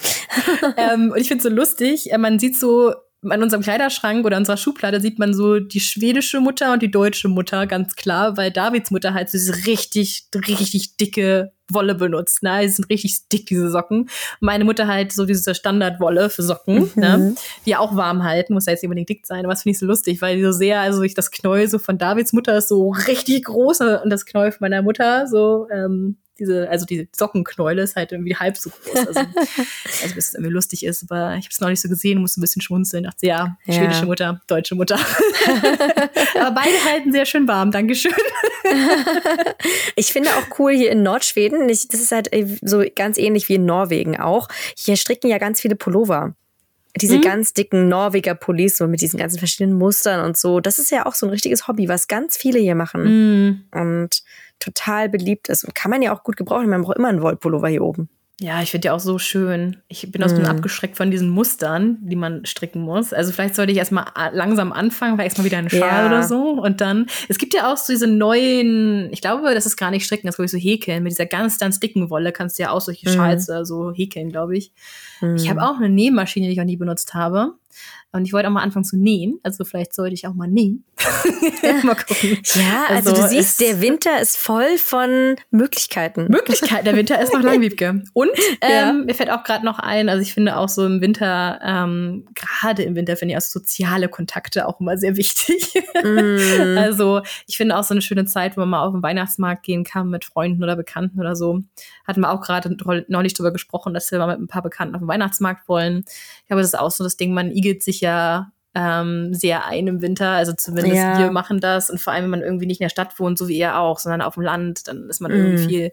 ähm, 0.77 1.09
und 1.09 1.17
ich 1.17 1.27
finde 1.27 1.39
es 1.39 1.43
so 1.43 1.49
lustig, 1.49 2.11
äh, 2.11 2.19
man 2.19 2.37
sieht 2.37 2.55
so 2.55 2.93
an 3.29 3.43
unserem 3.43 3.61
Kleiderschrank 3.61 4.25
oder 4.25 4.37
unserer 4.37 4.57
Schublade 4.57 4.99
sieht 4.99 5.19
man 5.19 5.33
so 5.33 5.59
die 5.59 5.79
schwedische 5.79 6.39
Mutter 6.39 6.73
und 6.73 6.81
die 6.81 6.89
deutsche 6.89 7.27
Mutter 7.27 7.67
ganz 7.67 7.95
klar, 7.95 8.35
weil 8.35 8.51
Davids 8.51 8.89
Mutter 8.89 9.13
halt 9.13 9.29
so 9.29 9.37
diese 9.37 9.67
richtig, 9.67 10.27
richtig 10.47 10.97
dicke 10.97 11.51
Wolle 11.69 11.95
benutzt. 11.95 12.43
Ne? 12.43 12.61
Die 12.63 12.69
sind 12.69 12.89
richtig 12.89 13.29
dick, 13.29 13.45
diese 13.45 13.69
Socken. 13.69 14.09
Meine 14.39 14.65
Mutter 14.65 14.87
halt 14.87 15.11
so 15.11 15.25
diese 15.25 15.55
Standardwolle 15.55 16.29
für 16.29 16.43
Socken, 16.43 16.91
mhm. 16.95 17.01
ne? 17.01 17.35
die 17.65 17.75
auch 17.75 17.95
warm 17.95 18.23
halten, 18.23 18.53
muss 18.53 18.65
ja 18.65 18.71
jetzt 18.71 18.81
nicht 18.81 18.89
unbedingt 18.89 19.09
dick 19.09 19.25
sein, 19.25 19.45
aber 19.45 19.53
das 19.53 19.63
finde 19.63 19.73
ich 19.73 19.79
so 19.79 19.85
lustig, 19.85 20.21
weil 20.21 20.37
die 20.37 20.43
so 20.43 20.51
sehr, 20.51 20.81
also 20.81 21.03
ich 21.03 21.13
das 21.13 21.31
Knäuel 21.31 21.69
so 21.69 21.79
von 21.79 21.97
Davids 21.97 22.33
Mutter 22.33 22.57
ist 22.57 22.69
so 22.69 22.89
richtig 22.89 23.45
groß 23.45 23.81
und 24.03 24.09
das 24.09 24.25
Knäuel 24.25 24.51
von 24.51 24.59
meiner 24.61 24.81
Mutter 24.81 25.27
so 25.27 25.67
ähm, 25.71 26.17
diese, 26.39 26.69
also 26.69 26.85
die 26.85 27.07
Sockenknäule 27.15 27.81
ist 27.83 27.95
halt 27.95 28.11
irgendwie 28.11 28.35
halb 28.35 28.57
so 28.57 28.69
groß. 28.69 29.07
Also, 29.07 29.19
also 30.03 30.15
bis 30.15 30.29
es 30.29 30.33
irgendwie 30.33 30.53
lustig 30.53 30.85
ist, 30.85 31.03
aber 31.03 31.35
ich 31.35 31.45
habe 31.45 31.51
es 31.51 31.59
noch 31.59 31.69
nicht 31.69 31.81
so 31.81 31.89
gesehen, 31.89 32.19
musste 32.19 32.39
ein 32.39 32.41
bisschen 32.41 32.61
schmunzeln. 32.61 33.03
Dachte, 33.03 33.25
ja, 33.25 33.57
ja. 33.65 33.73
schwedische 33.73 34.05
Mutter, 34.05 34.41
deutsche 34.47 34.75
Mutter. 34.75 34.95
aber 36.39 36.51
beide 36.55 36.85
halten 36.89 37.11
sehr 37.11 37.25
schön 37.25 37.47
warm, 37.47 37.71
Dankeschön. 37.71 38.13
ich 39.95 40.11
finde 40.11 40.29
auch 40.31 40.59
cool 40.59 40.73
hier 40.73 40.91
in 40.91 41.03
Nordschweden, 41.03 41.67
das 41.67 41.85
ist 41.85 42.11
halt 42.11 42.29
so 42.61 42.83
ganz 42.95 43.17
ähnlich 43.17 43.49
wie 43.49 43.55
in 43.55 43.65
Norwegen 43.65 44.19
auch. 44.19 44.47
Hier 44.75 44.95
stricken 44.95 45.29
ja 45.29 45.37
ganz 45.37 45.61
viele 45.61 45.75
Pullover 45.75 46.35
diese 46.97 47.17
mhm. 47.17 47.21
ganz 47.21 47.53
dicken 47.53 47.87
Norweger 47.87 48.35
Pullis 48.35 48.77
so 48.77 48.87
mit 48.87 49.01
diesen 49.01 49.17
ganzen 49.17 49.39
verschiedenen 49.39 49.77
Mustern 49.77 50.25
und 50.25 50.37
so. 50.37 50.59
Das 50.59 50.77
ist 50.77 50.91
ja 50.91 51.05
auch 51.05 51.13
so 51.13 51.25
ein 51.25 51.29
richtiges 51.29 51.67
Hobby, 51.67 51.87
was 51.87 52.07
ganz 52.07 52.37
viele 52.37 52.59
hier 52.59 52.75
machen. 52.75 53.03
Mhm. 53.03 53.63
Und 53.71 54.23
total 54.61 55.09
beliebt 55.09 55.49
ist. 55.49 55.65
Und 55.65 55.75
kann 55.75 55.91
man 55.91 56.01
ja 56.01 56.15
auch 56.15 56.23
gut 56.23 56.37
gebrauchen. 56.37 56.69
Man 56.69 56.83
braucht 56.83 56.97
immer 56.97 57.09
einen 57.09 57.21
Wollpullover 57.21 57.67
hier 57.67 57.83
oben. 57.83 58.09
Ja, 58.43 58.59
ich 58.63 58.71
finde 58.71 58.87
ja 58.87 58.95
auch 58.95 58.99
so 58.99 59.19
schön. 59.19 59.77
Ich 59.87 60.11
bin 60.11 60.23
auch 60.23 60.29
so 60.29 60.41
mm. 60.41 60.45
abgeschreckt 60.45 60.97
von 60.97 61.11
diesen 61.11 61.29
Mustern, 61.29 61.99
die 62.01 62.15
man 62.15 62.43
stricken 62.43 62.81
muss. 62.81 63.13
Also 63.13 63.31
vielleicht 63.31 63.53
sollte 63.53 63.71
ich 63.71 63.77
erstmal 63.77 64.05
langsam 64.31 64.71
anfangen, 64.71 65.13
vielleicht 65.13 65.37
erstmal 65.37 65.45
wieder 65.45 65.59
einen 65.59 65.69
Schal 65.69 66.05
ja. 66.05 66.07
oder 66.07 66.23
so. 66.23 66.53
Und 66.53 66.81
dann, 66.81 67.05
es 67.29 67.37
gibt 67.37 67.53
ja 67.53 67.71
auch 67.71 67.77
so 67.77 67.93
diese 67.93 68.07
neuen, 68.07 69.13
ich 69.13 69.21
glaube, 69.21 69.53
das 69.53 69.67
ist 69.67 69.77
gar 69.77 69.91
nicht 69.91 70.05
stricken, 70.05 70.25
das 70.25 70.37
glaube 70.37 70.47
ich 70.47 70.51
so 70.51 70.57
häkeln. 70.57 71.03
Mit 71.03 71.11
dieser 71.11 71.27
ganz, 71.27 71.59
ganz 71.59 71.79
dicken 71.79 72.09
Wolle 72.09 72.31
kannst 72.31 72.57
du 72.57 72.63
ja 72.63 72.71
auch 72.71 72.81
solche 72.81 73.07
mm. 73.07 73.13
Schals 73.13 73.47
oder 73.47 73.63
so 73.63 73.91
häkeln, 73.91 74.29
glaube 74.29 74.57
ich. 74.57 74.71
Mm. 75.21 75.35
Ich 75.35 75.47
habe 75.47 75.61
auch 75.61 75.77
eine 75.77 75.89
Nähmaschine, 75.89 76.47
die 76.47 76.53
ich 76.53 76.61
auch 76.61 76.65
nie 76.65 76.77
benutzt 76.77 77.13
habe. 77.13 77.53
Und 78.13 78.25
ich 78.25 78.33
wollte 78.33 78.49
auch 78.49 78.53
mal 78.53 78.63
anfangen 78.63 78.83
zu 78.83 78.97
nähen. 78.97 79.39
Also 79.43 79.63
vielleicht 79.63 79.93
sollte 79.93 80.13
ich 80.13 80.27
auch 80.27 80.33
mal 80.33 80.47
nähen. 80.47 80.83
mal 81.83 81.95
gucken. 81.95 82.39
Ja, 82.55 82.85
also, 82.89 83.11
also 83.11 83.21
du 83.21 83.27
siehst, 83.29 83.61
der 83.61 83.81
Winter 83.81 84.19
ist 84.19 84.37
voll 84.37 84.77
von 84.77 85.35
Möglichkeiten. 85.49 86.27
Möglichkeiten. 86.29 86.85
Der 86.85 86.95
Winter 86.95 87.21
ist 87.21 87.33
noch 87.33 87.41
lang, 87.41 87.61
Wiebke. 87.61 88.03
Und 88.13 88.29
ähm, 88.61 88.69
ja. 88.69 88.93
mir 88.93 89.13
fällt 89.13 89.31
auch 89.31 89.43
gerade 89.43 89.65
noch 89.65 89.79
ein, 89.79 90.09
also 90.09 90.21
ich 90.21 90.33
finde 90.33 90.57
auch 90.57 90.69
so 90.69 90.85
im 90.85 91.01
Winter, 91.01 91.59
ähm, 91.63 92.27
gerade 92.35 92.83
im 92.83 92.95
Winter 92.95 93.15
finde 93.15 93.33
ich 93.33 93.37
auch 93.37 93.41
soziale 93.41 94.09
Kontakte 94.09 94.67
auch 94.67 94.79
immer 94.79 94.97
sehr 94.97 95.15
wichtig. 95.15 95.73
Mm. 96.03 96.77
Also 96.77 97.21
ich 97.47 97.57
finde 97.57 97.77
auch 97.77 97.83
so 97.83 97.93
eine 97.93 98.01
schöne 98.01 98.25
Zeit, 98.25 98.57
wo 98.57 98.61
man 98.61 98.69
mal 98.69 98.85
auf 98.85 98.93
den 98.93 99.03
Weihnachtsmarkt 99.03 99.63
gehen 99.63 99.83
kann 99.83 100.09
mit 100.09 100.25
Freunden 100.25 100.63
oder 100.63 100.75
Bekannten 100.75 101.19
oder 101.19 101.35
so. 101.35 101.59
Hatten 102.05 102.21
wir 102.21 102.31
auch 102.31 102.41
gerade 102.41 102.75
neulich 103.07 103.33
drüber 103.33 103.51
gesprochen, 103.51 103.93
dass 103.93 104.11
wir 104.11 104.19
mal 104.19 104.27
mit 104.27 104.39
ein 104.39 104.47
paar 104.47 104.61
Bekannten 104.63 104.95
auf 104.95 105.01
den 105.01 105.07
Weihnachtsmarkt 105.07 105.67
wollen. 105.67 106.03
Ich 106.07 106.47
glaube, 106.47 106.61
das 106.61 106.73
ist 106.73 106.79
auch 106.79 106.91
so 106.91 107.03
das 107.03 107.17
Ding, 107.17 107.33
man 107.33 107.51
igelt 107.51 107.83
sich 107.83 108.00
ja 108.01 108.51
ähm, 108.73 109.33
sehr 109.33 109.65
ein 109.65 109.87
im 109.87 110.01
Winter. 110.01 110.29
Also 110.29 110.53
zumindest 110.53 110.95
ja. 110.95 111.19
wir 111.19 111.31
machen 111.31 111.59
das. 111.59 111.89
Und 111.89 111.99
vor 111.99 112.13
allem, 112.13 112.23
wenn 112.23 112.31
man 112.31 112.41
irgendwie 112.41 112.65
nicht 112.65 112.79
in 112.79 112.85
der 112.85 112.89
Stadt 112.89 113.19
wohnt, 113.19 113.37
so 113.37 113.47
wie 113.47 113.57
ihr 113.57 113.77
auch, 113.77 113.99
sondern 113.99 114.21
auf 114.21 114.35
dem 114.35 114.43
Land, 114.43 114.87
dann 114.87 115.09
ist 115.09 115.19
man 115.19 115.31
mm. 115.31 115.35
irgendwie 115.35 115.67
viel 115.67 115.91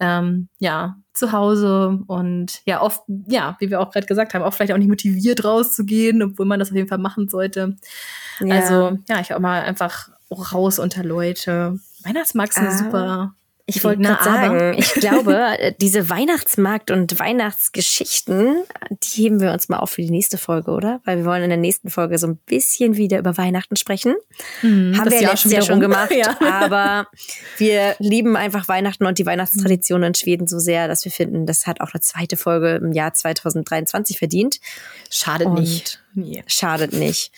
ähm, 0.00 0.48
ja, 0.58 0.96
zu 1.12 1.32
Hause 1.32 2.00
und 2.06 2.62
ja, 2.64 2.80
oft, 2.80 3.02
ja, 3.26 3.56
wie 3.60 3.70
wir 3.70 3.80
auch 3.80 3.90
gerade 3.90 4.06
gesagt 4.06 4.34
haben, 4.34 4.42
auch 4.42 4.54
vielleicht 4.54 4.72
auch 4.72 4.78
nicht 4.78 4.88
motiviert 4.88 5.44
rauszugehen, 5.44 6.22
obwohl 6.22 6.46
man 6.46 6.58
das 6.58 6.70
auf 6.70 6.76
jeden 6.76 6.88
Fall 6.88 6.98
machen 6.98 7.28
sollte. 7.28 7.76
Ja. 8.40 8.54
Also, 8.54 8.98
ja, 9.08 9.20
ich 9.20 9.34
auch 9.34 9.40
mal 9.40 9.62
einfach 9.62 10.08
raus 10.30 10.78
unter 10.78 11.04
Leute. 11.04 11.78
Weihnachtsmarkt 12.02 12.52
ist 12.52 12.58
eine 12.58 12.68
ah. 12.68 12.78
super 12.78 13.34
ich 13.66 13.82
wollte 13.82 14.02
gerade 14.02 14.22
sagen, 14.22 14.74
ich 14.78 14.92
glaube, 14.94 15.34
äh, 15.58 15.72
diese 15.80 16.10
Weihnachtsmarkt- 16.10 16.90
und 16.90 17.18
Weihnachtsgeschichten, 17.18 18.64
die 18.90 19.22
heben 19.22 19.40
wir 19.40 19.52
uns 19.52 19.68
mal 19.68 19.78
auf 19.78 19.90
für 19.90 20.02
die 20.02 20.10
nächste 20.10 20.36
Folge, 20.36 20.70
oder? 20.70 21.00
Weil 21.04 21.18
wir 21.18 21.24
wollen 21.24 21.42
in 21.42 21.48
der 21.48 21.58
nächsten 21.58 21.88
Folge 21.88 22.18
so 22.18 22.26
ein 22.26 22.36
bisschen 22.36 22.96
wieder 22.96 23.18
über 23.18 23.38
Weihnachten 23.38 23.76
sprechen. 23.76 24.16
Mhm, 24.60 24.98
Haben 24.98 25.10
wir 25.10 25.22
ja 25.22 25.30
letztes 25.30 25.52
Jahr 25.52 25.62
schon 25.62 25.80
gemacht, 25.80 26.10
ja. 26.14 26.36
aber 26.40 27.08
wir 27.56 27.96
lieben 27.98 28.36
einfach 28.36 28.68
Weihnachten 28.68 29.06
und 29.06 29.18
die 29.18 29.26
Weihnachtstradition 29.26 30.02
in 30.02 30.14
Schweden 30.14 30.46
so 30.46 30.58
sehr, 30.58 30.86
dass 30.86 31.04
wir 31.06 31.12
finden, 31.12 31.46
das 31.46 31.66
hat 31.66 31.80
auch 31.80 31.94
eine 31.94 32.00
zweite 32.00 32.36
Folge 32.36 32.76
im 32.76 32.92
Jahr 32.92 33.14
2023 33.14 34.18
verdient. 34.18 34.60
Schadet 35.10 35.46
und 35.46 35.54
nicht. 35.54 36.02
Schadet 36.46 36.92
nicht. 36.92 37.32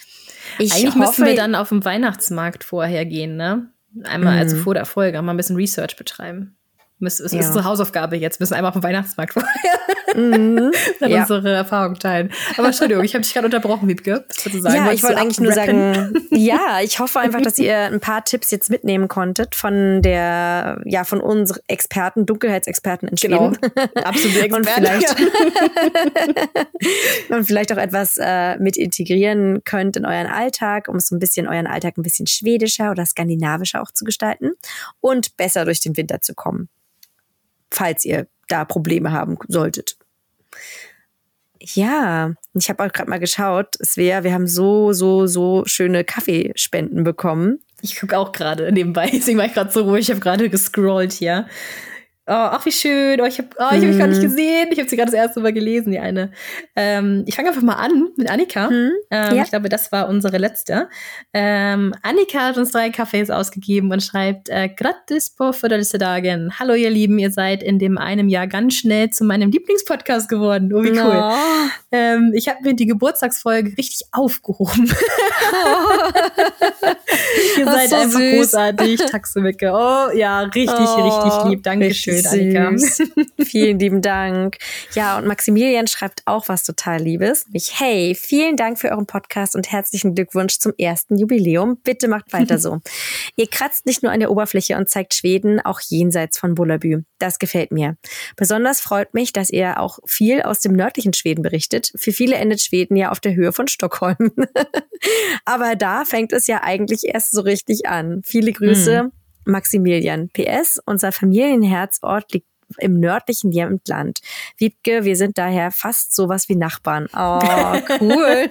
Ich 0.59 0.73
Eigentlich 0.73 0.87
hoffe, 0.87 0.99
müssen 0.99 1.27
wir 1.27 1.37
dann 1.37 1.55
auf 1.55 1.69
dem 1.69 1.85
Weihnachtsmarkt 1.85 2.65
vorher 2.65 3.05
gehen, 3.05 3.37
ne? 3.37 3.69
Einmal, 4.05 4.39
also 4.39 4.55
mhm. 4.55 4.61
also 4.61 4.65
vor 4.65 4.75
der 4.75 4.85
Folge, 4.85 5.21
mal 5.23 5.33
ein 5.33 5.37
bisschen 5.37 5.57
Research 5.57 5.97
betreiben. 5.97 6.57
Es 7.01 7.21
ist, 7.21 7.33
ja. 7.33 7.53
zur 7.53 7.65
Hausaufgabe 7.65 8.17
jetzt. 8.17 8.39
Wir 8.41 8.45
müssen 8.45 8.55
einmal 8.55 8.71
auf 8.71 8.75
den 8.75 8.83
Weihnachtsmarkt 8.83 9.33
vorher 9.35 9.79
mhm. 10.17 10.73
dann 11.01 11.11
ja. 11.11 11.21
unsere 11.21 11.53
Erfahrung 11.53 11.95
teilen. 11.95 12.33
Aber 12.57 12.69
Entschuldigung, 12.69 13.05
ich 13.05 13.15
habe 13.15 13.23
dich 13.23 13.33
gerade 13.33 13.47
unterbrochen, 13.47 13.89
Wiebke. 13.89 14.25
Ja, 14.65 14.93
ich 14.93 15.03
wollte 15.03 15.19
eigentlich 15.19 15.41
nur 15.41 15.53
sagen, 15.53 16.27
ja, 16.31 16.81
ich 16.83 16.99
hoffe 16.99 17.21
einfach, 17.21 17.41
dass 17.43 17.59
ihr 17.59 17.77
ein 17.77 18.01
paar 18.01 18.25
Tipps 18.25 18.51
jetzt 18.51 18.71
mitnehmen 18.71 19.09
konntet 19.09 19.55
von 19.55 20.03
der, 20.03 20.81
ja, 20.85 21.05
von 21.05 21.21
unseren 21.21 21.61
Experten, 21.67 22.27
Dunkelheitsexperten 22.27 23.09
in. 23.09 23.17
Schweden. 23.17 23.59
Genau. 23.61 24.05
Absolute 24.05 24.41
Experten. 24.41 24.55
und, 24.57 24.69
vielleicht, 24.69 25.17
und 27.31 27.45
vielleicht 27.45 27.73
auch 27.73 27.79
etwas 27.79 28.17
äh, 28.19 28.57
mit 28.59 28.77
integrieren 28.77 29.63
könnt 29.65 29.97
in 29.97 30.07
euren 30.07 30.27
Alltag, 30.27 30.89
um 30.89 30.97
es 30.97 31.09
so 31.09 31.17
ein 31.17 31.19
bisschen 31.19 31.47
euren 31.49 31.67
Alltag 31.67 31.99
ein 31.99 32.03
bisschen 32.03 32.27
schwedischer 32.27 32.91
oder 32.91 33.05
skandinavischer 33.05 33.83
auch 33.83 33.91
zu 33.93 34.05
gestalten 34.05 34.53
und 35.01 35.37
besser 35.37 35.65
durch 35.65 35.81
den 35.81 35.97
Winter 35.97 36.21
zu 36.21 36.35
kommen 36.35 36.69
falls 37.71 38.05
ihr 38.05 38.27
da 38.49 38.65
Probleme 38.65 39.13
haben 39.13 39.39
solltet. 39.49 39.97
Ja, 41.61 42.35
ich 42.55 42.69
habe 42.69 42.85
auch 42.85 42.93
gerade 42.93 43.11
mal 43.11 43.19
geschaut. 43.19 43.77
Es 43.81 43.97
wäre, 43.97 44.25
wir 44.25 44.33
haben 44.33 44.47
so, 44.47 44.93
so, 44.93 45.27
so 45.27 45.65
schöne 45.67 46.05
Kaffeespenden 46.05 47.03
bekommen. 47.03 47.59
Ich 47.83 47.99
gucke 47.99 48.17
auch 48.17 48.33
gerade 48.33 48.71
nebenbei, 48.73 49.11
deswegen 49.13 49.39
war 49.39 49.47
ich 49.47 49.55
gerade 49.55 49.73
so 49.73 49.83
ruhig. 49.83 50.09
Ich 50.09 50.11
habe 50.11 50.21
gerade 50.21 50.49
gescrollt 50.49 51.13
hier. 51.13 51.47
Oh, 52.29 52.33
ach, 52.33 52.67
wie 52.67 52.73
schön. 52.73 53.21
Oh, 53.21 53.25
ich 53.25 53.39
habe 53.39 53.51
oh, 53.57 53.69
ich 53.71 53.83
hab 53.83 53.83
mich 53.83 53.99
gar 53.99 54.09
nicht 54.09 54.19
mhm. 54.19 54.25
gesehen. 54.25 54.69
Ich 54.73 54.81
habe 54.81 54.89
sie 54.89 54.97
gerade 54.97 55.13
das 55.13 55.21
erste 55.21 55.39
Mal 55.39 55.53
gelesen, 55.53 55.93
die 55.93 56.01
eine. 56.01 56.33
Ähm, 56.75 57.23
ich 57.25 57.37
fange 57.37 57.51
einfach 57.51 57.63
mal 57.63 57.75
an 57.75 58.09
mit 58.17 58.29
Annika. 58.29 58.69
Mhm. 58.69 58.91
Ähm, 59.13 59.37
ja. 59.37 59.45
Ich 59.45 59.51
glaube, 59.51 59.69
das 59.69 59.93
war 59.93 60.09
unsere 60.09 60.39
letzte. 60.39 60.89
Ähm, 61.33 61.95
Annika 62.03 62.41
hat 62.41 62.59
uns 62.59 62.73
drei 62.73 62.91
Kaffees 62.91 63.31
ausgegeben 63.31 63.93
und 63.93 64.03
schreibt, 64.03 64.49
äh, 64.49 64.69
gratis 64.69 65.31
på 65.31 65.53
födelsedagen. 65.53 66.59
Hallo, 66.59 66.75
ihr 66.75 66.91
Lieben, 66.91 67.21
ihr 67.21 67.31
seid 67.31 67.63
in 67.63 67.79
dem 67.79 67.97
einem 67.97 68.29
Jahr 68.29 68.49
ganz 68.49 68.75
schnell 68.75 69.11
zu 69.11 69.23
meinem 69.23 69.53
Lieblingspodcast 69.53 70.29
geworden. 70.29 70.73
Oh, 70.75 70.83
wie 70.83 70.99
cool. 70.99 71.23
Oh. 71.23 71.69
Ähm, 71.93 72.33
ich 72.35 72.49
habe 72.49 72.59
mir 72.65 72.75
die 72.75 72.87
Geburtstagsfolge 72.87 73.77
richtig 73.79 74.01
aufgehoben. 74.11 74.91
Oh. 75.59 76.11
ihr 77.59 77.65
seid 77.65 77.91
so 77.91 77.97
einfach 77.97 78.19
süß. 78.19 78.37
großartig. 78.37 79.01
Taximicke. 79.11 79.71
Oh, 79.73 80.11
ja, 80.15 80.41
richtig, 80.41 80.75
oh, 80.77 81.05
richtig 81.05 81.51
lieb. 81.51 81.63
Dankeschön 81.63 82.16
Annika. 82.25 82.73
vielen 83.45 83.79
lieben 83.79 84.01
Dank. 84.01 84.59
Ja, 84.95 85.19
und 85.19 85.27
Maximilian 85.27 85.87
schreibt 85.87 86.23
auch 86.25 86.49
was 86.49 86.65
total 86.65 87.01
Liebes. 87.01 87.47
Mich, 87.51 87.79
hey, 87.79 88.15
vielen 88.15 88.57
Dank 88.57 88.79
für 88.79 88.91
euren 88.91 89.07
Podcast 89.07 89.57
und 89.57 89.71
herzlichen 89.71 90.15
Glückwunsch 90.15 90.59
zum 90.59 90.73
ersten 90.79 91.17
Jubiläum. 91.19 91.79
Bitte 91.83 92.09
macht 92.09 92.33
weiter 92.33 92.59
so. 92.59 92.81
Ihr 93.37 93.49
kratzt 93.49 93.87
nicht 93.87 94.03
nur 94.03 94.13
an 94.13 94.21
der 94.21 94.31
Oberfläche 94.31 94.77
und 94.77 94.89
zeigt 94.89 95.15
Schweden 95.15 95.61
auch 95.61 95.81
jenseits 95.81 96.39
von 96.39 96.55
Bullabü. 96.55 97.03
Das 97.19 97.39
gefällt 97.39 97.73
mir. 97.73 97.97
Besonders 98.37 98.81
freut 98.81 99.15
mich, 99.15 99.33
dass 99.33 99.51
ihr 99.51 99.81
auch 99.81 99.99
viel 100.07 100.43
aus 100.43 100.61
dem 100.61 100.73
nördlichen 100.73 101.13
Schweden 101.13 101.43
berichtet. 101.43 101.93
Für 101.97 102.13
viele 102.13 102.37
endet 102.37 102.61
Schweden 102.61 102.97
ja 102.97 103.11
auf 103.11 103.21
der 103.21 103.35
Höhe 103.35 103.53
von 103.53 103.69
Stockholm. 103.69 104.17
Aber 105.45 105.77
da 105.77 106.05
fängt 106.05 106.33
es 106.33 106.47
ja 106.47 106.63
eigentlich 106.63 107.05
erst 107.05 107.33
so 107.33 107.41
richtig 107.41 107.87
an. 107.87 108.23
Viele 108.25 108.53
Grüße. 108.53 109.05
Mm. 109.05 109.13
Maximilian. 109.47 110.29
PS, 110.31 110.81
unser 110.85 111.13
Familienherzort 111.13 112.33
liegt 112.33 112.47
im 112.79 112.99
nördlichen 112.99 113.53
Jämtland. 113.53 114.21
Wiebke, 114.59 115.05
wir 115.05 115.17
sind 115.17 115.39
daher 115.39 115.71
fast 115.71 116.15
sowas 116.15 116.49
wie 116.49 116.57
Nachbarn. 116.57 117.07
Oh, 117.17 117.41
cool. 118.01 118.49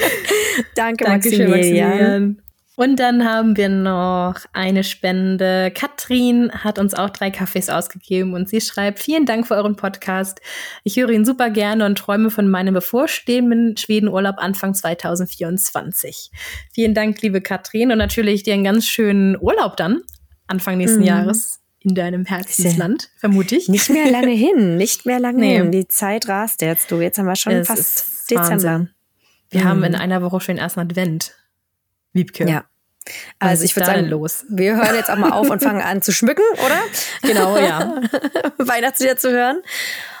Danke, 0.74 1.08
Maximilian. 1.08 1.50
Maximilian. 1.50 2.42
Und 2.78 3.00
dann 3.00 3.24
haben 3.24 3.56
wir 3.56 3.70
noch 3.70 4.34
eine 4.52 4.84
Spende. 4.84 5.72
Katrin 5.74 6.52
hat 6.52 6.78
uns 6.78 6.92
auch 6.92 7.08
drei 7.08 7.30
Kaffees 7.30 7.70
ausgegeben 7.70 8.34
und 8.34 8.50
sie 8.50 8.60
schreibt, 8.60 8.98
vielen 8.98 9.24
Dank 9.24 9.46
für 9.46 9.54
euren 9.54 9.76
Podcast. 9.76 10.42
Ich 10.84 10.96
höre 10.96 11.08
ihn 11.08 11.24
super 11.24 11.48
gerne 11.48 11.86
und 11.86 11.96
träume 11.96 12.28
von 12.28 12.50
meinem 12.50 12.74
bevorstehenden 12.74 13.78
Schwedenurlaub 13.78 14.36
Anfang 14.36 14.74
2024. 14.74 16.30
Vielen 16.74 16.92
Dank, 16.92 17.22
liebe 17.22 17.40
Katrin 17.40 17.92
und 17.92 17.98
natürlich 17.98 18.42
dir 18.42 18.52
einen 18.52 18.64
ganz 18.64 18.84
schönen 18.86 19.38
Urlaub 19.40 19.78
dann 19.78 20.02
Anfang 20.46 20.78
nächsten 20.78 21.00
mhm. 21.00 21.06
Jahres 21.06 21.60
in 21.80 21.94
deinem 21.94 22.24
Herzensland, 22.24 23.10
vermute 23.18 23.56
ich. 23.56 23.68
Nicht 23.68 23.90
mehr 23.90 24.10
lange 24.10 24.30
hin, 24.32 24.76
nicht 24.76 25.06
mehr 25.06 25.20
lange 25.20 25.38
nee. 25.38 25.56
hin. 25.56 25.70
Die 25.70 25.88
Zeit 25.88 26.28
rast 26.28 26.62
jetzt, 26.62 26.90
du. 26.90 27.00
Jetzt 27.00 27.18
haben 27.18 27.26
wir 27.26 27.36
schon 27.36 27.52
es 27.52 27.68
fast 27.68 28.30
Dezember. 28.30 28.88
Wir 29.50 29.60
mhm. 29.60 29.64
haben 29.64 29.84
in 29.84 29.94
einer 29.94 30.22
Woche 30.22 30.40
schon 30.40 30.56
den 30.56 30.62
ersten 30.62 30.80
Advent. 30.80 31.34
Wiebke. 32.12 32.48
Ja. 32.48 32.64
Also 33.38 33.64
ich 33.64 33.76
würde 33.76 33.86
sagen, 33.86 34.06
los. 34.06 34.44
Wir 34.48 34.76
hören 34.76 34.96
jetzt 34.96 35.10
auch 35.10 35.16
mal 35.16 35.30
auf 35.30 35.48
und 35.48 35.62
fangen 35.62 35.80
an 35.80 36.02
zu 36.02 36.12
schmücken, 36.12 36.42
oder? 36.64 36.80
Genau, 37.22 37.56
ja. 37.56 38.00
Weihnachtslieder 38.58 39.16
zu 39.16 39.30
hören. 39.30 39.62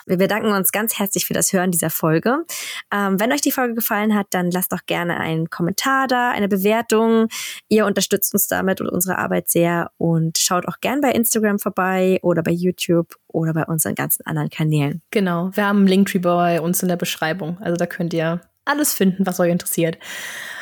Wir 0.06 0.16
bedanken 0.18 0.52
uns 0.52 0.70
ganz 0.70 0.98
herzlich 0.98 1.26
für 1.26 1.34
das 1.34 1.52
Hören 1.52 1.72
dieser 1.72 1.90
Folge. 1.90 2.44
Ähm, 2.92 3.18
wenn 3.18 3.32
euch 3.32 3.40
die 3.40 3.50
Folge 3.50 3.74
gefallen 3.74 4.14
hat, 4.14 4.28
dann 4.30 4.52
lasst 4.52 4.72
doch 4.72 4.86
gerne 4.86 5.18
einen 5.18 5.50
Kommentar 5.50 6.06
da, 6.06 6.30
eine 6.30 6.48
Bewertung. 6.48 7.26
Ihr 7.68 7.86
unterstützt 7.86 8.32
uns 8.32 8.46
damit 8.46 8.80
und 8.80 8.88
unsere 8.88 9.18
Arbeit 9.18 9.50
sehr 9.50 9.90
und 9.98 10.38
schaut 10.38 10.68
auch 10.68 10.78
gern 10.80 11.00
bei 11.00 11.10
Instagram 11.10 11.58
vorbei 11.58 12.20
oder 12.22 12.44
bei 12.44 12.52
YouTube 12.52 13.16
oder 13.26 13.52
bei 13.52 13.64
unseren 13.64 13.96
ganzen 13.96 14.24
anderen 14.26 14.48
Kanälen. 14.48 15.02
Genau, 15.10 15.50
wir 15.54 15.66
haben 15.66 15.78
einen 15.78 15.88
Linktree 15.88 16.20
bei 16.20 16.60
uns 16.60 16.82
in 16.82 16.88
der 16.88 16.96
Beschreibung. 16.96 17.58
Also 17.60 17.76
da 17.76 17.86
könnt 17.86 18.14
ihr 18.14 18.40
alles 18.64 18.94
finden, 18.94 19.26
was 19.26 19.40
euch 19.40 19.50
interessiert. 19.50 19.98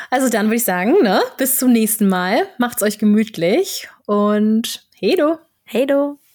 Also 0.09 0.29
dann 0.29 0.47
würde 0.47 0.55
ich 0.55 0.65
sagen, 0.65 0.95
ne, 1.03 1.21
bis 1.37 1.57
zum 1.57 1.71
nächsten 1.71 2.07
Mal. 2.07 2.47
Macht's 2.57 2.81
euch 2.81 2.97
gemütlich 2.97 3.89
und 4.05 4.87
hey 4.95 5.15
do. 5.15 5.37
Hey 5.65 5.85
do. 5.85 6.19